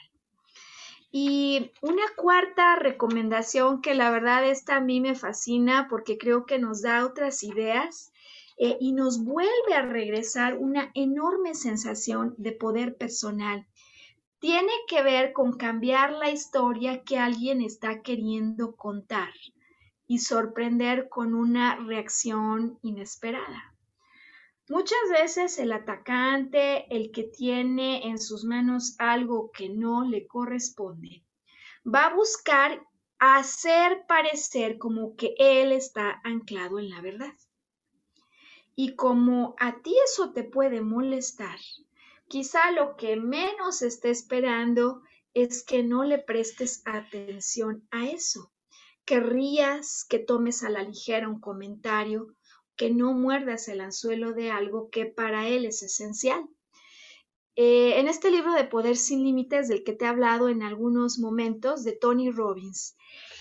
Y 1.12 1.72
una 1.82 2.04
cuarta 2.16 2.76
recomendación 2.76 3.82
que 3.82 3.96
la 3.96 4.12
verdad 4.12 4.48
esta 4.48 4.76
a 4.76 4.82
mí 4.82 5.02
me 5.02 5.16
fascina 5.16 5.88
porque 5.90 6.20
creo 6.20 6.46
que 6.46 6.60
nos 6.60 6.84
da 6.84 7.04
otras 7.04 7.42
ideas 7.42 8.09
eh, 8.62 8.78
y 8.82 8.92
nos 8.92 9.24
vuelve 9.24 9.74
a 9.74 9.86
regresar 9.86 10.58
una 10.58 10.92
enorme 10.94 11.56
sensación 11.56 12.36
de 12.38 12.52
poder 12.52 12.98
personal. 12.98 13.66
Tiene 14.40 14.74
que 14.88 15.02
ver 15.02 15.32
con 15.32 15.58
cambiar 15.58 16.12
la 16.12 16.30
historia 16.30 17.04
que 17.04 17.18
alguien 17.18 17.62
está 17.62 18.02
queriendo 18.02 18.76
contar 18.76 19.34
y 20.08 20.20
sorprender 20.20 21.08
con 21.08 21.36
una 21.36 21.78
reacción 21.78 22.78
inesperada. 22.82 23.74
Muchas 24.68 25.00
veces 25.10 25.58
el 25.58 25.72
atacante, 25.72 26.94
el 26.94 27.12
que 27.12 27.24
tiene 27.24 28.08
en 28.10 28.20
sus 28.20 28.44
manos 28.44 28.96
algo 29.00 29.52
que 29.52 29.70
no 29.70 30.04
le 30.04 30.28
corresponde, 30.28 31.24
va 31.84 32.08
a 32.08 32.14
buscar 32.14 32.86
hacer 33.20 34.06
parecer 34.06 34.78
como 34.78 35.16
que 35.16 35.34
él 35.40 35.72
está 35.72 36.20
anclado 36.26 36.78
en 36.78 36.90
la 36.90 37.02
verdad. 37.02 37.34
Y 38.82 38.96
como 38.96 39.56
a 39.60 39.82
ti 39.82 39.94
eso 40.06 40.32
te 40.32 40.46
puede 40.46 40.80
molestar, 40.80 41.60
quizá 42.30 42.72
lo 42.72 42.96
que 42.96 43.18
menos 43.18 43.82
esté 43.82 44.10
esperando 44.10 45.02
es 45.34 45.66
que 45.66 45.84
no 45.84 46.06
le 46.06 46.18
prestes 46.18 46.82
atención 46.86 47.86
a 47.92 48.08
eso. 48.08 48.54
Querrías 49.04 50.06
que 50.06 50.18
tomes 50.18 50.64
a 50.64 50.70
la 50.70 50.82
ligera 50.82 51.28
un 51.28 51.42
comentario, 51.42 52.34
que 52.78 52.90
no 52.90 53.12
muerdas 53.12 53.68
el 53.68 53.82
anzuelo 53.82 54.32
de 54.32 54.50
algo 54.50 54.90
que 54.90 55.06
para 55.08 55.50
él 55.50 55.66
es 55.66 55.84
esencial. 55.84 56.48
Eh, 57.58 58.00
en 58.00 58.08
este 58.08 58.32
libro 58.32 58.54
de 58.54 58.64
Poder 58.64 58.96
sin 58.96 59.26
Límites, 59.26 59.68
del 59.68 59.84
que 59.84 59.92
te 59.92 60.06
he 60.06 60.08
hablado 60.08 60.48
en 60.48 60.64
algunos 60.64 61.20
momentos, 61.20 61.84
de 61.84 61.92
Tony 61.92 62.32
Robbins, 62.32 62.96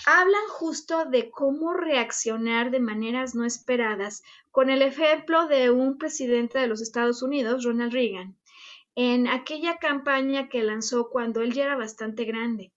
hablan 0.07 0.47
justo 0.49 1.05
de 1.05 1.31
cómo 1.31 1.75
reaccionar 1.75 2.71
de 2.71 2.81
maneras 2.81 3.35
no 3.35 3.45
esperadas, 3.45 4.23
con 4.51 4.71
el 4.71 4.83
ejemplo 4.83 5.47
de 5.47 5.71
un 5.71 5.99
presidente 5.99 6.59
de 6.59 6.66
los 6.66 6.81
Estados 6.81 7.23
Unidos, 7.23 7.64
Ronald 7.64 7.93
Reagan, 7.93 8.37
en 8.95 9.29
aquella 9.29 9.77
campaña 9.79 10.49
que 10.49 10.62
lanzó 10.62 11.11
cuando 11.11 11.43
él 11.43 11.53
ya 11.53 11.64
era 11.64 11.77
bastante 11.77 12.25
grande, 12.25 12.73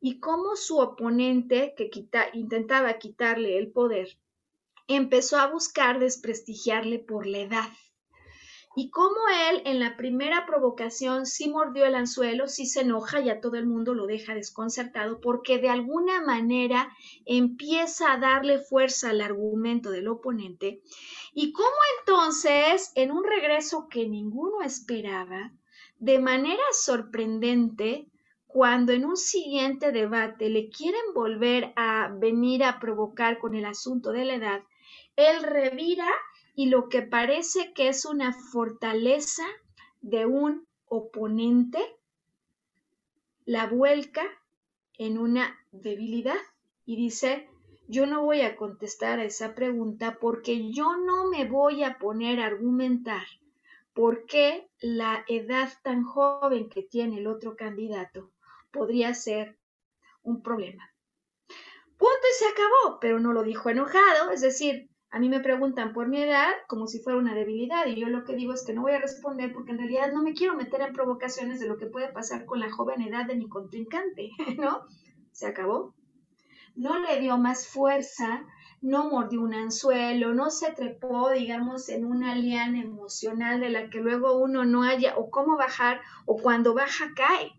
y 0.00 0.20
cómo 0.20 0.56
su 0.56 0.78
oponente, 0.78 1.74
que 1.76 1.90
intentaba 2.32 2.98
quitarle 2.98 3.58
el 3.58 3.70
poder, 3.70 4.16
empezó 4.88 5.38
a 5.38 5.46
buscar 5.46 5.98
desprestigiarle 5.98 6.98
por 6.98 7.26
la 7.26 7.38
edad 7.40 7.68
y 8.76 8.90
cómo 8.90 9.16
él 9.50 9.62
en 9.64 9.80
la 9.80 9.96
primera 9.96 10.46
provocación 10.46 11.26
sí 11.26 11.48
mordió 11.48 11.84
el 11.86 11.96
anzuelo, 11.96 12.46
sí 12.46 12.66
se 12.66 12.82
enoja 12.82 13.20
y 13.20 13.28
a 13.28 13.40
todo 13.40 13.56
el 13.56 13.66
mundo 13.66 13.94
lo 13.94 14.06
deja 14.06 14.34
desconcertado 14.34 15.20
porque 15.20 15.58
de 15.58 15.68
alguna 15.68 16.20
manera 16.20 16.88
empieza 17.26 18.12
a 18.12 18.18
darle 18.18 18.60
fuerza 18.60 19.10
al 19.10 19.22
argumento 19.22 19.90
del 19.90 20.06
oponente. 20.06 20.82
Y 21.34 21.52
cómo 21.52 21.68
entonces 21.98 22.92
en 22.94 23.10
un 23.10 23.24
regreso 23.24 23.88
que 23.88 24.08
ninguno 24.08 24.62
esperaba, 24.62 25.52
de 25.98 26.20
manera 26.20 26.62
sorprendente, 26.72 28.06
cuando 28.46 28.92
en 28.92 29.04
un 29.04 29.16
siguiente 29.16 29.92
debate 29.92 30.48
le 30.48 30.70
quieren 30.70 31.12
volver 31.14 31.72
a 31.76 32.08
venir 32.18 32.64
a 32.64 32.80
provocar 32.80 33.38
con 33.38 33.54
el 33.54 33.64
asunto 33.64 34.10
de 34.12 34.24
la 34.24 34.34
edad, 34.34 34.62
él 35.16 35.42
revira 35.42 36.08
y 36.60 36.66
lo 36.66 36.90
que 36.90 37.00
parece 37.00 37.72
que 37.72 37.88
es 37.88 38.04
una 38.04 38.34
fortaleza 38.34 39.46
de 40.02 40.26
un 40.26 40.68
oponente, 40.84 41.78
la 43.46 43.66
vuelca 43.66 44.20
en 44.98 45.16
una 45.16 45.58
debilidad 45.72 46.36
y 46.84 46.96
dice, 46.96 47.48
yo 47.88 48.04
no 48.04 48.22
voy 48.26 48.42
a 48.42 48.56
contestar 48.56 49.20
a 49.20 49.24
esa 49.24 49.54
pregunta 49.54 50.18
porque 50.20 50.70
yo 50.70 50.98
no 50.98 51.30
me 51.30 51.46
voy 51.46 51.82
a 51.82 51.96
poner 51.96 52.40
a 52.40 52.48
argumentar 52.48 53.24
por 53.94 54.26
qué 54.26 54.68
la 54.82 55.24
edad 55.28 55.72
tan 55.82 56.04
joven 56.04 56.68
que 56.68 56.82
tiene 56.82 57.20
el 57.20 57.26
otro 57.26 57.56
candidato 57.56 58.32
podría 58.70 59.14
ser 59.14 59.58
un 60.22 60.42
problema. 60.42 60.92
Punto 61.96 62.26
y 62.30 62.38
se 62.38 62.48
acabó, 62.48 63.00
pero 63.00 63.18
no 63.18 63.32
lo 63.32 63.44
dijo 63.44 63.70
enojado, 63.70 64.30
es 64.30 64.42
decir, 64.42 64.89
a 65.12 65.18
mí 65.18 65.28
me 65.28 65.40
preguntan 65.40 65.92
por 65.92 66.08
mi 66.08 66.22
edad 66.22 66.50
como 66.68 66.86
si 66.86 67.00
fuera 67.00 67.18
una 67.18 67.34
debilidad 67.34 67.86
y 67.86 68.00
yo 68.00 68.08
lo 68.08 68.24
que 68.24 68.36
digo 68.36 68.52
es 68.52 68.64
que 68.64 68.72
no 68.72 68.82
voy 68.82 68.92
a 68.92 69.00
responder 69.00 69.52
porque 69.52 69.72
en 69.72 69.78
realidad 69.78 70.12
no 70.12 70.22
me 70.22 70.34
quiero 70.34 70.54
meter 70.54 70.80
en 70.82 70.92
provocaciones 70.92 71.58
de 71.58 71.66
lo 71.66 71.76
que 71.78 71.86
puede 71.86 72.12
pasar 72.12 72.46
con 72.46 72.60
la 72.60 72.70
joven 72.70 73.02
edad 73.02 73.26
de 73.26 73.34
mi 73.34 73.48
contrincante, 73.48 74.30
¿no? 74.58 74.82
Se 75.32 75.46
acabó. 75.46 75.94
No 76.76 77.00
le 77.00 77.18
dio 77.18 77.36
más 77.38 77.66
fuerza, 77.66 78.44
no 78.80 79.10
mordió 79.10 79.42
un 79.42 79.52
anzuelo, 79.52 80.32
no 80.32 80.50
se 80.50 80.72
trepó, 80.72 81.30
digamos, 81.30 81.88
en 81.88 82.04
una 82.04 82.36
liana 82.36 82.80
emocional 82.80 83.58
de 83.58 83.70
la 83.70 83.90
que 83.90 83.98
luego 83.98 84.38
uno 84.38 84.64
no 84.64 84.84
haya 84.84 85.16
o 85.16 85.28
cómo 85.30 85.56
bajar 85.56 86.00
o 86.24 86.36
cuando 86.36 86.72
baja 86.72 87.12
cae. 87.16 87.52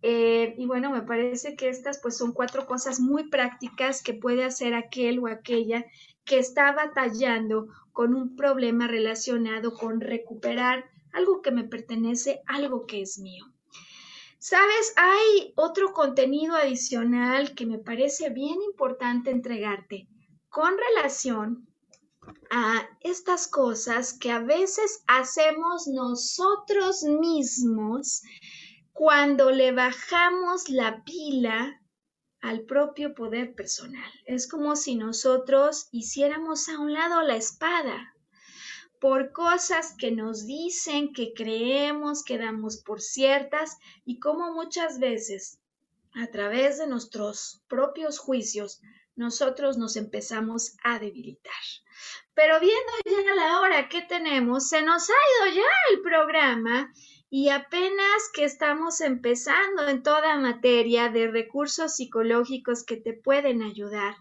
Eh, 0.00 0.54
y 0.56 0.66
bueno, 0.66 0.90
me 0.90 1.02
parece 1.02 1.56
que 1.56 1.68
estas 1.68 2.00
pues 2.00 2.16
son 2.16 2.32
cuatro 2.32 2.66
cosas 2.66 3.00
muy 3.00 3.28
prácticas 3.28 4.02
que 4.02 4.14
puede 4.14 4.44
hacer 4.44 4.72
aquel 4.74 5.18
o 5.18 5.26
aquella 5.26 5.84
que 6.28 6.38
está 6.38 6.72
batallando 6.72 7.68
con 7.90 8.14
un 8.14 8.36
problema 8.36 8.86
relacionado 8.86 9.72
con 9.72 10.00
recuperar 10.00 10.84
algo 11.12 11.40
que 11.40 11.50
me 11.50 11.64
pertenece, 11.64 12.42
algo 12.46 12.86
que 12.86 13.00
es 13.00 13.18
mío. 13.18 13.46
Sabes, 14.38 14.92
hay 14.96 15.52
otro 15.56 15.92
contenido 15.92 16.54
adicional 16.54 17.54
que 17.54 17.66
me 17.66 17.78
parece 17.78 18.30
bien 18.30 18.62
importante 18.62 19.30
entregarte 19.30 20.06
con 20.48 20.74
relación 20.78 21.66
a 22.50 22.86
estas 23.00 23.48
cosas 23.48 24.12
que 24.12 24.30
a 24.30 24.38
veces 24.38 25.02
hacemos 25.06 25.88
nosotros 25.88 27.02
mismos 27.02 28.22
cuando 28.92 29.50
le 29.50 29.72
bajamos 29.72 30.68
la 30.68 31.02
pila 31.04 31.77
al 32.40 32.62
propio 32.62 33.14
poder 33.14 33.54
personal. 33.54 34.10
Es 34.24 34.48
como 34.48 34.76
si 34.76 34.94
nosotros 34.94 35.88
hiciéramos 35.90 36.68
a 36.68 36.78
un 36.78 36.92
lado 36.92 37.22
la 37.22 37.36
espada 37.36 38.14
por 39.00 39.32
cosas 39.32 39.94
que 39.96 40.10
nos 40.10 40.46
dicen, 40.46 41.12
que 41.12 41.32
creemos, 41.34 42.24
que 42.24 42.38
damos 42.38 42.78
por 42.78 43.00
ciertas 43.00 43.78
y 44.04 44.18
como 44.18 44.52
muchas 44.52 44.98
veces 44.98 45.58
a 46.14 46.26
través 46.28 46.78
de 46.78 46.86
nuestros 46.86 47.62
propios 47.68 48.18
juicios 48.18 48.80
nosotros 49.14 49.76
nos 49.76 49.96
empezamos 49.96 50.76
a 50.82 50.98
debilitar. 50.98 51.52
Pero 52.34 52.60
viendo 52.60 52.92
ya 53.04 53.34
la 53.34 53.60
hora 53.60 53.88
que 53.88 54.02
tenemos, 54.02 54.68
se 54.68 54.82
nos 54.82 55.08
ha 55.10 55.12
ido 55.12 55.56
ya 55.56 55.68
el 55.92 56.00
programa 56.02 56.92
y 57.30 57.50
apenas 57.50 58.30
que 58.32 58.44
estamos 58.44 59.00
empezando 59.00 59.86
en 59.88 60.02
toda 60.02 60.38
materia 60.38 61.10
de 61.10 61.30
recursos 61.30 61.96
psicológicos 61.96 62.84
que 62.84 62.96
te 62.96 63.12
pueden 63.12 63.62
ayudar 63.62 64.16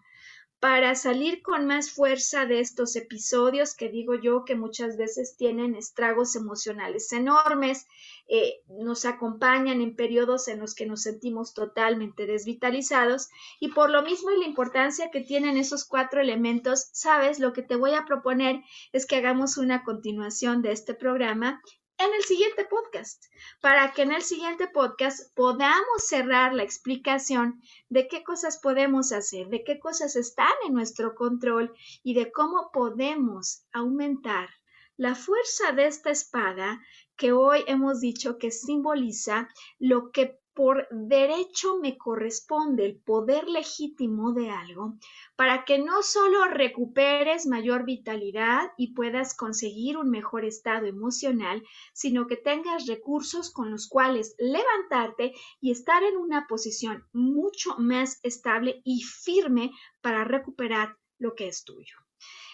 para 0.59 0.95
salir 0.95 1.43
con 1.43 1.67
más 1.67 1.91
fuerza 1.91 2.47
de 2.47 2.59
estos 2.59 2.95
episodios 2.95 3.75
que 3.75 3.89
digo 3.89 4.15
yo 4.15 4.43
que 4.43 4.55
muchas 4.55 4.97
veces 4.97 5.37
tienen 5.37 5.75
estragos 5.75 6.35
emocionales 6.35 7.13
enormes, 7.13 7.85
eh, 8.27 8.61
nos 8.67 9.05
acompañan 9.05 9.81
en 9.81 9.95
periodos 9.95 10.47
en 10.47 10.59
los 10.59 10.73
que 10.73 10.87
nos 10.87 11.03
sentimos 11.03 11.53
totalmente 11.53 12.25
desvitalizados 12.25 13.29
y 13.59 13.69
por 13.69 13.91
lo 13.91 14.01
mismo 14.01 14.31
y 14.31 14.39
la 14.39 14.47
importancia 14.47 15.11
que 15.11 15.21
tienen 15.21 15.57
esos 15.57 15.85
cuatro 15.85 16.21
elementos, 16.21 16.89
sabes, 16.91 17.39
lo 17.39 17.53
que 17.53 17.61
te 17.61 17.75
voy 17.75 17.93
a 17.93 18.05
proponer 18.05 18.63
es 18.91 19.05
que 19.05 19.17
hagamos 19.17 19.57
una 19.57 19.83
continuación 19.83 20.63
de 20.63 20.71
este 20.71 20.95
programa 20.95 21.61
en 21.99 22.13
el 22.13 22.23
siguiente 22.23 22.65
podcast, 22.65 23.25
para 23.59 23.91
que 23.91 24.03
en 24.03 24.11
el 24.11 24.21
siguiente 24.21 24.67
podcast 24.67 25.33
podamos 25.35 26.05
cerrar 26.05 26.53
la 26.53 26.63
explicación 26.63 27.61
de 27.89 28.07
qué 28.07 28.23
cosas 28.23 28.59
podemos 28.59 29.11
hacer, 29.11 29.47
de 29.47 29.63
qué 29.63 29.79
cosas 29.79 30.15
están 30.15 30.53
en 30.65 30.73
nuestro 30.73 31.15
control 31.15 31.73
y 32.03 32.13
de 32.13 32.31
cómo 32.31 32.69
podemos 32.71 33.65
aumentar 33.71 34.49
la 34.95 35.15
fuerza 35.15 35.71
de 35.73 35.87
esta 35.87 36.09
espada 36.09 36.81
que 37.15 37.31
hoy 37.31 37.63
hemos 37.67 37.99
dicho 37.99 38.37
que 38.37 38.51
simboliza 38.51 39.47
lo 39.79 40.11
que 40.11 40.39
por 40.57 40.87
derecho 40.89 41.77
me 41.77 41.99
corresponde 41.99 42.83
el 42.83 42.99
poder 42.99 43.47
legítimo 43.47 44.33
de 44.33 44.49
algo, 44.49 44.97
para 45.35 45.65
que 45.65 45.77
no 45.77 46.01
solo 46.01 46.45
recuperes 46.45 47.45
mayor 47.45 47.85
vitalidad 47.85 48.71
y 48.75 48.95
puedas 48.95 49.37
conseguir 49.37 49.97
un 49.97 50.09
mejor 50.09 50.45
estado 50.45 50.87
emocional, 50.87 51.63
sino 51.93 52.25
que 52.25 52.37
tengas 52.37 52.87
recursos 52.87 53.53
con 53.53 53.69
los 53.69 53.87
cuales 53.87 54.33
levantarte 54.39 55.35
y 55.61 55.69
estar 55.69 56.01
en 56.01 56.17
una 56.17 56.47
posición 56.47 57.05
mucho 57.13 57.75
más 57.77 58.19
estable 58.23 58.81
y 58.83 59.03
firme 59.03 59.73
para 60.01 60.23
recuperar 60.23 60.97
lo 61.19 61.35
que 61.35 61.49
es 61.49 61.65
tuyo. 61.65 61.97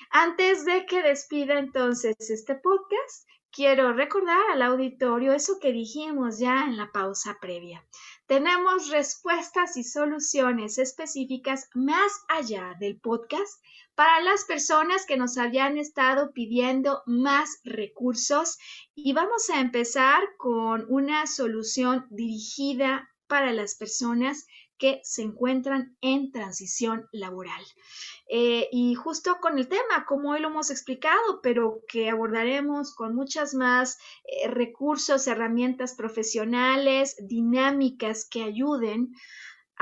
Antes 0.09 0.65
de 0.65 0.85
que 0.85 1.01
despida 1.01 1.57
entonces 1.57 2.15
este 2.19 2.55
podcast, 2.55 3.29
quiero 3.53 3.93
recordar 3.93 4.41
al 4.51 4.63
auditorio 4.63 5.31
eso 5.31 5.59
que 5.61 5.71
dijimos 5.71 6.39
ya 6.39 6.63
en 6.65 6.75
la 6.75 6.91
pausa 6.91 7.37
previa. 7.39 7.85
Tenemos 8.25 8.89
respuestas 8.89 9.77
y 9.77 9.83
soluciones 9.83 10.79
específicas 10.79 11.69
más 11.75 12.11
allá 12.27 12.75
del 12.79 12.99
podcast 12.99 13.63
para 13.93 14.21
las 14.21 14.45
personas 14.45 15.05
que 15.05 15.17
nos 15.17 15.37
habían 15.37 15.77
estado 15.77 16.33
pidiendo 16.33 17.03
más 17.05 17.59
recursos 17.63 18.57
y 18.95 19.13
vamos 19.13 19.51
a 19.51 19.61
empezar 19.61 20.23
con 20.37 20.85
una 20.89 21.27
solución 21.27 22.07
dirigida 22.09 23.07
para 23.27 23.53
las 23.53 23.75
personas 23.75 24.47
que 24.83 24.99
se 25.05 25.21
encuentran 25.21 25.95
en 26.01 26.33
transición 26.33 27.07
laboral. 27.13 27.63
Eh, 28.27 28.67
y 28.69 28.95
justo 28.95 29.37
con 29.39 29.57
el 29.57 29.69
tema, 29.69 30.03
como 30.05 30.31
hoy 30.31 30.41
lo 30.41 30.49
hemos 30.49 30.71
explicado, 30.71 31.39
pero 31.41 31.79
que 31.87 32.09
abordaremos 32.09 32.93
con 32.93 33.15
muchas 33.15 33.53
más 33.53 33.97
eh, 34.25 34.49
recursos, 34.49 35.25
herramientas 35.27 35.95
profesionales, 35.95 37.15
dinámicas 37.17 38.27
que 38.29 38.43
ayuden 38.43 39.13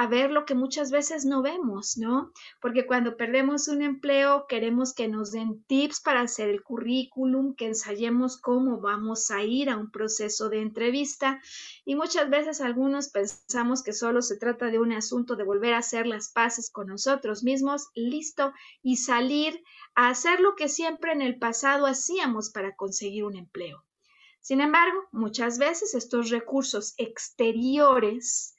a 0.02 0.08
ver 0.08 0.32
lo 0.32 0.46
que 0.48 0.56
muchas 0.56 0.90
veces 0.90 1.26
no 1.26 1.44
vemos, 1.44 1.96
¿no? 1.96 2.32
Porque 2.60 2.88
cuando 2.88 3.18
perdemos 3.18 3.68
un 3.68 3.84
empleo 3.84 4.48
queremos 4.48 4.96
que 4.96 5.08
nos 5.08 5.32
den 5.32 5.64
tips 5.66 6.02
para 6.02 6.22
hacer 6.22 6.50
el 6.50 6.64
currículum, 6.64 7.54
que 7.54 7.68
ensayemos 7.68 8.42
cómo 8.42 8.82
vamos 8.82 9.30
a 9.30 9.44
ir 9.44 9.70
a 9.70 9.78
un 9.78 9.92
proceso 9.92 10.50
de 10.50 10.60
entrevista 10.60 11.40
y 11.86 11.94
muchas 11.94 12.32
veces 12.32 12.62
algunos 12.62 13.10
pensamos 13.10 13.84
que 13.84 13.94
solo 13.94 14.24
se 14.24 14.38
trata 14.38 14.72
de 14.72 14.80
un 14.80 14.92
asunto 14.92 15.36
de 15.36 15.44
volver 15.44 15.76
a 15.76 15.84
hacer 15.86 16.08
las 16.08 16.30
paces 16.30 16.72
con 16.72 16.88
nosotros 16.88 17.44
mismos, 17.44 17.90
listo, 17.94 18.54
y 18.82 18.98
salir 18.98 19.62
a 19.94 20.10
hacer 20.10 20.40
lo 20.40 20.56
que 20.56 20.68
siempre 20.68 21.12
en 21.12 21.22
el 21.22 21.38
pasado 21.38 21.86
hacíamos 21.86 22.50
para 22.50 22.76
conseguir 22.76 23.26
un 23.26 23.36
empleo. 23.36 23.86
Sin 24.40 24.62
embargo, 24.62 24.98
muchas 25.12 25.60
veces 25.60 25.94
estos 25.94 26.32
recursos 26.32 26.96
exteriores 26.98 28.56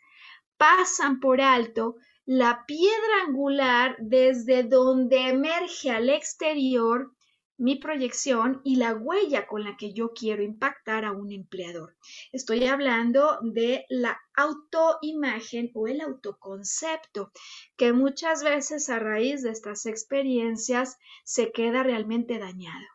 pasan 0.62 1.18
por 1.18 1.40
alto 1.40 1.96
la 2.24 2.64
piedra 2.68 3.24
angular 3.26 3.96
desde 3.98 4.62
donde 4.62 5.28
emerge 5.28 5.90
al 5.90 6.08
exterior 6.08 7.10
mi 7.58 7.80
proyección 7.80 8.60
y 8.62 8.76
la 8.76 8.94
huella 8.94 9.48
con 9.48 9.64
la 9.64 9.76
que 9.76 9.92
yo 9.92 10.12
quiero 10.12 10.44
impactar 10.44 11.04
a 11.04 11.10
un 11.10 11.32
empleador. 11.32 11.96
Estoy 12.30 12.64
hablando 12.66 13.38
de 13.42 13.86
la 13.88 14.20
autoimagen 14.36 15.72
o 15.74 15.88
el 15.88 16.00
autoconcepto, 16.00 17.32
que 17.76 17.92
muchas 17.92 18.44
veces 18.44 18.88
a 18.88 19.00
raíz 19.00 19.42
de 19.42 19.50
estas 19.50 19.86
experiencias 19.86 20.96
se 21.24 21.50
queda 21.50 21.82
realmente 21.82 22.38
dañado. 22.38 22.86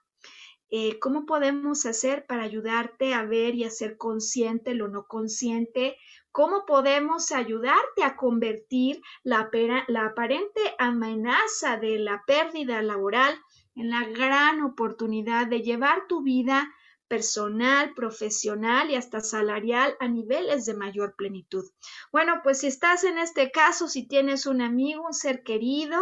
Eh, 0.69 0.99
¿Cómo 0.99 1.25
podemos 1.25 1.85
hacer 1.85 2.25
para 2.25 2.43
ayudarte 2.43 3.13
a 3.13 3.23
ver 3.23 3.55
y 3.55 3.63
a 3.63 3.69
ser 3.69 3.95
consciente 3.95 4.73
lo 4.73 4.89
no 4.89 5.05
consciente 5.05 5.97
¿Cómo 6.31 6.65
podemos 6.65 7.31
ayudarte 7.31 8.03
a 8.03 8.15
convertir 8.15 9.01
la, 9.23 9.49
la 9.87 10.05
aparente 10.05 10.61
amenaza 10.77 11.77
de 11.77 11.99
la 11.99 12.23
pérdida 12.27 12.81
laboral 12.81 13.39
en 13.75 13.89
la 13.89 14.03
gran 14.05 14.61
oportunidad 14.61 15.47
de 15.47 15.61
llevar 15.61 16.07
tu 16.07 16.21
vida 16.21 16.71
personal, 17.07 17.93
profesional 17.93 18.89
y 18.89 18.95
hasta 18.95 19.21
salarial 19.21 19.95
a 19.99 20.07
niveles 20.07 20.65
de 20.65 20.73
mayor 20.73 21.15
plenitud. 21.15 21.65
Bueno, 22.11 22.41
pues 22.43 22.59
si 22.59 22.67
estás 22.67 23.03
en 23.03 23.17
este 23.17 23.51
caso, 23.51 23.87
si 23.87 24.07
tienes 24.07 24.45
un 24.45 24.61
amigo, 24.61 25.05
un 25.05 25.13
ser 25.13 25.43
querido, 25.43 25.97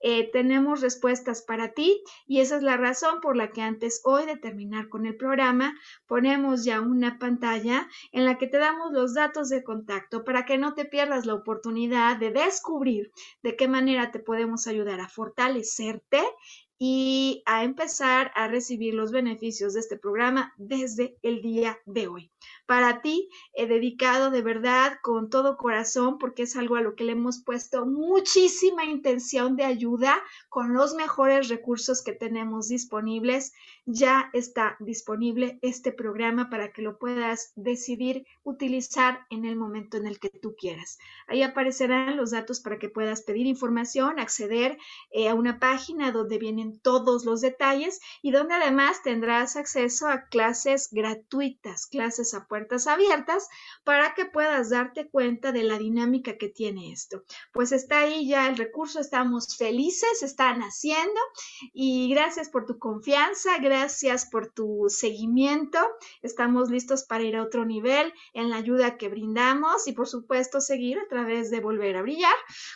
eh, 0.00 0.30
tenemos 0.30 0.80
respuestas 0.80 1.42
para 1.42 1.72
ti 1.72 2.02
y 2.26 2.40
esa 2.40 2.56
es 2.56 2.62
la 2.62 2.76
razón 2.76 3.20
por 3.20 3.36
la 3.36 3.50
que 3.50 3.62
antes 3.62 4.00
hoy 4.04 4.26
de 4.26 4.36
terminar 4.36 4.88
con 4.88 5.06
el 5.06 5.16
programa 5.16 5.76
ponemos 6.06 6.64
ya 6.64 6.80
una 6.80 7.18
pantalla 7.18 7.88
en 8.12 8.24
la 8.24 8.38
que 8.38 8.46
te 8.46 8.58
damos 8.58 8.92
los 8.92 9.14
datos 9.14 9.48
de 9.48 9.64
contacto 9.64 10.24
para 10.24 10.44
que 10.44 10.56
no 10.56 10.74
te 10.74 10.84
pierdas 10.84 11.26
la 11.26 11.34
oportunidad 11.34 12.16
de 12.16 12.30
descubrir 12.30 13.10
de 13.42 13.56
qué 13.56 13.66
manera 13.66 14.12
te 14.12 14.20
podemos 14.20 14.68
ayudar 14.68 15.00
a 15.00 15.08
fortalecerte 15.08 16.22
y 16.78 17.42
a 17.46 17.64
empezar 17.64 18.30
a 18.34 18.48
recibir 18.48 18.94
los 18.94 19.10
beneficios 19.10 19.74
de 19.74 19.80
este 19.80 19.96
programa 19.96 20.54
desde 20.56 21.18
el 21.22 21.42
día 21.42 21.78
de 21.86 22.08
hoy. 22.08 22.30
Para 22.68 23.00
ti 23.00 23.30
he 23.54 23.66
dedicado 23.66 24.30
de 24.30 24.42
verdad 24.42 24.98
con 25.00 25.30
todo 25.30 25.56
corazón 25.56 26.18
porque 26.18 26.42
es 26.42 26.54
algo 26.54 26.76
a 26.76 26.82
lo 26.82 26.96
que 26.96 27.04
le 27.04 27.12
hemos 27.12 27.42
puesto 27.42 27.86
muchísima 27.86 28.84
intención 28.84 29.56
de 29.56 29.64
ayuda 29.64 30.22
con 30.50 30.74
los 30.74 30.92
mejores 30.92 31.48
recursos 31.48 32.02
que 32.02 32.12
tenemos 32.12 32.68
disponibles. 32.68 33.54
Ya 33.86 34.28
está 34.34 34.76
disponible 34.80 35.58
este 35.62 35.92
programa 35.92 36.50
para 36.50 36.70
que 36.70 36.82
lo 36.82 36.98
puedas 36.98 37.52
decidir 37.56 38.26
utilizar 38.44 39.24
en 39.30 39.46
el 39.46 39.56
momento 39.56 39.96
en 39.96 40.06
el 40.06 40.20
que 40.20 40.28
tú 40.28 40.54
quieras. 40.54 40.98
Ahí 41.26 41.42
aparecerán 41.42 42.18
los 42.18 42.32
datos 42.32 42.60
para 42.60 42.78
que 42.78 42.90
puedas 42.90 43.22
pedir 43.22 43.46
información, 43.46 44.18
acceder 44.18 44.76
eh, 45.10 45.30
a 45.30 45.34
una 45.34 45.58
página 45.58 46.12
donde 46.12 46.36
vienen 46.36 46.78
todos 46.80 47.24
los 47.24 47.40
detalles 47.40 47.98
y 48.20 48.30
donde 48.30 48.52
además 48.52 49.02
tendrás 49.02 49.56
acceso 49.56 50.06
a 50.06 50.26
clases 50.26 50.90
gratuitas, 50.92 51.86
clases 51.86 52.34
a 52.34 52.46
puerta 52.46 52.57
abiertas 52.86 53.48
para 53.84 54.14
que 54.14 54.24
puedas 54.24 54.70
darte 54.70 55.08
cuenta 55.08 55.52
de 55.52 55.62
la 55.62 55.78
dinámica 55.78 56.36
que 56.38 56.48
tiene 56.48 56.92
esto. 56.92 57.22
Pues 57.52 57.72
está 57.72 58.00
ahí 58.00 58.28
ya 58.28 58.48
el 58.48 58.56
recurso, 58.56 59.00
estamos 59.00 59.56
felices, 59.56 60.22
están 60.22 60.60
haciendo 60.60 61.20
y 61.72 62.10
gracias 62.10 62.48
por 62.48 62.66
tu 62.66 62.78
confianza, 62.78 63.58
gracias 63.58 64.26
por 64.26 64.52
tu 64.52 64.86
seguimiento. 64.88 65.78
Estamos 66.22 66.70
listos 66.70 67.04
para 67.04 67.24
ir 67.24 67.36
a 67.36 67.42
otro 67.42 67.64
nivel 67.64 68.12
en 68.32 68.50
la 68.50 68.56
ayuda 68.56 68.96
que 68.96 69.08
brindamos 69.08 69.86
y 69.86 69.92
por 69.92 70.08
supuesto 70.08 70.60
seguir 70.60 70.98
a 70.98 71.08
través 71.08 71.50
de 71.50 71.60
Volver 71.60 71.96
a 71.96 72.02
Brillar 72.02 72.34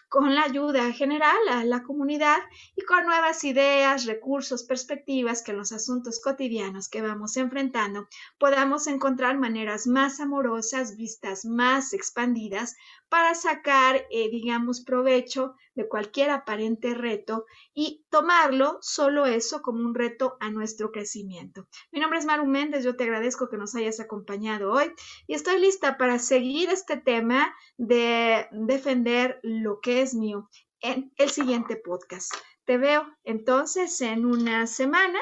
con 0.08 0.34
la 0.34 0.44
ayuda 0.44 0.92
general 0.92 1.36
a 1.50 1.64
la 1.64 1.82
comunidad 1.82 2.38
y 2.76 2.82
con 2.82 3.04
nuevas 3.04 3.44
ideas, 3.44 4.04
recursos, 4.06 4.64
perspectivas 4.64 5.42
que 5.42 5.52
en 5.52 5.58
los 5.58 5.72
asuntos 5.72 6.20
cotidianos 6.20 6.88
que 6.88 7.02
vamos 7.02 7.36
enfrentando 7.36 8.06
podamos 8.38 8.86
encontrar 8.86 9.38
maneras 9.38 9.71
más 9.86 10.20
amorosas, 10.20 10.96
vistas 10.96 11.44
más 11.44 11.92
expandidas 11.92 12.76
para 13.08 13.34
sacar, 13.34 14.06
eh, 14.10 14.30
digamos, 14.30 14.82
provecho 14.82 15.54
de 15.74 15.88
cualquier 15.88 16.30
aparente 16.30 16.94
reto 16.94 17.46
y 17.74 18.04
tomarlo 18.10 18.78
solo 18.80 19.26
eso 19.26 19.62
como 19.62 19.80
un 19.80 19.94
reto 19.94 20.36
a 20.40 20.50
nuestro 20.50 20.92
crecimiento. 20.92 21.66
Mi 21.90 22.00
nombre 22.00 22.18
es 22.18 22.26
Maru 22.26 22.46
Méndez, 22.46 22.84
yo 22.84 22.96
te 22.96 23.04
agradezco 23.04 23.48
que 23.48 23.56
nos 23.56 23.74
hayas 23.74 24.00
acompañado 24.00 24.72
hoy 24.72 24.92
y 25.26 25.34
estoy 25.34 25.60
lista 25.60 25.96
para 25.96 26.18
seguir 26.18 26.70
este 26.70 26.96
tema 26.96 27.54
de 27.76 28.46
defender 28.52 29.40
lo 29.42 29.80
que 29.80 30.02
es 30.02 30.14
mío 30.14 30.48
en 30.80 31.12
el 31.16 31.30
siguiente 31.30 31.76
podcast. 31.76 32.32
Te 32.64 32.78
veo 32.78 33.06
entonces 33.24 34.00
en 34.00 34.24
una 34.24 34.66
semana 34.66 35.18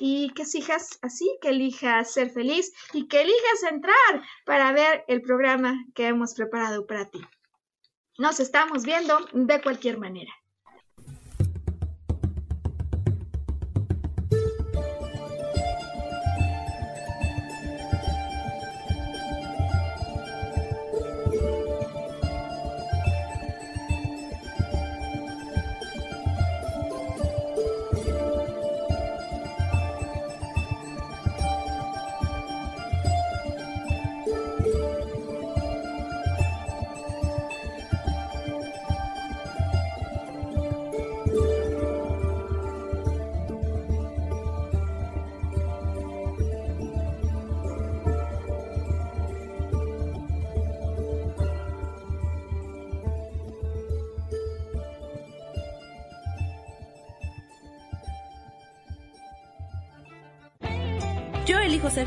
y 0.00 0.30
que 0.30 0.46
sigas 0.46 0.98
así, 1.02 1.38
que 1.42 1.50
elijas 1.50 2.12
ser 2.12 2.30
feliz 2.30 2.72
y 2.94 3.06
que 3.06 3.20
elijas 3.20 3.62
entrar 3.70 4.22
para 4.46 4.72
ver 4.72 5.04
el 5.08 5.20
programa 5.20 5.84
que 5.94 6.06
hemos 6.06 6.34
preparado 6.34 6.86
para 6.86 7.10
ti. 7.10 7.20
Nos 8.18 8.40
estamos 8.40 8.84
viendo 8.84 9.18
de 9.32 9.60
cualquier 9.60 9.98
manera. 9.98 10.32